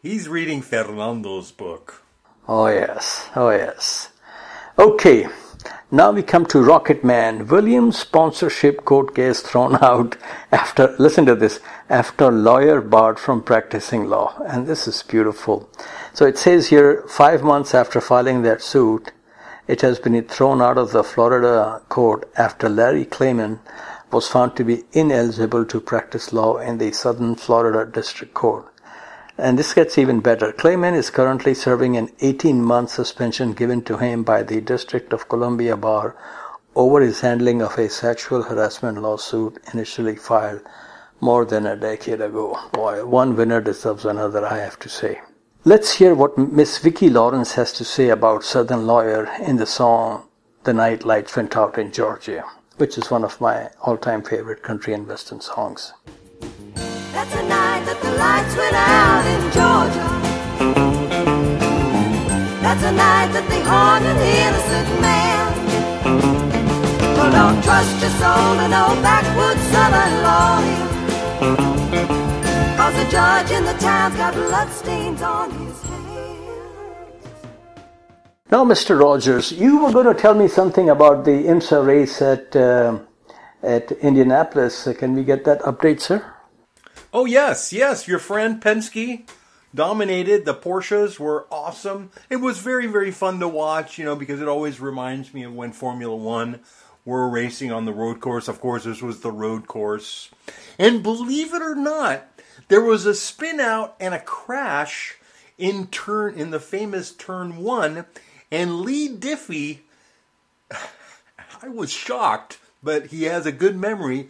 He's 0.00 0.28
reading 0.28 0.62
Fernando's 0.62 1.50
book. 1.50 2.02
Oh 2.46 2.68
yes, 2.68 3.28
oh 3.34 3.50
yes. 3.50 4.10
Okay, 4.78 5.26
now 5.90 6.10
we 6.10 6.22
come 6.22 6.46
to 6.46 6.62
Rocket 6.62 7.02
Man. 7.02 7.46
Williams 7.46 7.98
sponsorship 7.98 8.84
court 8.84 9.14
case 9.14 9.40
thrown 9.40 9.76
out 9.82 10.16
after, 10.52 10.94
listen 10.98 11.26
to 11.26 11.34
this, 11.34 11.60
after 11.88 12.30
lawyer 12.30 12.80
barred 12.80 13.18
from 13.18 13.42
practicing 13.42 14.08
law. 14.08 14.40
And 14.46 14.66
this 14.66 14.86
is 14.86 15.02
beautiful. 15.02 15.68
So 16.12 16.26
it 16.26 16.38
says 16.38 16.68
here, 16.68 17.02
five 17.08 17.42
months 17.42 17.74
after 17.74 18.00
filing 18.00 18.42
that 18.42 18.62
suit, 18.62 19.12
it 19.66 19.80
has 19.80 19.98
been 19.98 20.20
thrown 20.24 20.60
out 20.60 20.78
of 20.78 20.92
the 20.92 21.02
Florida 21.02 21.80
court 21.88 22.28
after 22.36 22.68
Larry 22.68 23.06
Klayman 23.06 23.60
was 24.14 24.28
found 24.28 24.56
to 24.56 24.64
be 24.64 24.84
ineligible 24.92 25.64
to 25.66 25.80
practice 25.80 26.32
law 26.32 26.56
in 26.58 26.78
the 26.78 26.92
Southern 26.92 27.34
Florida 27.34 27.84
District 27.84 28.32
Court. 28.32 28.64
And 29.36 29.58
this 29.58 29.74
gets 29.74 29.98
even 29.98 30.20
better. 30.20 30.52
Klayman 30.52 30.94
is 30.94 31.10
currently 31.10 31.54
serving 31.54 31.96
an 31.96 32.10
18 32.20 32.62
month 32.62 32.90
suspension 32.90 33.52
given 33.52 33.82
to 33.82 33.98
him 33.98 34.22
by 34.22 34.44
the 34.44 34.60
District 34.60 35.12
of 35.12 35.28
Columbia 35.28 35.76
Bar 35.76 36.16
over 36.76 37.00
his 37.00 37.20
handling 37.20 37.60
of 37.60 37.76
a 37.76 37.88
sexual 37.88 38.42
harassment 38.42 39.02
lawsuit 39.02 39.58
initially 39.72 40.16
filed 40.16 40.62
more 41.20 41.44
than 41.44 41.66
a 41.66 41.76
decade 41.76 42.20
ago. 42.20 42.58
Boy, 42.72 43.04
one 43.04 43.34
winner 43.36 43.60
deserves 43.60 44.04
another, 44.04 44.44
I 44.46 44.58
have 44.58 44.78
to 44.80 44.88
say. 44.88 45.20
Let's 45.64 45.94
hear 45.94 46.14
what 46.14 46.36
Miss 46.36 46.78
Vicki 46.78 47.08
Lawrence 47.08 47.54
has 47.54 47.72
to 47.74 47.84
say 47.84 48.10
about 48.10 48.44
Southern 48.44 48.86
Lawyer 48.86 49.28
in 49.40 49.56
the 49.56 49.66
song 49.66 50.28
The 50.64 50.74
Night 50.74 51.04
Lights 51.04 51.34
Went 51.36 51.56
Out 51.56 51.78
in 51.78 51.90
Georgia, 51.90 52.44
which 52.76 52.98
is 52.98 53.10
one 53.10 53.24
of 53.24 53.40
my 53.40 53.70
all 53.82 53.96
time 53.96 54.22
favorite 54.22 54.62
country 54.62 54.92
and 54.94 55.06
western 55.06 55.40
songs. 55.40 55.92
That's 57.12 57.34
the 57.34 57.42
night 57.42 57.84
that 57.86 58.00
the 58.02 58.12
lights 58.18 58.56
went 58.56 58.76
out 58.76 59.24
in 59.34 59.42
Georgia. 59.54 60.08
That's 62.62 62.82
the 62.82 62.92
night 62.92 63.30
that 63.32 63.46
they 63.48 63.62
an 63.62 64.18
innocent 64.42 65.00
man. 65.00 65.34
Don't 67.34 67.62
trust 67.64 68.00
your 68.00 68.10
soul 68.22 68.56
to 68.58 68.68
no 68.68 68.94
backwoods 69.02 69.60
southern 69.74 70.14
lawyer. 70.22 70.94
Cause 72.76 72.94
the 72.94 73.06
judge 73.10 73.50
in 73.50 73.64
the 73.64 73.74
town's 73.74 74.16
got 74.16 74.34
bloodstains 74.34 75.20
on 75.20 75.50
his 75.50 75.82
hands. 75.82 76.03
Now, 78.50 78.62
Mr. 78.62 79.00
Rogers, 79.00 79.52
you 79.52 79.82
were 79.82 79.90
going 79.90 80.06
to 80.06 80.14
tell 80.14 80.34
me 80.34 80.48
something 80.48 80.90
about 80.90 81.24
the 81.24 81.30
IMSA 81.30 81.84
race 81.84 82.20
at 82.20 82.54
uh, 82.54 82.98
at 83.62 83.90
Indianapolis. 83.92 84.86
Can 84.98 85.14
we 85.14 85.24
get 85.24 85.44
that 85.44 85.60
update, 85.62 86.00
sir? 86.00 86.34
Oh, 87.12 87.24
yes, 87.24 87.72
yes, 87.72 88.06
your 88.06 88.18
friend 88.18 88.62
Penske 88.62 89.26
dominated. 89.74 90.44
The 90.44 90.54
Porsches 90.54 91.18
were 91.18 91.46
awesome. 91.50 92.10
It 92.28 92.36
was 92.36 92.58
very, 92.58 92.86
very 92.86 93.10
fun 93.10 93.40
to 93.40 93.48
watch, 93.48 93.96
you 93.98 94.04
know, 94.04 94.14
because 94.14 94.42
it 94.42 94.48
always 94.48 94.78
reminds 94.78 95.32
me 95.32 95.44
of 95.44 95.54
when 95.54 95.72
Formula 95.72 96.14
One 96.14 96.60
were 97.06 97.30
racing 97.30 97.72
on 97.72 97.86
the 97.86 97.94
road 97.94 98.20
course. 98.20 98.46
Of 98.46 98.60
course, 98.60 98.84
this 98.84 99.00
was 99.00 99.20
the 99.20 99.32
road 99.32 99.66
course. 99.66 100.30
And 100.78 101.02
believe 101.02 101.54
it 101.54 101.62
or 101.62 101.74
not, 101.74 102.28
there 102.68 102.82
was 102.82 103.06
a 103.06 103.14
spin 103.14 103.58
out 103.58 103.96
and 103.98 104.12
a 104.12 104.20
crash 104.20 105.16
in 105.56 105.86
turn 105.86 106.34
in 106.34 106.50
the 106.50 106.60
famous 106.60 107.10
turn 107.10 107.56
one, 107.56 108.04
and 108.54 108.80
Leigh 108.82 109.08
Diffey 109.08 109.80
I 111.62 111.68
was 111.68 111.90
shocked, 111.90 112.58
but 112.82 113.06
he 113.06 113.24
has 113.24 113.46
a 113.46 113.52
good 113.52 113.76
memory 113.76 114.28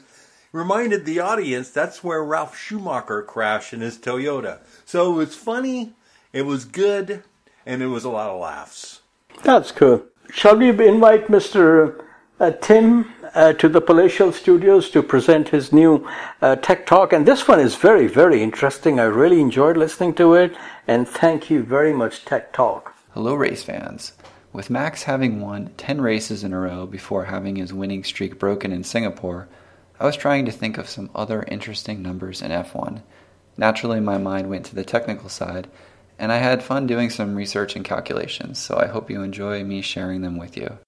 reminded 0.53 1.05
the 1.05 1.19
audience 1.19 1.69
that's 1.69 2.05
where 2.05 2.23
Ralf 2.23 2.57
Schumacher 2.57 3.23
crashed 3.23 3.73
in 3.73 3.81
his 3.81 3.99
Toyota. 3.99 4.61
So 4.85 5.13
it 5.13 5.17
was 5.17 5.35
funny, 5.35 5.95
it 6.33 6.43
was 6.43 6.65
good, 6.65 7.25
and 7.67 7.83
it 7.83 7.89
was 7.89 8.05
a 8.05 8.11
lot 8.11 8.31
of 8.31 8.41
laughs. 8.41 9.01
That's 9.43 9.73
cool. 9.73 10.05
Shall 10.31 10.57
we 10.57 10.69
invite 10.69 11.27
Mr. 11.27 12.01
Uh, 12.39 12.53
Tim 12.53 13.13
uh, 13.35 13.53
to 13.55 13.69
the 13.69 13.81
Palatial 13.81 14.33
Studios 14.33 14.91
to 14.91 15.03
present 15.03 15.49
his 15.49 15.73
new 15.73 16.09
uh, 16.41 16.57
Tech 16.57 16.87
Talk? 16.87 17.13
And 17.13 17.27
this 17.27 17.49
one 17.49 17.59
is 17.59 17.75
very, 17.75 18.07
very 18.07 18.43
interesting. 18.43 19.01
I 19.01 19.05
really 19.05 19.41
enjoyed 19.41 19.77
listening 19.77 20.15
to 20.15 20.35
it, 20.35 20.57
and 20.87 21.09
thank 21.09 21.51
you 21.51 21.65
very 21.65 21.93
much, 21.93 22.25
Tech 22.25 22.53
Talk. 22.53 22.94
Hello, 23.15 23.37
race 23.37 23.63
fans. 23.63 24.13
With 24.53 24.71
Max 24.71 25.05
having 25.05 25.41
won 25.41 25.71
10 25.77 26.01
races 26.01 26.43
in 26.43 26.53
a 26.53 26.59
row 26.59 26.85
before 26.85 27.27
having 27.27 27.55
his 27.55 27.73
winning 27.73 28.03
streak 28.03 28.41
broken 28.41 28.73
in 28.73 28.83
Singapore, 28.83 29.47
I 30.01 30.05
was 30.05 30.17
trying 30.17 30.47
to 30.47 30.51
think 30.51 30.79
of 30.79 30.89
some 30.89 31.11
other 31.15 31.45
interesting 31.45 32.03
numbers 32.03 32.43
in 32.43 32.51
F1. 32.51 33.03
Naturally, 33.57 34.01
my 34.01 34.19
mind 34.19 34.51
went 34.51 34.67
to 34.67 34.75
the 34.75 34.83
technical 34.83 35.29
side, 35.29 35.69
and 36.19 36.33
I 36.33 36.39
had 36.39 36.61
fun 36.61 36.89
doing 36.89 37.09
some 37.09 37.37
research 37.37 37.77
and 37.77 37.85
calculations, 37.85 38.59
so 38.59 38.79
I 38.79 38.89
hope 38.89 39.09
you 39.09 39.23
enjoy 39.23 39.63
me 39.63 39.81
sharing 39.81 40.23
them 40.23 40.37
with 40.37 40.57
you. 40.57 40.79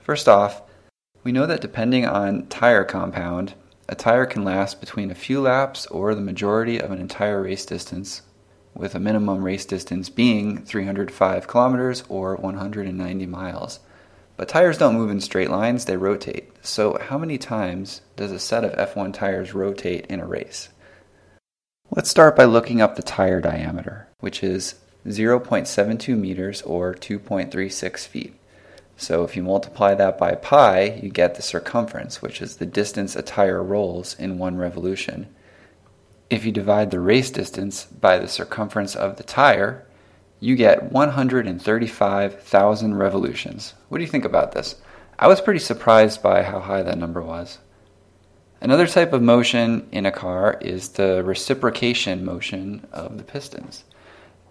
First 0.00 0.26
off, 0.26 0.62
we 1.22 1.30
know 1.30 1.46
that 1.46 1.60
depending 1.60 2.04
on 2.04 2.48
tire 2.48 2.82
compound, 2.82 3.54
a 3.88 3.94
tire 3.94 4.26
can 4.26 4.42
last 4.42 4.80
between 4.80 5.12
a 5.12 5.14
few 5.14 5.40
laps 5.40 5.86
or 5.86 6.16
the 6.16 6.20
majority 6.20 6.80
of 6.80 6.90
an 6.90 6.98
entire 6.98 7.42
race 7.42 7.64
distance, 7.64 8.22
with 8.74 8.94
a 8.94 9.00
minimum 9.00 9.42
race 9.42 9.64
distance 9.64 10.08
being 10.08 10.64
305 10.64 11.46
kilometers 11.46 12.04
or 12.08 12.36
190 12.36 13.26
miles. 13.26 13.80
But 14.36 14.48
tires 14.48 14.78
don't 14.78 14.96
move 14.96 15.10
in 15.10 15.20
straight 15.20 15.50
lines, 15.50 15.84
they 15.84 15.96
rotate. 15.96 16.50
So, 16.62 16.98
how 17.00 17.18
many 17.18 17.38
times 17.38 18.00
does 18.16 18.32
a 18.32 18.38
set 18.38 18.64
of 18.64 18.72
F1 18.72 19.14
tires 19.14 19.54
rotate 19.54 20.06
in 20.06 20.18
a 20.18 20.26
race? 20.26 20.70
Let's 21.90 22.10
start 22.10 22.34
by 22.34 22.44
looking 22.44 22.80
up 22.80 22.96
the 22.96 23.02
tire 23.02 23.40
diameter, 23.40 24.08
which 24.18 24.42
is 24.42 24.74
0.72 25.06 26.18
meters 26.18 26.62
or 26.62 26.94
2.36 26.94 28.06
feet. 28.06 28.34
So 28.96 29.24
if 29.24 29.36
you 29.36 29.42
multiply 29.42 29.94
that 29.94 30.18
by 30.18 30.34
pi, 30.34 31.00
you 31.02 31.10
get 31.10 31.34
the 31.34 31.42
circumference, 31.42 32.22
which 32.22 32.40
is 32.40 32.56
the 32.56 32.66
distance 32.66 33.16
a 33.16 33.22
tire 33.22 33.62
rolls 33.62 34.18
in 34.18 34.38
one 34.38 34.56
revolution. 34.56 35.26
If 36.30 36.46
you 36.46 36.52
divide 36.52 36.90
the 36.90 37.00
race 37.00 37.30
distance 37.30 37.84
by 37.84 38.18
the 38.18 38.28
circumference 38.28 38.96
of 38.96 39.16
the 39.16 39.22
tire, 39.22 39.86
you 40.40 40.56
get 40.56 40.90
135,000 40.90 42.94
revolutions. 42.94 43.74
What 43.88 43.98
do 43.98 44.04
you 44.04 44.10
think 44.10 44.24
about 44.24 44.52
this? 44.52 44.76
I 45.18 45.28
was 45.28 45.40
pretty 45.40 45.60
surprised 45.60 46.22
by 46.22 46.42
how 46.42 46.60
high 46.60 46.82
that 46.82 46.98
number 46.98 47.22
was. 47.22 47.58
Another 48.60 48.86
type 48.86 49.12
of 49.12 49.22
motion 49.22 49.88
in 49.92 50.06
a 50.06 50.10
car 50.10 50.58
is 50.60 50.90
the 50.90 51.22
reciprocation 51.22 52.24
motion 52.24 52.86
of 52.92 53.18
the 53.18 53.24
pistons. 53.24 53.84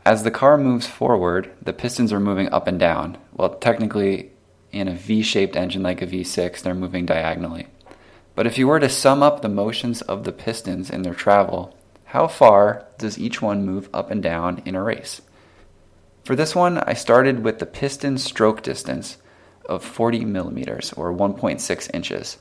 As 0.05 0.23
the 0.23 0.31
car 0.31 0.57
moves 0.57 0.85
forward, 0.85 1.51
the 1.61 1.73
pistons 1.73 2.13
are 2.13 2.19
moving 2.19 2.49
up 2.49 2.67
and 2.67 2.79
down. 2.79 3.17
Well, 3.33 3.55
technically, 3.55 4.31
in 4.71 4.87
a 4.87 4.93
V 4.93 5.23
shaped 5.23 5.55
engine 5.55 5.81
like 5.81 6.01
a 6.01 6.07
V6, 6.07 6.61
they're 6.61 6.75
moving 6.75 7.05
diagonally. 7.05 7.67
But 8.35 8.47
if 8.47 8.57
you 8.57 8.67
were 8.67 8.79
to 8.79 8.89
sum 8.89 9.21
up 9.21 9.41
the 9.41 9.49
motions 9.49 10.01
of 10.01 10.23
the 10.23 10.31
pistons 10.31 10.89
in 10.89 11.03
their 11.03 11.13
travel, 11.13 11.77
how 12.05 12.27
far 12.27 12.85
does 12.97 13.17
each 13.17 13.41
one 13.41 13.65
move 13.65 13.89
up 13.93 14.09
and 14.11 14.21
down 14.21 14.61
in 14.65 14.75
a 14.75 14.81
race? 14.81 15.21
For 16.23 16.35
this 16.35 16.55
one, 16.55 16.77
I 16.77 16.93
started 16.93 17.43
with 17.43 17.59
the 17.59 17.65
piston 17.65 18.17
stroke 18.17 18.63
distance 18.63 19.17
of 19.65 19.83
40 19.83 20.25
millimeters 20.25 20.93
or 20.93 21.13
1.6 21.13 21.93
inches. 21.93 22.37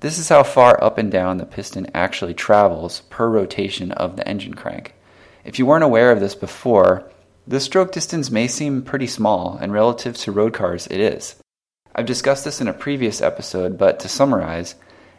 This 0.00 0.18
is 0.18 0.28
how 0.28 0.42
far 0.42 0.82
up 0.82 0.98
and 0.98 1.10
down 1.10 1.38
the 1.38 1.46
piston 1.46 1.86
actually 1.94 2.34
travels 2.34 3.00
per 3.08 3.28
rotation 3.28 3.92
of 3.92 4.16
the 4.16 4.28
engine 4.28 4.54
crank. 4.54 4.94
If 5.44 5.58
you 5.58 5.66
weren't 5.66 5.84
aware 5.84 6.10
of 6.10 6.20
this 6.20 6.34
before, 6.34 7.10
the 7.46 7.60
stroke 7.60 7.92
distance 7.92 8.30
may 8.30 8.48
seem 8.48 8.82
pretty 8.82 9.06
small, 9.06 9.58
and 9.60 9.72
relative 9.72 10.16
to 10.18 10.32
road 10.32 10.54
cars, 10.54 10.86
it 10.86 11.00
is. 11.00 11.36
I've 11.94 12.06
discussed 12.06 12.44
this 12.44 12.60
in 12.60 12.68
a 12.68 12.72
previous 12.72 13.20
episode, 13.20 13.78
but 13.78 14.00
to 14.00 14.08
summarize, 14.08 14.74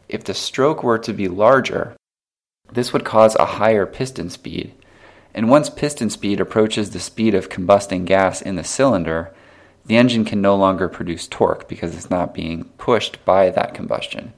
if 0.08 0.24
the 0.24 0.34
stroke 0.34 0.84
were 0.84 1.00
to 1.00 1.14
be 1.14 1.28
larger, 1.28 1.96
this 2.72 2.94
would 2.94 3.06
cause 3.06 3.36
a 3.36 3.46
higher 3.46 3.86
piston 3.86 4.30
speed. 4.30 4.74
And 5.34 5.50
once 5.50 5.70
piston 5.70 6.10
speed 6.10 6.40
approaches 6.40 6.92
the 6.92 7.00
speed 7.00 7.36
of 7.36 7.50
combusting 7.50 8.06
gas 8.06 8.42
in 8.42 8.56
the 8.56 8.64
cylinder, 8.64 9.34
the 9.86 9.98
engine 9.98 10.26
can 10.26 10.42
no 10.42 10.56
longer 10.56 10.88
produce 10.88 11.28
torque 11.28 11.68
because 11.68 11.96
it's 11.96 12.10
not 12.10 12.34
being 12.34 12.66
pushed 12.78 13.24
by 13.26 13.50
that 13.52 13.74
combustion. 13.74 14.34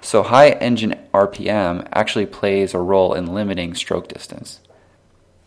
So 0.00 0.22
high 0.22 0.50
engine 0.50 0.98
RPM 1.12 1.86
actually 1.92 2.26
plays 2.26 2.74
a 2.74 2.78
role 2.78 3.14
in 3.14 3.34
limiting 3.34 3.74
stroke 3.74 4.08
distance. 4.08 4.60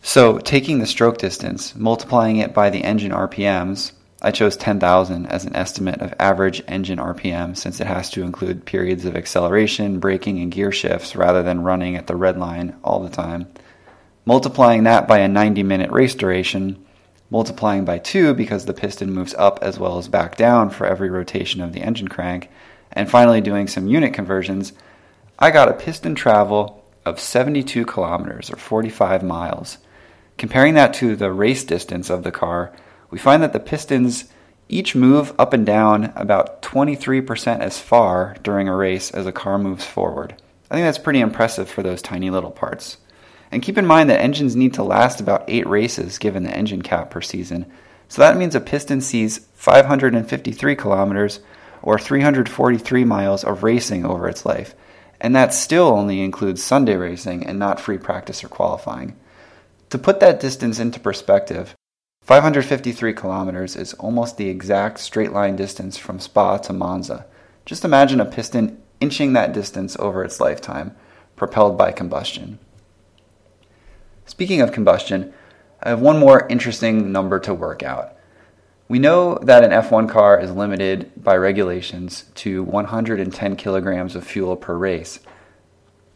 So 0.02 0.38
taking 0.38 0.78
the 0.78 0.86
stroke 0.86 1.18
distance, 1.18 1.74
multiplying 1.74 2.36
it 2.36 2.52
by 2.52 2.70
the 2.70 2.84
engine 2.84 3.12
RPMs, 3.12 3.92
I 4.24 4.30
chose 4.30 4.56
10,000 4.56 5.26
as 5.26 5.44
an 5.44 5.56
estimate 5.56 6.00
of 6.00 6.14
average 6.16 6.62
engine 6.68 7.00
RPM 7.00 7.56
since 7.56 7.80
it 7.80 7.88
has 7.88 8.08
to 8.10 8.22
include 8.22 8.64
periods 8.64 9.04
of 9.04 9.16
acceleration, 9.16 9.98
braking, 9.98 10.38
and 10.38 10.52
gear 10.52 10.70
shifts 10.70 11.16
rather 11.16 11.42
than 11.42 11.64
running 11.64 11.96
at 11.96 12.06
the 12.06 12.14
red 12.14 12.38
line 12.38 12.76
all 12.84 13.00
the 13.00 13.10
time. 13.10 13.48
Multiplying 14.24 14.84
that 14.84 15.08
by 15.08 15.18
a 15.18 15.26
90 15.26 15.64
minute 15.64 15.90
race 15.90 16.14
duration, 16.14 16.86
multiplying 17.30 17.84
by 17.84 17.98
2 17.98 18.34
because 18.34 18.64
the 18.64 18.72
piston 18.72 19.12
moves 19.12 19.34
up 19.34 19.58
as 19.60 19.76
well 19.76 19.98
as 19.98 20.06
back 20.06 20.36
down 20.36 20.70
for 20.70 20.86
every 20.86 21.10
rotation 21.10 21.60
of 21.60 21.72
the 21.72 21.82
engine 21.82 22.06
crank, 22.06 22.48
and 22.92 23.10
finally 23.10 23.40
doing 23.40 23.66
some 23.66 23.88
unit 23.88 24.14
conversions, 24.14 24.72
I 25.36 25.50
got 25.50 25.68
a 25.68 25.72
piston 25.72 26.14
travel 26.14 26.84
of 27.04 27.18
72 27.18 27.84
kilometers 27.86 28.50
or 28.50 28.56
45 28.56 29.24
miles. 29.24 29.78
Comparing 30.38 30.74
that 30.74 30.94
to 30.94 31.16
the 31.16 31.32
race 31.32 31.64
distance 31.64 32.08
of 32.08 32.22
the 32.22 32.30
car, 32.30 32.72
we 33.12 33.18
find 33.18 33.42
that 33.42 33.52
the 33.52 33.60
pistons 33.60 34.24
each 34.70 34.94
move 34.94 35.34
up 35.38 35.52
and 35.52 35.66
down 35.66 36.14
about 36.16 36.62
23% 36.62 37.60
as 37.60 37.78
far 37.78 38.34
during 38.42 38.68
a 38.68 38.74
race 38.74 39.10
as 39.10 39.26
a 39.26 39.32
car 39.32 39.58
moves 39.58 39.84
forward. 39.84 40.34
I 40.70 40.74
think 40.74 40.86
that's 40.86 40.96
pretty 40.96 41.20
impressive 41.20 41.68
for 41.68 41.82
those 41.82 42.00
tiny 42.00 42.30
little 42.30 42.50
parts. 42.50 42.96
And 43.50 43.62
keep 43.62 43.76
in 43.76 43.86
mind 43.86 44.08
that 44.08 44.20
engines 44.20 44.56
need 44.56 44.72
to 44.74 44.82
last 44.82 45.20
about 45.20 45.44
8 45.46 45.66
races 45.66 46.16
given 46.16 46.42
the 46.42 46.56
engine 46.56 46.80
cap 46.80 47.10
per 47.10 47.20
season. 47.20 47.70
So 48.08 48.22
that 48.22 48.38
means 48.38 48.54
a 48.54 48.60
piston 48.60 49.02
sees 49.02 49.46
553 49.56 50.74
kilometers 50.74 51.40
or 51.82 51.98
343 51.98 53.04
miles 53.04 53.44
of 53.44 53.62
racing 53.62 54.06
over 54.06 54.26
its 54.26 54.46
life, 54.46 54.74
and 55.20 55.36
that 55.36 55.52
still 55.52 55.88
only 55.88 56.22
includes 56.22 56.62
Sunday 56.62 56.96
racing 56.96 57.44
and 57.44 57.58
not 57.58 57.78
free 57.78 57.98
practice 57.98 58.42
or 58.42 58.48
qualifying. 58.48 59.16
To 59.90 59.98
put 59.98 60.20
that 60.20 60.40
distance 60.40 60.78
into 60.78 60.98
perspective, 60.98 61.74
553 62.24 63.14
kilometers 63.14 63.74
is 63.74 63.94
almost 63.94 64.36
the 64.36 64.48
exact 64.48 65.00
straight 65.00 65.32
line 65.32 65.56
distance 65.56 65.98
from 65.98 66.20
Spa 66.20 66.56
to 66.58 66.72
Monza. 66.72 67.26
Just 67.66 67.84
imagine 67.84 68.20
a 68.20 68.24
piston 68.24 68.80
inching 69.00 69.32
that 69.32 69.52
distance 69.52 69.96
over 69.98 70.22
its 70.22 70.38
lifetime, 70.38 70.94
propelled 71.34 71.76
by 71.76 71.90
combustion. 71.90 72.60
Speaking 74.24 74.60
of 74.60 74.70
combustion, 74.70 75.34
I 75.82 75.88
have 75.88 76.00
one 76.00 76.20
more 76.20 76.46
interesting 76.46 77.10
number 77.10 77.40
to 77.40 77.52
work 77.52 77.82
out. 77.82 78.16
We 78.86 79.00
know 79.00 79.38
that 79.42 79.64
an 79.64 79.72
F1 79.72 80.08
car 80.08 80.38
is 80.38 80.52
limited 80.52 81.10
by 81.16 81.36
regulations 81.36 82.26
to 82.36 82.62
110 82.62 83.56
kilograms 83.56 84.14
of 84.14 84.24
fuel 84.24 84.54
per 84.54 84.76
race, 84.76 85.18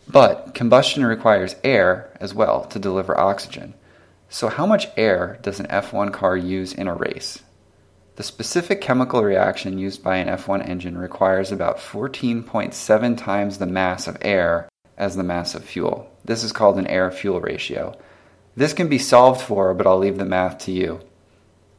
but 0.06 0.54
combustion 0.54 1.04
requires 1.04 1.56
air 1.64 2.16
as 2.20 2.32
well 2.32 2.64
to 2.66 2.78
deliver 2.78 3.18
oxygen. 3.18 3.74
So, 4.28 4.48
how 4.48 4.66
much 4.66 4.88
air 4.96 5.38
does 5.42 5.60
an 5.60 5.66
F1 5.66 6.12
car 6.12 6.36
use 6.36 6.72
in 6.72 6.88
a 6.88 6.94
race? 6.94 7.42
The 8.16 8.22
specific 8.22 8.80
chemical 8.80 9.22
reaction 9.22 9.78
used 9.78 10.02
by 10.02 10.16
an 10.16 10.28
F1 10.28 10.68
engine 10.68 10.98
requires 10.98 11.52
about 11.52 11.78
14.7 11.78 13.18
times 13.18 13.58
the 13.58 13.66
mass 13.66 14.08
of 14.08 14.16
air 14.22 14.68
as 14.96 15.16
the 15.16 15.22
mass 15.22 15.54
of 15.54 15.64
fuel. 15.64 16.10
This 16.24 16.42
is 16.42 16.52
called 16.52 16.78
an 16.78 16.86
air 16.86 17.10
fuel 17.10 17.40
ratio. 17.40 17.96
This 18.56 18.72
can 18.72 18.88
be 18.88 18.98
solved 18.98 19.42
for, 19.42 19.74
but 19.74 19.86
I'll 19.86 19.98
leave 19.98 20.16
the 20.16 20.24
math 20.24 20.58
to 20.60 20.72
you. 20.72 21.00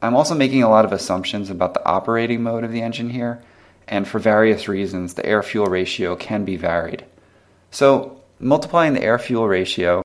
I'm 0.00 0.14
also 0.14 0.34
making 0.34 0.62
a 0.62 0.70
lot 0.70 0.84
of 0.84 0.92
assumptions 0.92 1.50
about 1.50 1.74
the 1.74 1.84
operating 1.84 2.42
mode 2.42 2.62
of 2.62 2.70
the 2.70 2.82
engine 2.82 3.10
here, 3.10 3.42
and 3.88 4.06
for 4.06 4.20
various 4.20 4.68
reasons, 4.68 5.14
the 5.14 5.26
air 5.26 5.42
fuel 5.42 5.66
ratio 5.66 6.14
can 6.14 6.44
be 6.44 6.56
varied. 6.56 7.04
So, 7.72 8.22
multiplying 8.38 8.94
the 8.94 9.02
air 9.02 9.18
fuel 9.18 9.48
ratio 9.48 10.02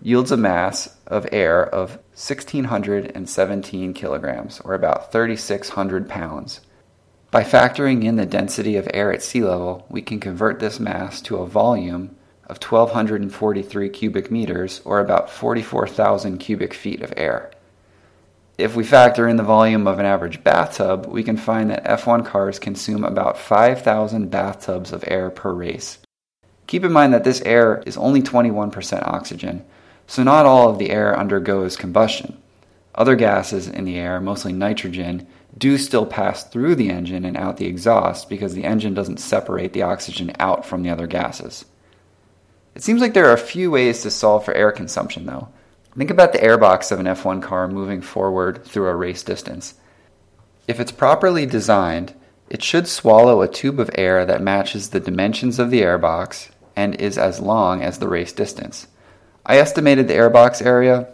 yields 0.00 0.30
a 0.30 0.36
mass 0.36 0.96
of 1.12 1.28
air 1.30 1.62
of 1.62 1.98
1,617 2.14 3.92
kilograms, 3.92 4.60
or 4.60 4.72
about 4.72 5.12
3,600 5.12 6.08
pounds. 6.08 6.60
By 7.30 7.44
factoring 7.44 8.04
in 8.04 8.16
the 8.16 8.26
density 8.26 8.76
of 8.76 8.88
air 8.92 9.12
at 9.12 9.22
sea 9.22 9.42
level, 9.42 9.86
we 9.90 10.00
can 10.02 10.20
convert 10.20 10.58
this 10.58 10.80
mass 10.80 11.20
to 11.22 11.36
a 11.36 11.46
volume 11.46 12.16
of 12.46 12.56
1,243 12.62 13.88
cubic 13.90 14.30
meters, 14.30 14.80
or 14.84 15.00
about 15.00 15.30
44,000 15.30 16.38
cubic 16.38 16.74
feet 16.74 17.02
of 17.02 17.12
air. 17.16 17.50
If 18.58 18.74
we 18.74 18.84
factor 18.84 19.28
in 19.28 19.36
the 19.36 19.42
volume 19.42 19.86
of 19.86 19.98
an 19.98 20.06
average 20.06 20.42
bathtub, 20.42 21.06
we 21.06 21.22
can 21.22 21.36
find 21.36 21.70
that 21.70 21.84
F1 21.84 22.24
cars 22.24 22.58
consume 22.58 23.04
about 23.04 23.38
5,000 23.38 24.30
bathtubs 24.30 24.92
of 24.92 25.04
air 25.06 25.30
per 25.30 25.52
race. 25.52 25.98
Keep 26.66 26.84
in 26.84 26.92
mind 26.92 27.12
that 27.12 27.24
this 27.24 27.42
air 27.42 27.82
is 27.86 27.96
only 27.96 28.22
21% 28.22 29.06
oxygen, 29.06 29.64
so 30.12 30.22
not 30.22 30.44
all 30.44 30.68
of 30.68 30.76
the 30.78 30.90
air 30.90 31.18
undergoes 31.18 31.74
combustion. 31.74 32.36
Other 32.94 33.16
gases 33.16 33.66
in 33.66 33.86
the 33.86 33.96
air, 33.96 34.20
mostly 34.20 34.52
nitrogen, 34.52 35.26
do 35.56 35.78
still 35.78 36.04
pass 36.04 36.44
through 36.44 36.74
the 36.74 36.90
engine 36.90 37.24
and 37.24 37.34
out 37.34 37.56
the 37.56 37.64
exhaust 37.64 38.28
because 38.28 38.52
the 38.52 38.64
engine 38.64 38.92
doesn't 38.92 39.20
separate 39.20 39.72
the 39.72 39.80
oxygen 39.80 40.30
out 40.38 40.66
from 40.66 40.82
the 40.82 40.90
other 40.90 41.06
gases. 41.06 41.64
It 42.74 42.82
seems 42.82 43.00
like 43.00 43.14
there 43.14 43.30
are 43.30 43.32
a 43.32 43.38
few 43.38 43.70
ways 43.70 44.02
to 44.02 44.10
solve 44.10 44.44
for 44.44 44.52
air 44.52 44.70
consumption, 44.70 45.24
though. 45.24 45.48
Think 45.96 46.10
about 46.10 46.34
the 46.34 46.40
airbox 46.40 46.92
of 46.92 47.00
an 47.00 47.06
F1 47.06 47.40
car 47.40 47.66
moving 47.66 48.02
forward 48.02 48.66
through 48.66 48.88
a 48.88 48.94
race 48.94 49.22
distance. 49.22 49.76
If 50.68 50.78
it's 50.78 50.92
properly 50.92 51.46
designed, 51.46 52.12
it 52.50 52.62
should 52.62 52.86
swallow 52.86 53.40
a 53.40 53.48
tube 53.48 53.80
of 53.80 53.88
air 53.94 54.26
that 54.26 54.42
matches 54.42 54.90
the 54.90 55.00
dimensions 55.00 55.58
of 55.58 55.70
the 55.70 55.80
airbox 55.80 56.50
and 56.76 56.96
is 56.96 57.16
as 57.16 57.40
long 57.40 57.80
as 57.80 57.98
the 57.98 58.08
race 58.08 58.34
distance. 58.34 58.88
I 59.44 59.56
estimated 59.56 60.06
the 60.06 60.14
airbox 60.14 60.64
area, 60.64 61.08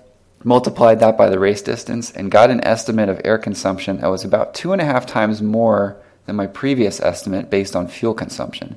multiplied 0.45 1.01
that 1.01 1.17
by 1.17 1.31
the 1.31 1.39
race 1.39 1.63
distance, 1.63 2.11
and 2.11 2.31
got 2.31 2.51
an 2.51 2.63
estimate 2.63 3.09
of 3.09 3.21
air 3.25 3.39
consumption 3.39 4.01
that 4.01 4.11
was 4.11 4.25
about 4.25 4.55
two 4.55 4.73
and 4.73 4.83
a 4.83 4.85
half 4.85 5.07
times 5.07 5.41
more 5.41 5.97
than 6.27 6.37
my 6.37 6.47
previous 6.47 7.01
estimate 7.01 7.49
based 7.49 7.75
on 7.75 7.89
fuel 7.89 8.13
consumption. 8.13 8.77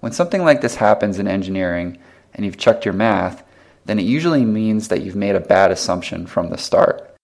When 0.00 0.12
something 0.12 0.44
like 0.44 0.60
this 0.60 0.76
happens 0.76 1.18
in 1.18 1.26
engineering 1.26 1.98
and 2.34 2.44
you've 2.44 2.58
checked 2.58 2.84
your 2.84 2.94
math, 2.94 3.42
then 3.86 3.98
it 3.98 4.04
usually 4.04 4.44
means 4.44 4.88
that 4.88 5.00
you've 5.00 5.16
made 5.16 5.34
a 5.34 5.40
bad 5.40 5.70
assumption 5.70 6.26
from 6.26 6.50
the 6.50 6.58
start. 6.58 7.16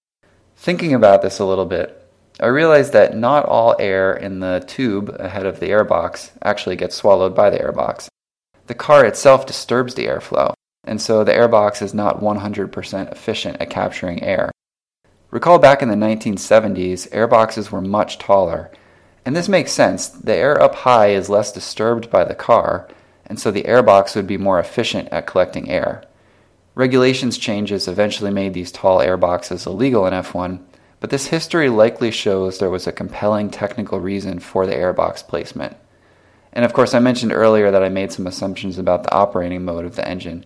Thinking 0.57 0.95
about 0.95 1.21
this 1.21 1.39
a 1.39 1.45
little 1.45 1.67
bit, 1.67 2.01
I 2.41 2.47
realized 2.47 2.95
that 2.95 3.17
not 3.17 3.45
all 3.45 3.77
air 3.79 4.15
in 4.15 4.41
the 4.41 4.65
tube 4.67 5.15
ahead 5.21 5.45
of 5.45 5.61
the 5.61 5.69
airbox 5.69 6.31
actually 6.43 6.77
gets 6.77 6.97
swallowed 6.97 7.35
by 7.35 7.51
the 7.51 7.59
airbox. 7.59 8.09
The 8.67 8.75
car 8.75 9.05
itself 9.05 9.47
disturbs 9.47 9.95
the 9.95 10.07
airflow, 10.07 10.54
and 10.85 11.01
so 11.01 11.25
the 11.25 11.33
airbox 11.33 11.83
is 11.83 11.95
not 11.95 12.21
100% 12.21 13.13
efficient 13.13 13.57
at 13.61 13.71
capturing 13.71 14.23
air. 14.23 14.51
Recall 15.31 15.59
back 15.59 15.83
in 15.83 15.89
the 15.89 15.95
1970s, 15.95 17.09
airboxes 17.11 17.71
were 17.71 17.81
much 17.81 18.19
taller, 18.19 18.71
and 19.25 19.35
this 19.35 19.49
makes 19.49 19.73
sense. 19.73 20.09
The 20.09 20.35
air 20.35 20.61
up 20.63 20.75
high 20.75 21.09
is 21.09 21.29
less 21.29 21.51
disturbed 21.51 22.11
by 22.11 22.25
the 22.25 22.35
car, 22.35 22.89
and 23.27 23.41
so 23.41 23.51
the 23.51 23.65
airbox 23.65 24.15
would 24.15 24.27
be 24.27 24.37
more 24.37 24.61
efficient 24.61 25.09
at 25.11 25.27
collecting 25.27 25.71
air. 25.71 26.05
Regulations 26.75 27.39
changes 27.39 27.89
eventually 27.89 28.31
made 28.31 28.53
these 28.53 28.73
tall 28.73 28.99
airboxes 28.99 29.67
illegal 29.67 30.07
in 30.07 30.13
F1, 30.13 30.61
but 31.01 31.11
this 31.11 31.27
history 31.27 31.69
likely 31.69 32.11
shows 32.11 32.59
there 32.59 32.71
was 32.71 32.87
a 32.87 32.93
compelling 32.93 33.51
technical 33.51 34.01
reason 34.01 34.41
for 34.41 34.67
the 34.67 34.75
airbox 34.75 35.27
placement. 35.27 35.77
And 36.53 36.65
of 36.65 36.73
course, 36.73 36.95
I 36.95 36.99
mentioned 36.99 37.33
earlier 37.33 37.71
that 37.71 37.83
I 37.83 37.89
made 37.89 38.13
some 38.13 38.27
assumptions 38.27 38.79
about 38.79 39.03
the 39.03 39.13
operating 39.13 39.65
mode 39.65 39.85
of 39.85 39.97
the 39.97 40.09
engine, 40.09 40.45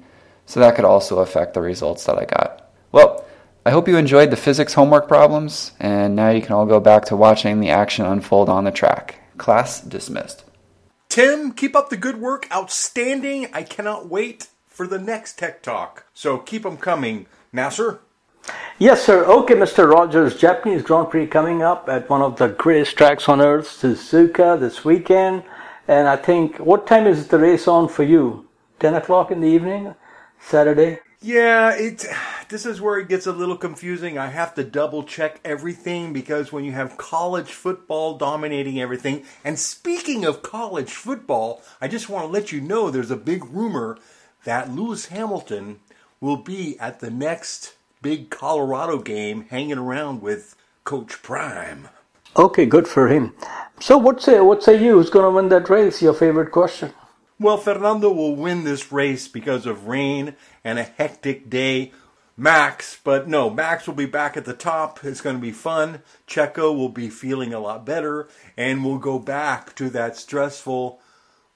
so 0.49 0.61
that 0.61 0.75
could 0.75 0.87
also 0.87 1.19
affect 1.19 1.53
the 1.53 1.61
results 1.61 2.05
that 2.07 2.19
I 2.19 2.25
got. 2.25 2.71
Well, 2.91 3.27
I 3.67 3.71
hope 3.71 3.87
you 3.87 3.99
enjoyed 3.99 4.31
the 4.31 4.37
physics 4.37 4.73
homework 4.73 5.07
problems, 5.07 5.73
and 5.79 6.17
now 6.17 6.31
you 6.31 6.41
can 6.41 6.53
all 6.53 6.65
go 6.65 6.81
back 6.81 7.05
to 7.07 7.17
watching 7.17 7.61
the 7.61 7.69
action 7.69 8.07
unfold 8.07 8.49
on 8.49 8.65
the 8.65 8.71
track. 8.71 9.21
Class 9.37 9.83
dismissed. 9.83 10.45
Tim, 11.11 11.53
keep 11.53 11.77
up 11.77 11.91
the 11.91 11.99
good 11.99 12.19
work. 12.19 12.49
Outstanding. 12.51 13.49
I 13.53 13.63
cannot 13.63 14.09
wait 14.09 14.49
for 14.67 14.87
the 14.87 14.99
next 14.99 15.39
Tech 15.39 15.63
Talk. 15.63 16.07
So 16.15 16.39
keep 16.39 16.63
them 16.63 16.79
coming. 16.79 17.27
Nasir? 17.53 18.01
Yes, 18.79 19.05
sir. 19.05 19.27
Okay, 19.27 19.55
Mr. 19.55 19.91
Rogers, 19.91 20.39
Japanese 20.39 20.83
Grand 20.83 21.11
Prix 21.11 21.27
coming 21.27 21.63
up 21.63 21.91
at 21.91 22.09
one 22.09 22.23
of 22.23 22.37
the 22.37 22.49
greatest 22.49 22.97
tracks 22.97 23.29
on 23.29 23.43
earth, 23.43 23.67
Suzuka, 23.67 24.59
this 24.59 24.83
weekend. 24.83 25.43
And 25.87 26.09
I 26.09 26.17
think, 26.17 26.57
what 26.57 26.87
time 26.87 27.07
is 27.07 27.29
the 27.29 27.39
race 27.39 27.69
on 27.69 27.91
for 27.91 28.03
you? 28.03 28.49
10 28.81 28.95
o'clock 28.95 29.31
in 29.31 29.43
the 29.43 29.49
evening? 29.49 29.95
Saturday? 30.41 31.01
Yeah, 31.21 31.75
it. 31.75 32.07
This 32.49 32.65
is 32.65 32.81
where 32.81 32.99
it 32.99 33.09
gets 33.09 33.27
a 33.27 33.33
little 33.33 33.57
confusing. 33.57 34.17
I 34.17 34.29
have 34.29 34.55
to 34.55 34.65
double 34.65 35.03
check 35.03 35.41
everything 35.45 36.13
because 36.13 36.53
when 36.53 36.65
you 36.65 36.73
have 36.73 36.97
college 36.97 37.51
football 37.53 38.17
dominating 38.17 38.81
everything, 38.81 39.25
and 39.45 39.59
speaking 39.59 40.25
of 40.25 40.43
college 40.43 40.93
football, 40.93 41.63
I 41.81 41.89
just 41.89 42.09
want 42.09 42.25
to 42.25 42.33
let 42.33 42.53
you 42.53 42.61
know 42.61 42.91
there's 42.91 43.11
a 43.11 43.17
big 43.17 43.45
rumor 43.45 43.99
that 44.45 44.71
Lewis 44.71 45.07
Hamilton 45.07 45.81
will 46.21 46.37
be 46.37 46.79
at 46.79 47.01
the 47.01 47.11
next 47.11 47.75
big 48.01 48.31
Colorado 48.31 48.99
game, 48.99 49.47
hanging 49.51 49.79
around 49.79 50.23
with 50.23 50.57
Coach 50.85 51.21
Prime. 51.23 51.89
Okay, 52.37 52.65
good 52.67 52.87
for 52.87 53.09
him. 53.09 53.35
So, 53.81 53.99
what 53.99 54.23
say 54.23 54.39
uh, 54.39 54.45
what 54.45 54.63
say 54.63 54.83
you? 54.83 54.93
Who's 54.93 55.11
going 55.11 55.25
to 55.25 55.31
win 55.31 55.49
that 55.49 55.69
race? 55.69 56.01
Your 56.01 56.15
favorite 56.15 56.53
question? 56.53 56.93
Well, 57.41 57.57
Fernando 57.57 58.11
will 58.11 58.35
win 58.35 58.65
this 58.65 58.91
race 58.91 59.29
because 59.29 59.65
of 59.65 59.87
rain 59.87 60.35
and 60.65 60.77
a 60.77 60.83
hectic 60.83 61.49
day. 61.49 61.93
Max, 62.37 62.99
but 63.03 63.29
no, 63.29 63.49
Max 63.49 63.87
will 63.87 63.95
be 63.95 64.07
back 64.07 64.37
at 64.37 64.45
the 64.45 64.55
top. 64.55 65.05
It's 65.05 65.21
going 65.21 65.37
to 65.37 65.43
be 65.43 65.53
fun. 65.53 66.03
Checo 66.27 66.77
will 66.77 66.89
be 66.89 67.09
feeling 67.09 67.55
a 67.55 67.61
lot 67.61 67.85
better, 67.85 68.29
and 68.57 68.85
we'll 68.85 68.99
go 68.99 69.21
back 69.21 69.75
to 69.77 69.89
that 69.91 70.17
stressful 70.17 71.01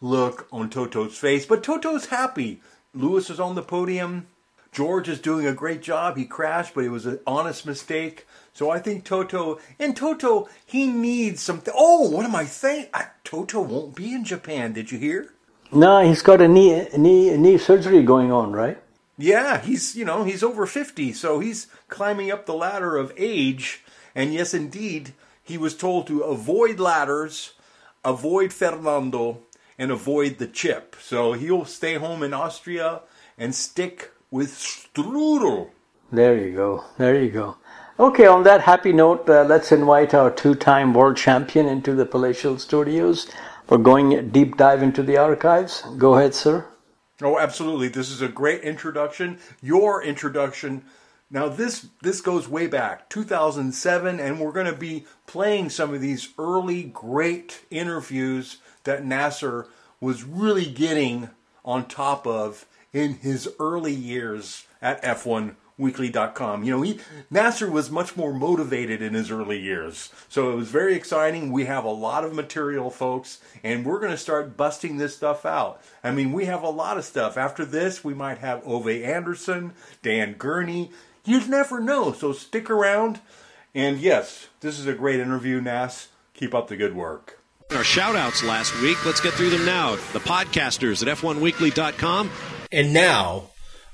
look 0.00 0.46
on 0.52 0.70
Toto's 0.70 1.18
face. 1.18 1.46
But 1.46 1.64
Toto's 1.64 2.06
happy. 2.06 2.60
Lewis 2.94 3.28
is 3.28 3.40
on 3.40 3.56
the 3.56 3.62
podium. 3.62 4.26
George 4.70 5.08
is 5.08 5.20
doing 5.20 5.46
a 5.46 5.52
great 5.52 5.82
job. 5.82 6.16
He 6.16 6.24
crashed, 6.24 6.74
but 6.74 6.84
it 6.84 6.90
was 6.90 7.06
an 7.06 7.18
honest 7.26 7.66
mistake. 7.66 8.26
So 8.52 8.70
I 8.70 8.78
think 8.78 9.04
Toto, 9.04 9.58
and 9.80 9.96
Toto, 9.96 10.48
he 10.64 10.86
needs 10.86 11.42
something. 11.42 11.74
Oh, 11.76 12.08
what 12.08 12.24
am 12.24 12.36
I 12.36 12.44
saying? 12.44 12.86
I, 12.94 13.06
Toto 13.24 13.60
won't 13.60 13.96
be 13.96 14.12
in 14.12 14.24
Japan. 14.24 14.72
Did 14.72 14.92
you 14.92 14.98
hear? 14.98 15.31
No, 15.72 16.06
he's 16.06 16.22
got 16.22 16.42
a 16.42 16.48
knee 16.48 16.86
knee 16.96 17.36
knee 17.36 17.58
surgery 17.58 18.02
going 18.02 18.30
on, 18.30 18.52
right? 18.52 18.78
Yeah, 19.16 19.60
he's 19.60 19.96
you 19.96 20.04
know 20.04 20.24
he's 20.24 20.42
over 20.42 20.66
fifty, 20.66 21.12
so 21.12 21.40
he's 21.40 21.68
climbing 21.88 22.30
up 22.30 22.44
the 22.44 22.54
ladder 22.54 22.96
of 22.96 23.12
age. 23.16 23.82
And 24.14 24.34
yes, 24.34 24.52
indeed, 24.52 25.14
he 25.42 25.56
was 25.56 25.74
told 25.74 26.06
to 26.06 26.20
avoid 26.20 26.78
ladders, 26.78 27.54
avoid 28.04 28.52
Fernando, 28.52 29.40
and 29.78 29.90
avoid 29.90 30.38
the 30.38 30.46
chip. 30.46 30.94
So 31.00 31.32
he'll 31.32 31.64
stay 31.64 31.94
home 31.94 32.22
in 32.22 32.34
Austria 32.34 33.00
and 33.38 33.54
stick 33.54 34.12
with 34.30 34.50
Strudel. 34.50 35.70
There 36.10 36.36
you 36.36 36.54
go. 36.54 36.84
There 36.98 37.18
you 37.22 37.30
go. 37.30 37.56
Okay, 37.98 38.26
on 38.26 38.42
that 38.42 38.62
happy 38.62 38.92
note, 38.92 39.28
uh, 39.28 39.44
let's 39.44 39.72
invite 39.72 40.12
our 40.14 40.30
two-time 40.30 40.92
world 40.92 41.16
champion 41.16 41.66
into 41.66 41.94
the 41.94 42.04
Palatial 42.06 42.58
Studios. 42.58 43.30
We're 43.68 43.78
going 43.78 44.30
deep 44.30 44.56
dive 44.56 44.82
into 44.82 45.02
the 45.02 45.16
archives. 45.16 45.82
Go 45.96 46.14
ahead, 46.14 46.34
sir. 46.34 46.66
Oh, 47.22 47.38
absolutely. 47.38 47.88
This 47.88 48.10
is 48.10 48.20
a 48.20 48.28
great 48.28 48.62
introduction. 48.62 49.38
Your 49.60 50.02
introduction. 50.02 50.84
Now 51.30 51.48
this 51.48 51.86
this 52.02 52.20
goes 52.20 52.48
way 52.48 52.66
back, 52.66 53.08
2007, 53.08 54.20
and 54.20 54.38
we're 54.38 54.52
going 54.52 54.66
to 54.66 54.76
be 54.76 55.06
playing 55.26 55.70
some 55.70 55.94
of 55.94 56.00
these 56.00 56.28
early 56.38 56.82
great 56.82 57.64
interviews 57.70 58.58
that 58.84 59.04
Nasir 59.04 59.66
was 60.00 60.24
really 60.24 60.66
getting 60.66 61.30
on 61.64 61.86
top 61.86 62.26
of 62.26 62.66
in 62.92 63.14
his 63.14 63.48
early 63.58 63.94
years 63.94 64.66
at 64.82 65.02
F1 65.02 65.54
weekly.com. 65.78 66.64
You 66.64 66.72
know, 66.72 66.82
he 66.82 67.00
Nasir 67.30 67.70
was 67.70 67.90
much 67.90 68.16
more 68.16 68.32
motivated 68.32 69.02
in 69.02 69.14
his 69.14 69.30
early 69.30 69.58
years. 69.58 70.10
So 70.28 70.52
it 70.52 70.56
was 70.56 70.68
very 70.68 70.94
exciting. 70.94 71.52
We 71.52 71.64
have 71.64 71.84
a 71.84 71.90
lot 71.90 72.24
of 72.24 72.34
material, 72.34 72.90
folks, 72.90 73.40
and 73.62 73.84
we're 73.84 74.00
going 74.00 74.12
to 74.12 74.18
start 74.18 74.56
busting 74.56 74.96
this 74.96 75.16
stuff 75.16 75.44
out. 75.44 75.80
I 76.04 76.10
mean, 76.12 76.32
we 76.32 76.44
have 76.46 76.62
a 76.62 76.70
lot 76.70 76.98
of 76.98 77.04
stuff. 77.04 77.36
After 77.36 77.64
this, 77.64 78.04
we 78.04 78.14
might 78.14 78.38
have 78.38 78.66
Ove 78.66 78.88
Andersson, 78.88 79.72
Dan 80.02 80.34
Gurney. 80.34 80.90
You 81.24 81.46
never 81.46 81.80
know. 81.80 82.12
So 82.12 82.32
stick 82.32 82.70
around. 82.70 83.20
And 83.74 83.98
yes, 83.98 84.48
this 84.60 84.78
is 84.78 84.86
a 84.86 84.94
great 84.94 85.20
interview, 85.20 85.60
Nas. 85.60 86.08
Keep 86.34 86.54
up 86.54 86.68
the 86.68 86.76
good 86.76 86.94
work. 86.94 87.38
Our 87.70 87.84
shout 87.84 88.16
outs 88.16 88.44
last 88.44 88.78
week. 88.82 89.04
Let's 89.06 89.20
get 89.20 89.32
through 89.32 89.50
them 89.50 89.64
now. 89.64 89.96
The 90.12 90.20
podcasters 90.20 91.06
at 91.06 91.16
F1weekly.com. 91.16 92.30
And 92.70 92.92
now, 92.92 93.44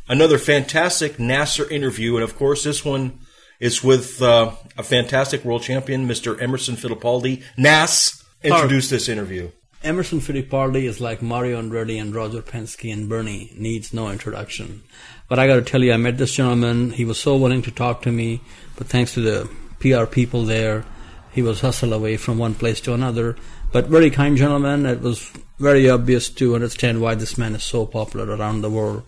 another 0.08 0.38
fantastic 0.38 1.18
Nasir 1.18 1.68
interview, 1.70 2.14
and 2.14 2.24
of 2.24 2.36
course, 2.36 2.64
this 2.64 2.84
one 2.84 3.20
is 3.60 3.82
with 3.82 4.22
uh, 4.22 4.52
a 4.76 4.82
fantastic 4.82 5.44
world 5.44 5.62
champion, 5.62 6.06
Mr. 6.06 6.40
Emerson 6.40 6.76
Fittipaldi. 6.76 7.42
Nas, 7.56 8.24
introduce 8.42 8.88
this 8.90 9.08
interview. 9.08 9.50
Emerson 9.82 10.20
Fittipaldi 10.20 10.84
is 10.84 11.00
like 11.00 11.22
Mario 11.22 11.60
Andretti 11.60 12.00
and 12.00 12.14
Roger 12.14 12.42
Penske 12.42 12.92
and 12.92 13.08
Bernie, 13.08 13.52
needs 13.56 13.92
no 13.92 14.10
introduction. 14.10 14.82
But 15.28 15.38
I 15.38 15.46
got 15.46 15.56
to 15.56 15.62
tell 15.62 15.84
you, 15.84 15.92
I 15.92 15.96
met 15.96 16.18
this 16.18 16.34
gentleman. 16.34 16.90
He 16.90 17.04
was 17.04 17.18
so 17.18 17.36
willing 17.36 17.62
to 17.62 17.70
talk 17.70 18.02
to 18.02 18.12
me, 18.12 18.40
but 18.76 18.88
thanks 18.88 19.14
to 19.14 19.20
the 19.20 19.50
PR 19.78 20.06
people 20.06 20.44
there, 20.44 20.84
he 21.32 21.42
was 21.42 21.60
hustled 21.60 21.92
away 21.92 22.16
from 22.16 22.38
one 22.38 22.54
place 22.54 22.80
to 22.82 22.94
another. 22.94 23.36
But 23.70 23.86
very 23.86 24.10
kind 24.10 24.36
gentleman. 24.36 24.86
It 24.86 25.00
was 25.00 25.30
very 25.58 25.88
obvious 25.88 26.30
to 26.30 26.54
understand 26.54 27.00
why 27.00 27.14
this 27.14 27.36
man 27.36 27.54
is 27.54 27.62
so 27.62 27.84
popular 27.86 28.34
around 28.34 28.62
the 28.62 28.70
world. 28.70 29.04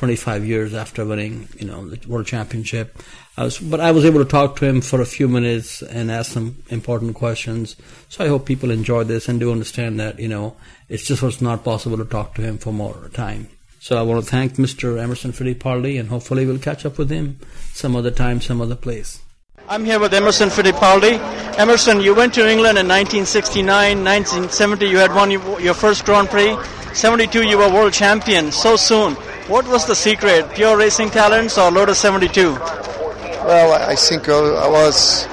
25 0.00 0.46
years 0.46 0.72
after 0.72 1.04
winning, 1.04 1.46
you 1.58 1.66
know, 1.66 1.86
the 1.86 2.08
world 2.08 2.26
championship. 2.26 2.96
I 3.36 3.44
was, 3.44 3.58
but 3.58 3.80
I 3.80 3.92
was 3.92 4.06
able 4.06 4.24
to 4.24 4.30
talk 4.30 4.56
to 4.56 4.64
him 4.64 4.80
for 4.80 5.02
a 5.02 5.04
few 5.04 5.28
minutes 5.28 5.82
and 5.82 6.10
ask 6.10 6.32
some 6.32 6.62
important 6.70 7.16
questions. 7.16 7.76
So 8.08 8.24
I 8.24 8.28
hope 8.28 8.46
people 8.46 8.70
enjoy 8.70 9.04
this 9.04 9.28
and 9.28 9.38
do 9.38 9.52
understand 9.52 10.00
that, 10.00 10.18
you 10.18 10.26
know, 10.26 10.56
it's 10.88 11.04
just 11.04 11.22
was 11.22 11.42
not 11.42 11.64
possible 11.64 11.98
to 11.98 12.06
talk 12.06 12.34
to 12.36 12.42
him 12.42 12.56
for 12.56 12.72
more 12.72 13.10
time. 13.12 13.48
So 13.80 13.98
I 13.98 14.02
want 14.02 14.24
to 14.24 14.30
thank 14.30 14.54
Mr. 14.54 14.98
Emerson 14.98 15.32
Fittipaldi 15.32 16.00
and 16.00 16.08
hopefully 16.08 16.46
we'll 16.46 16.58
catch 16.58 16.86
up 16.86 16.96
with 16.96 17.10
him 17.10 17.38
some 17.74 17.94
other 17.94 18.10
time, 18.10 18.40
some 18.40 18.62
other 18.62 18.76
place. 18.76 19.20
I'm 19.68 19.84
here 19.84 20.00
with 20.00 20.14
Emerson 20.14 20.48
Fittipaldi. 20.48 21.18
Emerson, 21.58 22.00
you 22.00 22.14
went 22.14 22.32
to 22.34 22.48
England 22.48 22.78
in 22.78 22.88
1969, 22.88 24.02
1970 24.02 24.86
you 24.86 24.96
had 24.96 25.14
won 25.14 25.30
your 25.30 25.74
first 25.74 26.06
Grand 26.06 26.30
Prix, 26.30 26.56
72 26.94 27.42
you 27.46 27.58
were 27.58 27.68
world 27.68 27.92
champion 27.92 28.50
so 28.50 28.76
soon. 28.76 29.14
What 29.50 29.66
was 29.66 29.84
the 29.84 29.96
secret? 29.96 30.48
Pure 30.54 30.76
racing 30.76 31.10
talents 31.10 31.58
or 31.58 31.72
Lotus 31.72 31.98
72? 31.98 32.52
Well, 32.54 33.72
I 33.82 33.96
think 33.96 34.28
I 34.28 34.68
was 34.68 35.26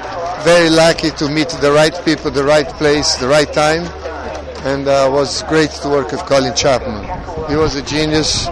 very 0.43 0.71
lucky 0.71 1.11
to 1.11 1.29
meet 1.29 1.49
the 1.61 1.71
right 1.71 1.93
people, 2.03 2.31
the 2.31 2.43
right 2.43 2.67
place, 2.67 3.13
the 3.17 3.27
right 3.27 3.53
time, 3.53 3.83
and 4.65 4.87
uh, 4.87 5.07
was 5.13 5.43
great 5.43 5.69
to 5.83 5.89
work 5.89 6.11
with 6.11 6.21
Colin 6.21 6.55
Chapman. 6.55 7.05
He 7.47 7.55
was 7.55 7.75
a 7.75 7.83
genius. 7.83 8.47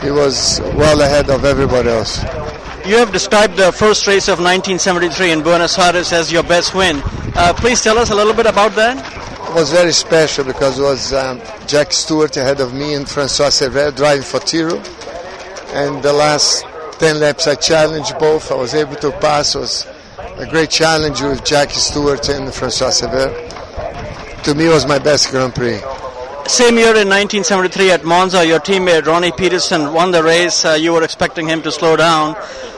He 0.00 0.10
was 0.10 0.62
well 0.80 1.02
ahead 1.02 1.28
of 1.28 1.44
everybody 1.44 1.90
else. 1.90 2.22
You 2.86 2.96
have 2.96 3.12
described 3.12 3.58
the 3.58 3.70
first 3.70 4.06
race 4.06 4.28
of 4.28 4.38
1973 4.38 5.30
in 5.30 5.42
Buenos 5.42 5.78
Aires 5.78 6.10
as 6.14 6.32
your 6.32 6.42
best 6.42 6.74
win. 6.74 7.02
Uh, 7.36 7.52
please 7.54 7.82
tell 7.82 7.98
us 7.98 8.08
a 8.08 8.14
little 8.14 8.32
bit 8.32 8.46
about 8.46 8.74
that. 8.76 8.96
Was 9.54 9.70
very 9.70 9.92
special 9.92 10.44
because 10.44 10.78
it 10.78 10.82
was 10.82 11.12
um, 11.12 11.40
Jack 11.66 11.92
Stewart 11.92 12.36
ahead 12.36 12.60
of 12.60 12.72
me 12.72 12.94
and 12.94 13.08
Francois 13.08 13.50
Cevert 13.50 13.94
driving 13.94 14.24
for 14.24 14.40
Tyrrell. 14.40 14.82
And 15.74 16.02
the 16.02 16.12
last 16.12 16.64
10 16.98 17.20
laps 17.20 17.46
I 17.46 17.54
challenged 17.54 18.18
both. 18.18 18.50
I 18.50 18.54
was 18.54 18.74
able 18.74 18.96
to 18.96 19.12
pass. 19.12 19.54
It 19.54 19.58
was 19.58 19.86
a 20.38 20.46
great 20.48 20.70
challenge 20.70 21.20
with 21.20 21.44
Jackie 21.44 21.74
Stewart 21.74 22.28
and 22.28 22.52
Francois 22.52 22.90
Cevert. 22.90 24.42
To 24.44 24.54
me, 24.54 24.66
it 24.66 24.70
was 24.70 24.86
my 24.86 24.98
best 24.98 25.30
Grand 25.30 25.54
Prix. 25.54 25.80
Same 26.48 26.76
year 26.76 26.96
in 26.96 27.08
1973 27.08 27.92
at 27.92 28.04
Monza, 28.04 28.44
your 28.44 28.58
teammate 28.58 29.06
Ronnie 29.06 29.32
Peterson 29.32 29.92
won 29.92 30.10
the 30.10 30.22
race. 30.24 30.64
Uh, 30.64 30.72
you 30.72 30.92
were 30.92 31.04
expecting 31.04 31.46
him 31.46 31.62
to 31.62 31.70
slow 31.70 31.94
down. 31.94 32.34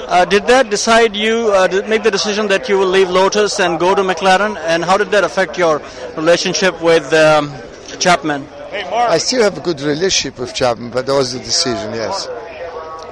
Uh, 0.07 0.25
did 0.25 0.47
that 0.47 0.71
decide 0.71 1.17
you 1.17 1.51
uh, 1.53 1.69
make 1.89 2.03
the 2.03 2.11
decision 2.11 2.49
that 2.49 2.69
you 2.69 2.79
will 2.79 2.89
leave 2.89 3.09
Lotus 3.09 3.59
and 3.61 3.81
go 3.81 3.95
to 3.95 4.03
McLaren? 4.03 4.57
And 4.59 4.85
how 4.85 4.97
did 4.97 5.11
that 5.13 5.25
affect 5.25 5.57
your 5.57 5.81
relationship 6.17 6.81
with 6.83 7.13
um, 7.13 7.53
Chapman? 7.99 8.47
I 8.93 9.19
still 9.19 9.43
have 9.43 9.57
a 9.57 9.61
good 9.61 9.81
relationship 9.81 10.39
with 10.39 10.55
Chapman, 10.55 10.91
but 10.91 11.07
that 11.07 11.15
was 11.15 11.33
the 11.33 11.39
decision. 11.39 11.95
Yes. 11.95 12.27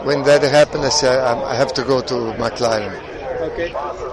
When 0.04 0.22
that 0.24 0.42
happened, 0.42 0.84
I 0.84 0.88
said 0.88 1.18
I 1.20 1.54
have 1.54 1.72
to 1.74 1.82
go 1.84 2.00
to 2.00 2.14
McLaren. 2.38 2.92
Okay. 3.42 3.72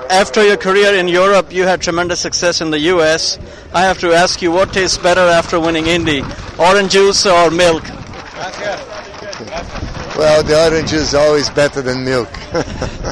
After 0.09 0.43
your 0.45 0.57
career 0.57 0.93
in 0.95 1.07
Europe, 1.07 1.51
you 1.53 1.63
had 1.63 1.81
tremendous 1.81 2.19
success 2.19 2.61
in 2.61 2.71
the 2.71 2.79
U.S. 2.93 3.37
I 3.73 3.81
have 3.81 3.99
to 3.99 4.11
ask 4.11 4.41
you, 4.41 4.51
what 4.51 4.73
tastes 4.73 4.97
better 4.97 5.21
after 5.21 5.59
winning 5.59 5.85
Indy, 5.87 6.23
orange 6.57 6.93
juice 6.93 7.25
or 7.25 7.51
milk? 7.51 7.83
Well, 10.19 10.43
the 10.43 10.65
orange 10.65 10.89
juice 10.89 11.01
is 11.01 11.13
always 11.13 11.49
better 11.49 11.81
than 11.81 12.03
milk. 12.03 12.29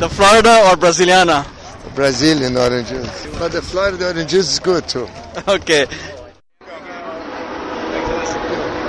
the 0.02 0.10
Florida 0.12 0.68
or 0.68 0.76
Brasiliana? 0.76 1.48
Brazilian 1.96 2.58
orange 2.58 2.90
juice. 2.90 3.28
But 3.40 3.54
the 3.54 3.62
Florida 3.62 4.08
orange 4.08 4.30
juice 4.30 4.52
is 4.52 4.60
good 4.60 4.90
too. 4.90 5.08
Okay. 5.48 5.84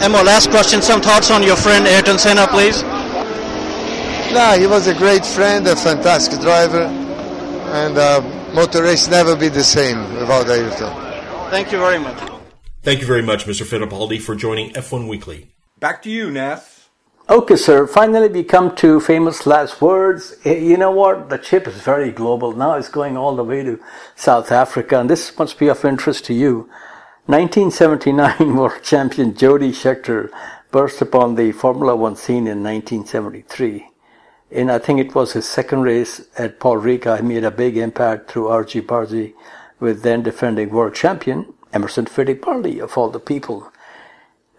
Emo, 0.02 0.24
last 0.24 0.50
question. 0.50 0.82
Some 0.82 1.00
thoughts 1.00 1.30
on 1.30 1.44
your 1.44 1.54
friend 1.54 1.86
Ayrton 1.86 2.18
Senna, 2.18 2.48
please? 2.48 2.82
Nah, 4.32 4.54
he 4.54 4.66
was 4.66 4.88
a 4.88 4.94
great 4.94 5.24
friend, 5.24 5.64
a 5.68 5.76
fantastic 5.76 6.40
driver, 6.40 6.86
and 7.82 7.96
uh, 7.96 8.20
motor 8.52 8.82
race 8.82 9.06
never 9.06 9.36
be 9.36 9.48
the 9.48 9.62
same 9.62 10.02
without 10.16 10.48
Ayrton. 10.48 10.92
Thank 11.50 11.70
you 11.70 11.78
very 11.78 12.00
much. 12.00 12.18
Thank 12.82 13.00
you 13.00 13.06
very 13.06 13.22
much, 13.22 13.44
Mr. 13.44 13.64
Fittipaldi, 13.64 14.20
for 14.20 14.34
joining 14.34 14.72
F1 14.72 15.06
Weekly. 15.06 15.54
Back 15.78 16.02
to 16.02 16.10
you, 16.10 16.32
Nath. 16.32 16.77
Okay, 17.30 17.56
sir. 17.56 17.86
Finally, 17.86 18.28
we 18.28 18.42
come 18.42 18.74
to 18.76 19.00
famous 19.00 19.46
last 19.46 19.82
words. 19.82 20.36
Eh, 20.46 20.60
you 20.60 20.78
know 20.78 20.90
what? 20.90 21.28
The 21.28 21.36
chip 21.36 21.68
is 21.68 21.82
very 21.82 22.10
global. 22.10 22.54
Now 22.54 22.72
it's 22.72 22.88
going 22.88 23.18
all 23.18 23.36
the 23.36 23.44
way 23.44 23.62
to 23.64 23.78
South 24.16 24.50
Africa, 24.50 24.98
and 24.98 25.10
this 25.10 25.38
must 25.38 25.58
be 25.58 25.68
of 25.68 25.84
interest 25.84 26.24
to 26.24 26.32
you. 26.32 26.70
1979 27.26 28.56
World 28.56 28.82
Champion 28.82 29.34
Jody 29.34 29.72
Scheckter 29.72 30.30
burst 30.70 31.02
upon 31.02 31.34
the 31.34 31.52
Formula 31.52 31.94
One 31.94 32.16
scene 32.16 32.46
in 32.46 32.62
1973. 32.62 33.90
In 34.50 34.70
I 34.70 34.78
think 34.78 34.98
it 34.98 35.14
was 35.14 35.34
his 35.34 35.44
second 35.46 35.82
race 35.82 36.22
at 36.38 36.58
Paul 36.58 36.78
Ricard, 36.78 37.20
he 37.20 37.26
made 37.26 37.44
a 37.44 37.50
big 37.50 37.76
impact 37.76 38.30
through 38.30 38.48
argy 38.48 38.80
bargy 38.80 39.34
with 39.78 40.00
then 40.02 40.22
defending 40.22 40.70
world 40.70 40.94
champion 40.94 41.52
Emerson 41.74 42.06
Fittipaldi 42.06 42.80
of 42.80 42.96
all 42.96 43.10
the 43.10 43.20
people. 43.20 43.70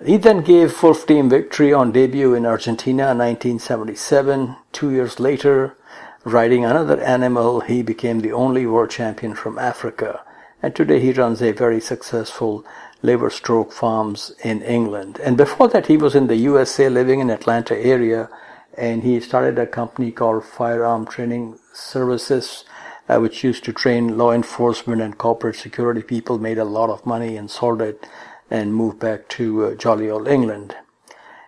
He 0.05 0.15
then 0.15 0.41
gave 0.41 0.81
Wolf 0.81 1.05
team 1.05 1.29
victory 1.29 1.73
on 1.73 1.91
debut 1.91 2.33
in 2.33 2.45
Argentina 2.45 3.11
in 3.11 3.17
1977. 3.17 4.55
Two 4.71 4.91
years 4.91 5.19
later, 5.19 5.75
riding 6.23 6.63
another 6.63 7.01
animal, 7.01 7.59
he 7.59 7.81
became 7.81 8.21
the 8.21 8.31
only 8.31 8.65
world 8.65 8.91
champion 8.91 9.35
from 9.35 9.59
Africa. 9.59 10.21
And 10.63 10.73
today 10.73 11.01
he 11.01 11.11
runs 11.11 11.41
a 11.41 11.51
very 11.51 11.81
successful 11.81 12.65
Laverstoke 13.03 13.73
farms 13.73 14.31
in 14.41 14.61
England. 14.61 15.19
And 15.21 15.35
before 15.35 15.67
that, 15.69 15.87
he 15.87 15.97
was 15.97 16.15
in 16.15 16.27
the 16.27 16.37
USA 16.37 16.87
living 16.87 17.19
in 17.19 17.29
Atlanta 17.29 17.77
area 17.77 18.29
and 18.77 19.03
he 19.03 19.19
started 19.19 19.59
a 19.59 19.67
company 19.67 20.11
called 20.11 20.45
Firearm 20.45 21.07
Training 21.07 21.59
Services, 21.73 22.63
uh, 23.09 23.19
which 23.19 23.43
used 23.43 23.65
to 23.65 23.73
train 23.73 24.17
law 24.17 24.31
enforcement 24.31 25.01
and 25.01 25.17
corporate 25.17 25.57
security 25.57 26.01
people, 26.01 26.37
made 26.37 26.57
a 26.57 26.63
lot 26.63 26.89
of 26.89 27.05
money 27.05 27.35
and 27.35 27.51
sold 27.51 27.81
it 27.81 28.07
and 28.49 28.73
moved 28.73 28.99
back 28.99 29.27
to 29.29 29.65
uh, 29.65 29.75
jolly 29.75 30.09
old 30.09 30.27
England. 30.27 30.75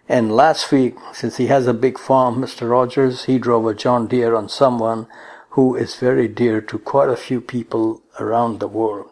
And 0.08 0.32
last 0.32 0.72
week, 0.72 0.96
since 1.14 1.38
he 1.38 1.48
has 1.48 1.68
a 1.68 1.74
big 1.74 1.98
farm, 1.98 2.42
Mr. 2.42 2.70
Rogers, 2.70 3.26
he 3.26 3.40
drove 3.40 3.66
a 3.66 3.74
John 3.74 4.08
Deere 4.08 4.36
on 4.36 4.50
someone 4.50 5.08
who 5.52 5.76
is 5.76 5.96
very 5.96 6.28
dear 6.28 6.62
to 6.62 6.80
quite 6.80 7.10
a 7.10 7.16
few 7.16 7.42
people 7.42 8.02
around 8.20 8.60
the 8.60 8.68
world. 8.68 9.12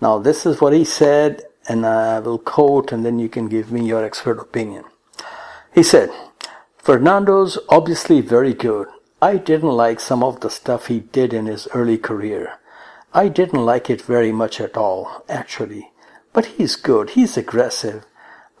Now, 0.00 0.18
this 0.18 0.44
is 0.44 0.60
what 0.60 0.72
he 0.72 0.84
said, 0.84 1.44
and 1.68 1.86
I 1.86 2.20
will 2.20 2.38
quote, 2.38 2.92
and 2.92 3.04
then 3.04 3.18
you 3.18 3.28
can 3.28 3.48
give 3.48 3.72
me 3.72 3.86
your 3.86 4.04
expert 4.04 4.38
opinion. 4.38 4.84
He 5.74 5.82
said, 5.82 6.10
Fernando's 6.76 7.58
obviously 7.70 8.20
very 8.20 8.52
good. 8.52 8.88
I 9.22 9.38
didn't 9.38 9.70
like 9.70 10.00
some 10.00 10.22
of 10.22 10.40
the 10.40 10.50
stuff 10.50 10.88
he 10.88 11.00
did 11.00 11.32
in 11.32 11.46
his 11.46 11.66
early 11.72 11.96
career. 11.96 12.58
I 13.14 13.28
didn't 13.28 13.64
like 13.64 13.88
it 13.88 14.02
very 14.02 14.32
much 14.32 14.60
at 14.60 14.76
all, 14.76 15.24
actually. 15.28 15.90
But 16.34 16.46
he's 16.46 16.76
good. 16.76 17.10
He's 17.10 17.38
aggressive. 17.38 18.04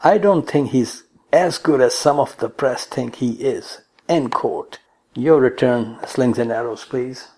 I 0.02 0.16
don't 0.16 0.48
think 0.48 0.70
he's 0.70 1.02
as 1.32 1.58
good 1.58 1.80
as 1.80 1.92
some 1.92 2.20
of 2.20 2.38
the 2.38 2.48
press 2.48 2.86
think 2.86 3.16
he 3.16 3.32
is. 3.32 3.82
End 4.08 4.32
quote. 4.32 4.78
Your 5.14 5.40
return, 5.40 5.98
slings 6.06 6.38
and 6.38 6.52
arrows, 6.52 6.84
please. 6.84 7.28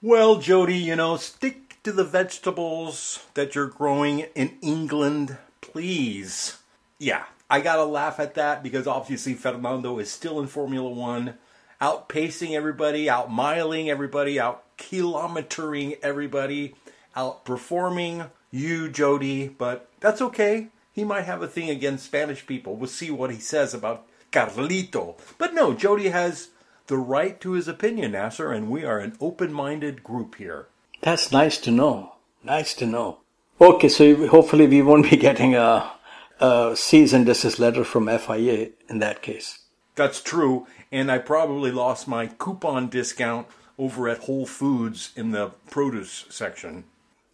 Well, 0.00 0.36
Jody, 0.36 0.78
you 0.78 0.96
know, 0.96 1.16
stick 1.16 1.82
to 1.82 1.92
the 1.92 2.04
vegetables 2.04 3.26
that 3.34 3.54
you're 3.54 3.66
growing 3.66 4.20
in 4.34 4.56
England, 4.62 5.36
please. 5.60 6.58
Yeah, 6.98 7.24
I 7.48 7.60
gotta 7.60 7.84
laugh 7.84 8.20
at 8.20 8.34
that 8.34 8.62
because 8.62 8.86
obviously 8.86 9.34
Fernando 9.34 9.98
is 9.98 10.10
still 10.10 10.38
in 10.38 10.46
Formula 10.46 10.88
One, 10.88 11.34
outpacing 11.80 12.52
everybody, 12.52 13.06
outmiling 13.06 13.88
everybody, 13.88 14.38
out 14.38 14.62
kilometering 14.76 15.96
everybody, 16.02 16.74
outperforming 17.16 18.30
you, 18.50 18.88
Jody. 18.88 19.48
But 19.48 19.88
that's 20.00 20.20
okay. 20.22 20.68
He 20.92 21.04
might 21.04 21.24
have 21.24 21.42
a 21.42 21.48
thing 21.48 21.70
against 21.70 22.06
Spanish 22.06 22.46
people. 22.46 22.76
We'll 22.76 22.88
see 22.88 23.10
what 23.10 23.30
he 23.30 23.38
says 23.38 23.74
about 23.74 24.06
Carlito. 24.32 25.18
But 25.38 25.54
no, 25.54 25.74
Jody 25.74 26.08
has 26.08 26.48
the 26.86 26.98
right 26.98 27.40
to 27.40 27.52
his 27.52 27.68
opinion, 27.68 28.12
Nasir, 28.12 28.52
and 28.52 28.68
we 28.70 28.84
are 28.84 28.98
an 28.98 29.16
open-minded 29.20 30.02
group 30.02 30.34
here. 30.36 30.66
That's 31.00 31.32
nice 31.32 31.56
to 31.58 31.70
know. 31.70 32.14
Nice 32.42 32.74
to 32.74 32.86
know. 32.86 33.18
Okay, 33.60 33.88
so 33.88 34.26
hopefully 34.28 34.66
we 34.66 34.82
won't 34.82 35.10
be 35.10 35.16
getting 35.16 35.54
a 35.54 35.92
uh, 36.40 36.74
cease 36.74 37.12
and 37.12 37.26
desist 37.26 37.58
letter 37.58 37.84
from 37.84 38.08
FIA 38.08 38.70
in 38.88 38.98
that 38.98 39.22
case. 39.22 39.60
That's 39.94 40.22
true, 40.22 40.66
and 40.90 41.10
I 41.10 41.18
probably 41.18 41.70
lost 41.70 42.08
my 42.08 42.26
coupon 42.26 42.88
discount 42.88 43.46
over 43.78 44.08
at 44.08 44.24
Whole 44.24 44.46
Foods 44.46 45.12
in 45.14 45.32
the 45.32 45.50
produce 45.70 46.26
section. 46.30 46.84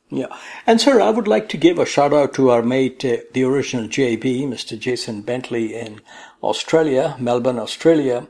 Yeah, 0.09 0.36
and 0.68 0.80
sir, 0.80 1.00
I 1.00 1.11
would 1.11 1.26
like 1.26 1.48
to 1.48 1.57
give 1.57 1.80
a 1.80 1.84
shout 1.84 2.12
out 2.12 2.32
to 2.34 2.50
our 2.50 2.62
mate, 2.62 3.04
uh, 3.04 3.16
the 3.32 3.42
original 3.42 3.88
JB, 3.88 4.46
Mr. 4.46 4.78
Jason 4.78 5.22
Bentley 5.22 5.74
in 5.74 6.00
Australia, 6.44 7.16
Melbourne, 7.18 7.59
Australia. 7.59 8.28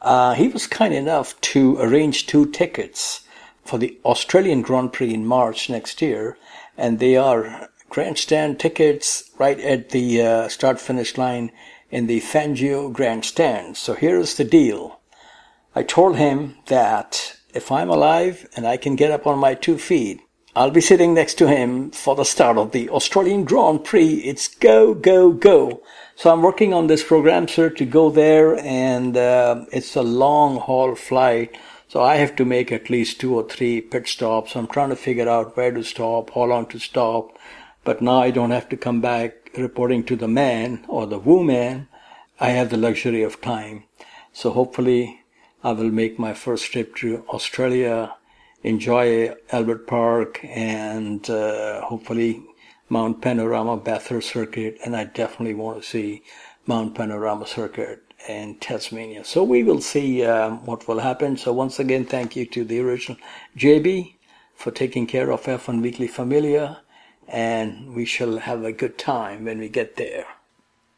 Uh, 0.00 0.34
he 0.34 0.46
was 0.46 0.68
kind 0.68 0.94
enough 0.94 1.40
to 1.40 1.78
arrange 1.78 2.26
two 2.26 2.46
tickets 2.52 3.24
for 3.64 3.76
the 3.76 3.98
Australian 4.04 4.62
Grand 4.62 4.92
Prix 4.92 5.12
in 5.12 5.26
March 5.26 5.68
next 5.68 6.00
year, 6.00 6.38
and 6.78 7.00
they 7.00 7.16
are 7.16 7.70
grandstand 7.90 8.60
tickets 8.60 9.28
right 9.36 9.58
at 9.58 9.90
the 9.90 10.22
uh, 10.22 10.48
start 10.48 10.80
finish 10.80 11.18
line 11.18 11.50
in 11.90 12.06
the 12.06 12.20
Fangio 12.20 12.92
grandstand. 12.92 13.76
So 13.76 13.94
here's 13.94 14.36
the 14.36 14.44
deal. 14.44 15.00
I 15.74 15.82
told 15.82 16.16
him 16.18 16.56
that 16.66 17.36
if 17.52 17.72
I'm 17.72 17.90
alive 17.90 18.48
and 18.56 18.64
I 18.64 18.76
can 18.76 18.94
get 18.94 19.10
up 19.10 19.26
on 19.26 19.40
my 19.40 19.54
two 19.54 19.76
feet, 19.76 20.20
I'll 20.56 20.70
be 20.70 20.80
sitting 20.80 21.12
next 21.12 21.34
to 21.34 21.48
him 21.48 21.90
for 21.90 22.14
the 22.14 22.24
start 22.24 22.56
of 22.56 22.72
the 22.72 22.88
Australian 22.88 23.44
Grand 23.44 23.84
Prix. 23.84 24.14
It's 24.24 24.48
go, 24.48 24.94
go, 24.94 25.30
go. 25.30 25.82
So 26.14 26.32
I'm 26.32 26.40
working 26.40 26.72
on 26.72 26.86
this 26.86 27.04
program, 27.04 27.46
sir, 27.46 27.68
to 27.68 27.84
go 27.84 28.08
there, 28.08 28.56
and 28.60 29.18
uh, 29.18 29.66
it's 29.70 29.96
a 29.96 30.02
long 30.02 30.56
haul 30.56 30.94
flight. 30.94 31.54
So 31.88 32.02
I 32.02 32.16
have 32.16 32.34
to 32.36 32.46
make 32.46 32.72
at 32.72 32.88
least 32.88 33.20
two 33.20 33.34
or 33.34 33.46
three 33.46 33.82
pit 33.82 34.08
stops. 34.08 34.56
I'm 34.56 34.66
trying 34.66 34.88
to 34.88 34.96
figure 34.96 35.28
out 35.28 35.58
where 35.58 35.72
to 35.72 35.84
stop, 35.84 36.30
how 36.30 36.44
long 36.44 36.64
to 36.68 36.78
stop. 36.78 37.36
But 37.84 38.00
now 38.00 38.22
I 38.22 38.30
don't 38.30 38.50
have 38.50 38.70
to 38.70 38.78
come 38.78 39.02
back 39.02 39.50
reporting 39.58 40.04
to 40.04 40.16
the 40.16 40.26
man 40.26 40.86
or 40.88 41.06
the 41.06 41.18
woman. 41.18 41.88
I 42.40 42.48
have 42.52 42.70
the 42.70 42.78
luxury 42.78 43.22
of 43.22 43.42
time. 43.42 43.84
So 44.32 44.52
hopefully 44.52 45.20
I 45.62 45.72
will 45.72 45.90
make 45.90 46.18
my 46.18 46.32
first 46.32 46.72
trip 46.72 46.96
to 46.96 47.26
Australia, 47.28 48.14
enjoy 48.66 49.32
Albert 49.52 49.86
Park 49.86 50.44
and 50.44 51.30
uh, 51.30 51.82
hopefully 51.82 52.42
Mount 52.88 53.22
Panorama 53.22 53.76
Bathurst 53.76 54.28
Circuit. 54.28 54.76
And 54.84 54.96
I 54.96 55.04
definitely 55.04 55.54
want 55.54 55.80
to 55.80 55.88
see 55.88 56.24
Mount 56.66 56.96
Panorama 56.96 57.46
Circuit 57.46 58.02
in 58.28 58.56
Tasmania. 58.56 59.24
So 59.24 59.44
we 59.44 59.62
will 59.62 59.80
see 59.80 60.24
um, 60.24 60.66
what 60.66 60.88
will 60.88 60.98
happen. 60.98 61.36
So 61.36 61.52
once 61.52 61.78
again, 61.78 62.04
thank 62.04 62.34
you 62.34 62.44
to 62.46 62.64
the 62.64 62.80
original 62.80 63.18
JB 63.56 64.16
for 64.56 64.72
taking 64.72 65.06
care 65.06 65.30
of 65.30 65.42
F1 65.44 65.80
Weekly 65.80 66.08
Familia, 66.08 66.80
and 67.28 67.94
we 67.94 68.04
shall 68.04 68.38
have 68.38 68.64
a 68.64 68.72
good 68.72 68.98
time 68.98 69.44
when 69.44 69.58
we 69.58 69.68
get 69.68 69.96
there. 69.96 70.26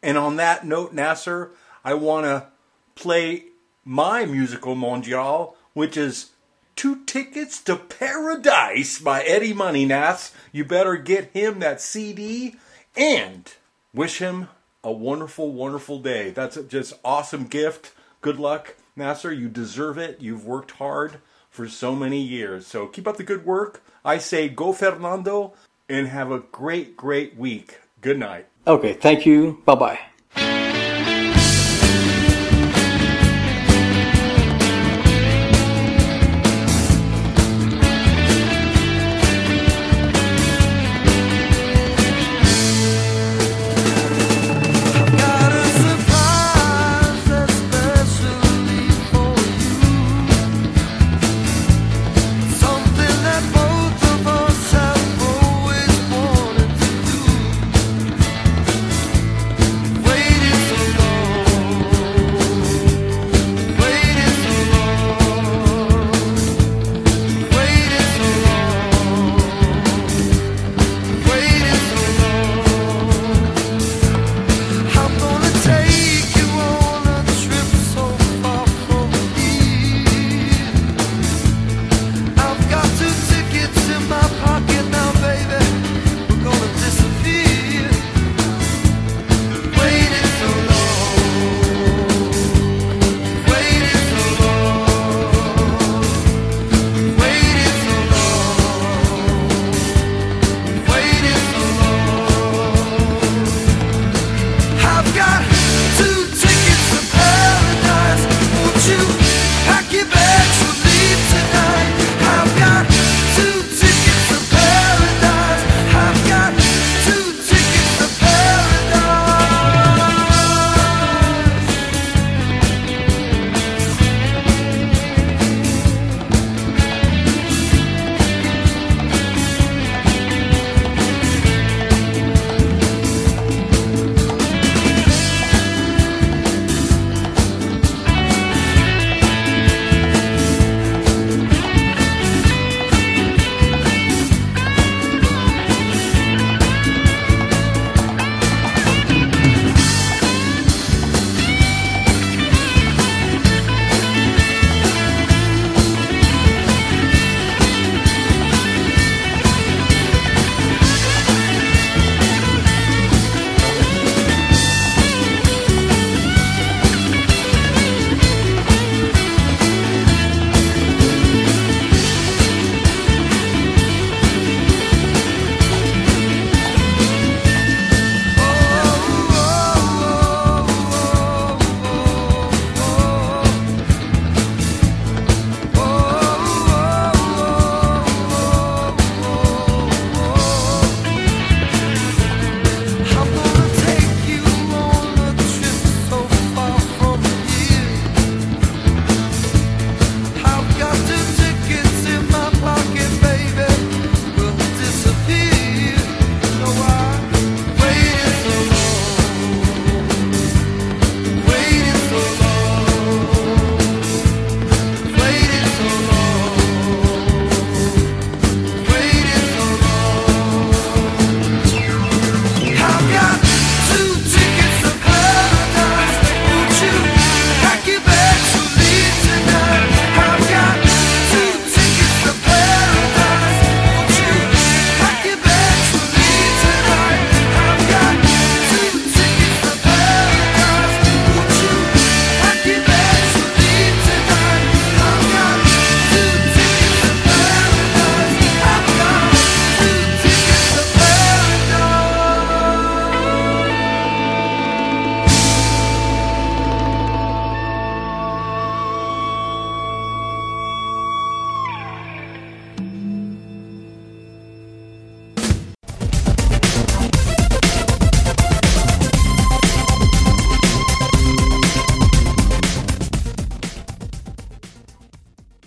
And 0.03 0.17
on 0.17 0.37
that 0.37 0.65
note, 0.65 0.95
Nasir, 0.95 1.51
I 1.85 1.95
want 1.95 2.25
to 2.25 2.47
play 2.95 3.45
my 3.85 4.25
musical 4.25 4.75
mondial, 4.75 5.55
which 5.75 5.97
is 5.97 6.31
Two 6.79 7.05
Tickets 7.07 7.61
to 7.63 7.75
Paradise 7.75 9.01
by 9.01 9.25
Eddie 9.25 9.53
Money. 9.53 9.85
Nas, 9.85 10.31
you 10.53 10.65
better 10.65 10.97
get 10.97 11.33
him 11.33 11.59
that 11.59 11.81
CD 11.81 12.55
and 12.97 13.53
wish 13.93 14.21
him 14.21 14.47
a 14.85 14.93
wonderful, 14.93 15.51
wonderful 15.51 15.99
day. 15.99 16.31
That's 16.31 16.57
just 16.69 16.93
awesome 17.05 17.49
gift. 17.49 17.95
Good 18.21 18.39
luck, 18.39 18.77
Nasir. 18.95 19.33
You 19.33 19.49
deserve 19.49 19.99
it. 19.99 20.21
You've 20.21 20.47
worked 20.47 20.71
hard 20.71 21.17
for 21.51 21.67
so 21.67 21.97
many 21.97 22.23
years. 22.23 22.69
So 22.69 22.87
keep 22.87 23.09
up 23.09 23.17
the 23.17 23.25
good 23.25 23.45
work. 23.45 23.83
I 24.05 24.19
say 24.19 24.49
go 24.49 24.73
Fernando 24.73 25.55
and 25.89 26.07
have 26.07 26.31
a 26.31 26.39
great, 26.39 26.97
great 26.97 27.37
week. 27.37 27.81
Good 28.01 28.21
night. 28.21 28.47
Okay, 28.69 28.93
thank 28.93 29.27
you. 29.27 29.61
Bye 29.65 29.75
bye. 29.75 29.99